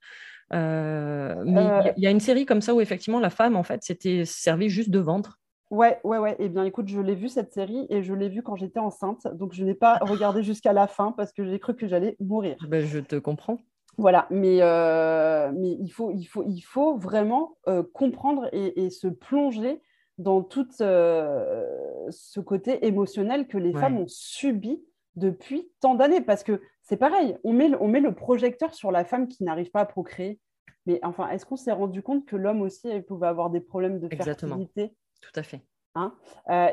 [0.54, 4.24] Mais il y, a une série comme ça où effectivement la femme en fait c'était
[4.26, 5.40] servi juste de ventre.
[5.74, 6.36] Ouais, ouais, ouais.
[6.38, 9.26] Eh bien, écoute, je l'ai vu cette série et je l'ai vue quand j'étais enceinte.
[9.34, 12.58] Donc, je n'ai pas regardé jusqu'à la fin parce que j'ai cru que j'allais mourir.
[12.68, 13.58] Ben, je te comprends.
[13.98, 19.08] Voilà, mais, euh, mais il, faut, il, faut, il faut vraiment euh, comprendre et, se
[19.08, 19.82] plonger
[20.20, 21.66] dans tout euh,
[22.12, 24.80] ce côté émotionnel que les femmes ont subi
[25.16, 26.22] depuis tant d'années.
[26.22, 29.72] Parce que c'est pareil, on met, on met le projecteur sur la femme qui n'arrive
[29.72, 30.40] pas à procréer.
[30.86, 34.00] Mais enfin, est-ce qu'on s'est rendu compte que l'homme aussi il pouvait avoir des problèmes
[34.00, 34.58] de Exactement.
[34.58, 34.96] fertilité?
[35.22, 35.62] Tout à fait.
[35.96, 36.14] Hein?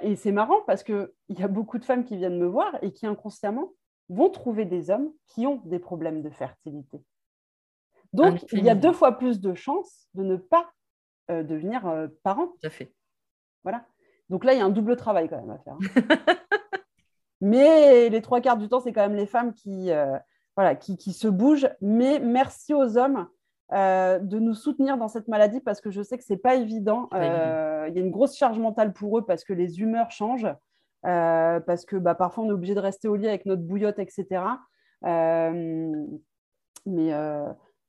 [0.02, 2.92] Et c'est marrant parce qu'il y a beaucoup de femmes qui viennent me voir et
[2.92, 3.72] qui inconsciemment
[4.08, 7.00] vont trouver des hommes qui ont des problèmes de fertilité.
[8.12, 10.72] Donc, il y a deux fois plus de chances de ne pas
[11.30, 12.48] euh, devenir euh, parent.
[12.48, 12.92] Tout à fait.
[13.62, 13.86] Voilà.
[14.28, 15.74] Donc là, il y a un double travail quand même à faire.
[15.74, 16.36] Hein.
[17.40, 20.16] Mais les trois quarts du temps, c'est quand même les femmes qui, euh,
[20.56, 21.68] voilà, qui, qui, se bougent.
[21.80, 23.26] Mais merci aux hommes
[23.72, 27.08] de nous soutenir dans cette maladie parce que je sais que ce n'est pas évident.
[27.14, 30.52] Il y a une grosse charge mentale pour eux parce que les humeurs changent.
[31.02, 34.42] parce que bah, parfois, on est obligé de rester au lit avec notre bouillotte, etc.
[35.02, 37.12] mais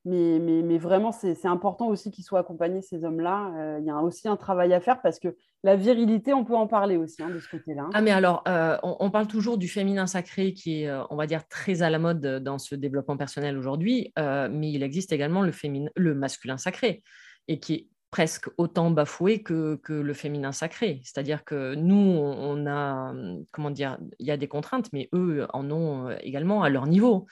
[0.04, 3.54] mais, mais, vraiment, c'est important aussi qu'ils soient accompagnés, ces hommes-là.
[3.56, 6.56] Euh, il y a aussi un travail à faire parce que la virilité, on peut
[6.56, 7.88] en parler aussi hein, de ce côté-là.
[7.94, 11.28] Ah, mais alors, euh, on, parle toujours du féminin sacré qui est, euh, on va
[11.28, 15.52] dire, très à la mode dans ce développement personnel aujourd'hui, mais il existe également le,
[15.96, 17.04] le masculin sacré
[17.48, 21.02] et qui est presque autant bafoué que, que le féminin sacré.
[21.04, 23.14] C'est-à-dire que nous, on a,
[23.52, 27.28] comment dire, il y a des contraintes, mais eux en ont également à leur niveau.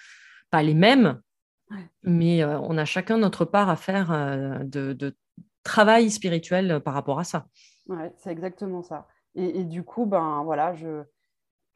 [0.52, 1.20] Pas les mêmes,
[2.04, 5.16] mais euh, on a chacun notre part à faire euh, de,
[5.64, 7.46] travail spirituel par rapport à ça.
[7.88, 9.08] Ouais, c'est exactement ça.
[9.36, 11.04] Et, du coup, ben voilà, je...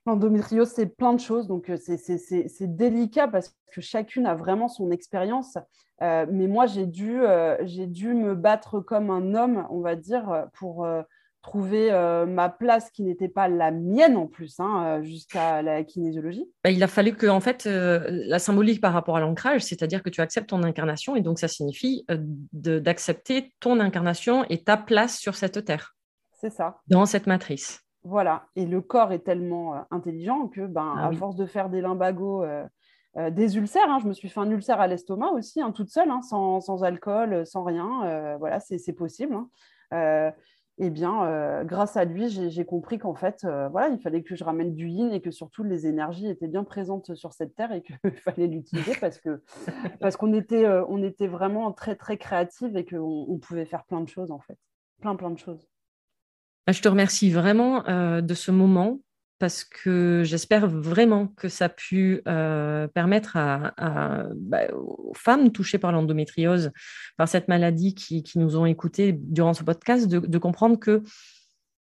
[0.05, 4.89] l'endométriose, c'est plein de choses, donc euh, c'est délicat parce que chacune a vraiment son
[4.89, 5.57] expérience.
[6.01, 7.21] mais moi, j'ai dû,
[7.63, 10.87] j'ai dû me battre comme un homme, on va dire, pour
[11.43, 15.83] trouver euh, ma place qui n'était pas la mienne en plus, hein, euh, jusqu'à la
[15.83, 19.61] kinésiologie bah, Il a fallu que, en fait, euh, la symbolique par rapport à l'ancrage,
[19.61, 22.05] c'est-à-dire que tu acceptes ton incarnation, et donc ça signifie
[22.53, 25.95] d'accepter ton incarnation et ta place sur cette terre.
[26.31, 26.79] C'est ça.
[26.87, 27.81] Dans cette matrice.
[28.03, 28.45] Voilà.
[28.55, 32.45] Et le corps est tellement intelligent que, ben, ah à force de faire des limbagos,
[33.31, 36.09] des ulcères, hein, je me suis fait un ulcère à l'estomac aussi, hein, toute seule,
[36.21, 38.37] sans, sans, alcool, sans rien.
[38.37, 39.35] voilà, c'est possible
[40.79, 44.35] eh bien, euh, grâce à lui, j'ai compris qu'en fait, euh, voilà, il fallait que
[44.35, 47.71] je ramène du yin et que surtout les énergies étaient bien présentes sur cette terre
[47.71, 49.43] et qu'il fallait l'utiliser parce que
[50.17, 54.09] qu'on était, euh, était vraiment très très créative et qu'on on pouvait faire plein de
[54.09, 54.57] choses en fait,
[54.99, 55.67] plein plein de choses.
[56.67, 58.99] Je te remercie vraiment de ce moment
[59.43, 65.91] parce que j'espère vraiment que ça a pu euh, permettre bah, aux femmes touchées par
[65.91, 66.71] l'endométriose,
[67.17, 71.03] par cette maladie qui, nous ont écouté durant ce podcast, de, comprendre que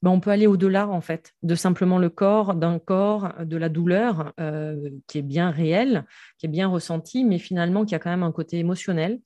[0.01, 3.67] bah, on peut aller au-delà en fait de simplement le corps, d'un corps, de la
[3.67, 6.05] douleur euh, qui est bien réelle,
[6.37, 9.19] qui est bien ressentie, mais finalement qui a quand même un côté émotionnel.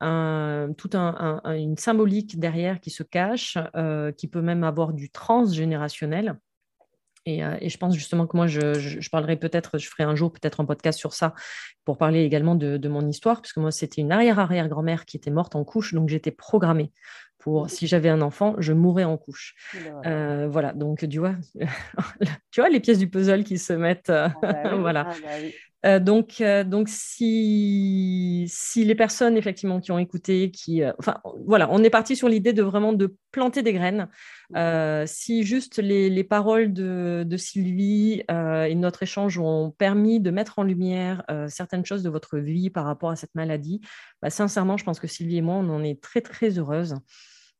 [0.00, 6.40] Un, toute une symbolique derrière qui se cache, euh, qui peut même avoir du transgénérationnel.
[7.28, 10.60] Euh, et, je pense justement que moi, je, parlerai peut-être, je ferai un jour peut-être
[10.60, 11.34] un podcast sur ça
[11.84, 15.56] pour parler également de, mon histoire, parce que moi, c'était une arrière-arrière-grand-mère qui était morte
[15.56, 16.92] en couche, donc j'étais programmée
[17.38, 19.54] pour, si j'avais un enfant, je mourrais en couche.
[20.04, 21.36] Euh, voilà, donc tu vois,
[22.50, 25.06] tu vois les pièces du puzzle qui se mettent, euh, ah bah voilà.
[25.08, 25.48] Ah bah
[25.86, 31.20] euh, donc, euh, donc si, si les personnes effectivement qui ont écouté, qui, euh, enfin
[31.46, 34.08] voilà, on est parti sur l'idée de vraiment de planter des graines.
[35.06, 40.58] si juste les, les paroles de, de Sylvie et notre échange ont permis de mettre
[40.58, 43.82] en lumière certaines choses de votre vie par rapport à cette maladie,
[44.22, 46.94] bah, sincèrement, je pense que Sylvie et moi, on en est très très heureuses.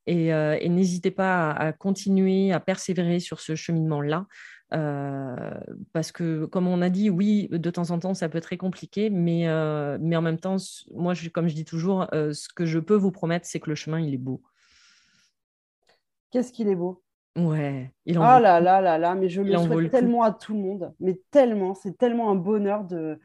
[0.07, 4.25] Et, et n'hésitez pas à, continuer à persévérer sur ce cheminement-là.
[4.69, 8.57] Parce que, comme on a dit, oui, de temps en temps, ça peut être très
[8.57, 9.47] compliqué, mais,
[9.99, 10.57] mais en même temps,
[10.93, 13.75] moi, je, comme je dis toujours, ce que je peux vous promettre, c'est que le
[13.75, 14.41] chemin, il est beau.
[16.31, 17.03] Qu'est-ce qu'il est beau?
[17.37, 20.53] Ouais, il en Ah là là là là, mais je le souhaite tellement à tout
[20.53, 23.19] le monde, mais tellement, c'est tellement un bonheur de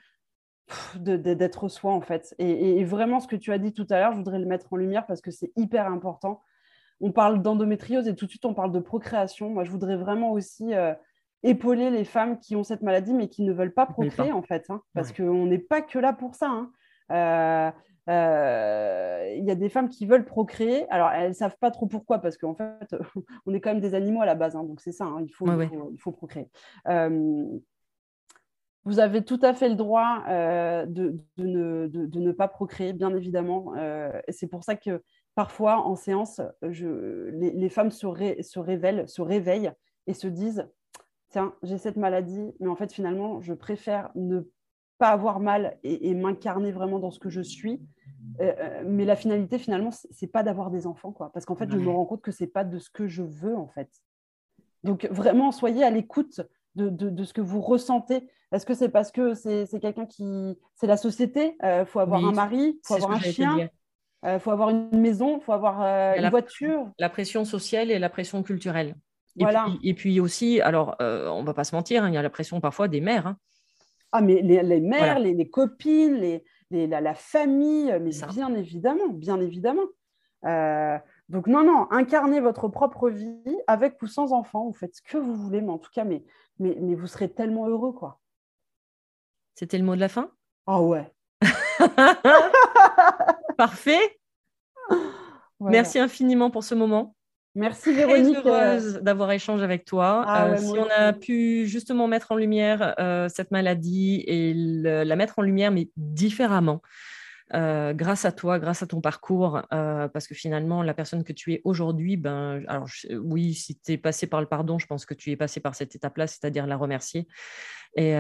[0.97, 2.35] d'être soi en fait.
[2.39, 4.73] Et, et, vraiment, ce que tu as dit tout à l'heure, je voudrais le mettre
[4.73, 6.43] en lumière parce que c'est hyper important.
[7.01, 9.51] On parle d'endométriose et tout de suite on parle de procréation.
[9.51, 10.73] Moi, je voudrais vraiment aussi
[11.43, 14.67] épauler les femmes qui ont cette maladie mais qui ne veulent pas procréer en fait,
[14.69, 16.49] hein, parce qu'on n'est pas que là pour ça.
[16.49, 16.71] Hein.
[17.11, 17.71] Euh,
[18.09, 21.87] euh, il y a des femmes qui veulent procréer, alors elles ne savent pas trop
[21.87, 22.89] pourquoi, parce qu'en fait,
[23.47, 25.47] on est quand même des animaux à la base, hein, donc c'est ça, il faut,
[25.47, 26.49] il, faut, procréer.
[26.89, 27.45] Euh,
[28.85, 33.15] Vous avez tout à fait le droit euh, de, ne, de, ne, pas procréer, bien
[33.15, 33.73] évidemment.
[34.29, 35.03] C'est pour ça que
[35.37, 38.07] parfois, en séance, je, les, femmes se,
[38.43, 39.73] se, révèlent, se réveillent
[40.09, 40.69] et se disent
[41.33, 44.43] Tiens, j'ai cette maladie, mais en fait, finalement, je préfère ne
[44.99, 47.81] pas avoir mal et, m'incarner vraiment dans ce que je suis.
[48.41, 51.33] Euh, mais la finalité, finalement, c'est pas d'avoir des enfants, quoi.
[51.33, 53.57] Parce qu'en fait, je me rends compte que c'est pas de ce que je veux,
[53.57, 53.91] en fait.
[54.85, 56.43] Donc, vraiment, soyez à l'écoute
[56.75, 58.29] de, de, ce que vous ressentez.
[58.53, 60.59] Est-ce que c'est parce que c'est quelqu'un qui.
[60.75, 61.57] C'est la société?
[61.63, 64.71] Il euh, faut avoir un mari, il faut avoir un chien, il euh, faut avoir
[64.71, 66.91] une maison, il faut avoir euh, une voiture.
[66.99, 68.95] La pression sociale et la pression culturelle.
[69.39, 69.65] Et, voilà.
[69.65, 72.23] puis, et puis aussi, alors, on ne va pas se mentir, hein, il y a
[72.23, 73.27] la pression parfois des mères.
[73.27, 73.37] Hein.
[74.13, 76.45] Ah, mais les, les mères, les, les, copines, les,
[76.87, 79.87] la, la, famille, mais bien évidemment, bien évidemment.
[81.33, 85.17] Donc non, non, incarnez votre propre vie avec ou sans enfant, vous faites ce que
[85.17, 86.23] vous voulez, mais en tout cas, mais,
[86.59, 88.21] mais, mais vous serez tellement heureux, quoi.
[89.55, 90.31] C'était le mot de la fin?
[90.67, 91.11] Ah ouais.
[93.57, 94.21] Parfait.
[95.61, 97.15] Merci infiniment pour ce moment.
[97.55, 98.39] Merci Véronique.
[98.39, 100.25] Très heureuse d'avoir échangé avec toi.
[100.27, 105.17] Ah euh, si on a pu justement mettre en lumière euh, cette maladie et la
[105.17, 106.81] mettre en lumière, mais différemment.
[107.55, 111.53] Euh, grâce à toi, grâce à ton parcours, parce que finalement, la personne que tu
[111.53, 115.13] es aujourd'hui, ben, alors oui, si tu es passé par le pardon, je pense que
[115.13, 117.29] tu es passé par cette étape-là, c'est-à-dire la remercier,
[117.95, 118.15] et,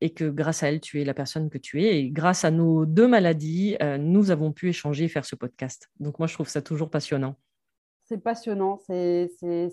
[0.00, 2.00] et, que grâce à elle, tu es la personne que tu es.
[2.00, 5.88] Et grâce à nos deux maladies, nous avons pu échanger et faire ce podcast.
[6.00, 7.36] Donc moi, je trouve ça toujours passionnant.
[8.08, 9.28] C'est passionnant, c'est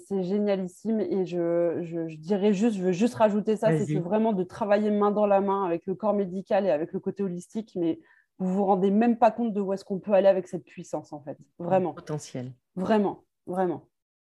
[0.10, 4.90] génialissime et je, je, dirais juste, je veux juste rajouter ça, c'est vraiment de travailler
[4.90, 8.00] main dans la main avec le corps médical et avec le côté holistique, mais
[8.40, 11.14] vous vous rendez même pas compte de où est-ce qu'on peut aller avec cette puissance,
[11.14, 11.38] en fait.
[11.60, 11.94] Vraiment.
[11.94, 12.52] Potentiel.
[12.76, 13.88] Vraiment, vraiment.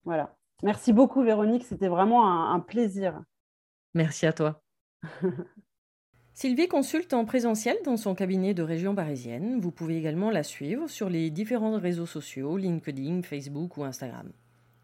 [0.03, 0.35] Voilà.
[0.63, 1.63] Merci beaucoup, Véronique.
[1.63, 3.21] C'était vraiment un, plaisir.
[3.93, 4.61] Merci à toi.
[6.37, 9.61] Sylvie consulte en présentiel dans son cabinet de région parisienne.
[9.61, 14.29] Vous pouvez également la suivre sur les différents réseaux sociaux, LinkedIn, Facebook ou Instagram.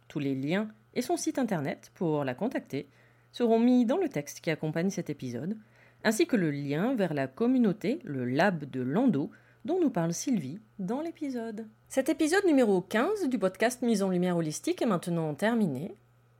[0.07, 2.87] Tous les liens et son site internet pour la contacter
[3.33, 5.57] seront mis dans le texte qui accompagne cet épisode
[6.05, 9.29] ainsi que le lien vers la communauté, le lab de Lando,
[9.65, 11.67] dont nous parle Sylvie dans l'épisode.
[11.89, 15.93] Cet épisode numéro 15 du podcast Mise en lumière holistique est maintenant terminé.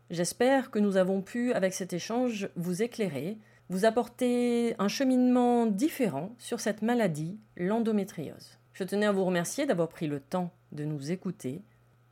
[0.09, 3.38] J'espère que nous avons pu, avec cet échange, vous éclairer,
[3.72, 8.57] vous apporter un cheminement différent sur cette maladie, l'endométriose.
[8.73, 11.61] Je tenais à vous remercier d'avoir pris le temps de nous écouter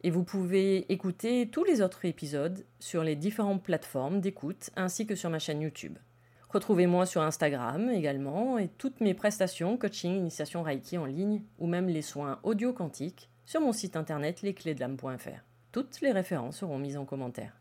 [0.03, 5.15] et vous pouvez écouter tous les autres épisodes sur les différentes plateformes d'écoute ainsi que
[5.15, 5.98] sur ma chaîne YouTube.
[6.48, 11.90] Retrouvez-moi sur Instagram également et toutes mes prestations, coaching, initiation Reiki en ligne ou même
[11.90, 15.44] les soins audio quantiques sur mon site internet lesclésdelame.fr.
[15.73, 17.60] Toutes les références seront mises en commentaire.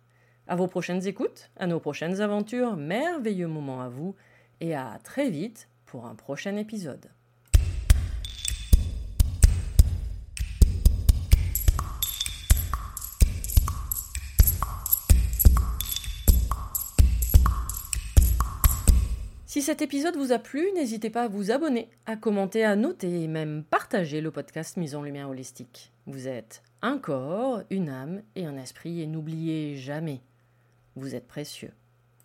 [0.51, 4.15] À vos prochaines écoutes, à nos prochaines aventures, merveilleux moments à vous
[4.61, 7.11] et à très vite pour un prochain épisode.
[19.45, 23.25] Si cet épisode vous a plu, n'hésitez pas à vous abonner, à commenter, à noter
[23.25, 25.93] et même partager le podcast Mise en Lumière Holistique.
[26.07, 30.23] Vous êtes un corps, une âme et un esprit et n'oubliez jamais,
[30.99, 31.73] vous êtes précieux.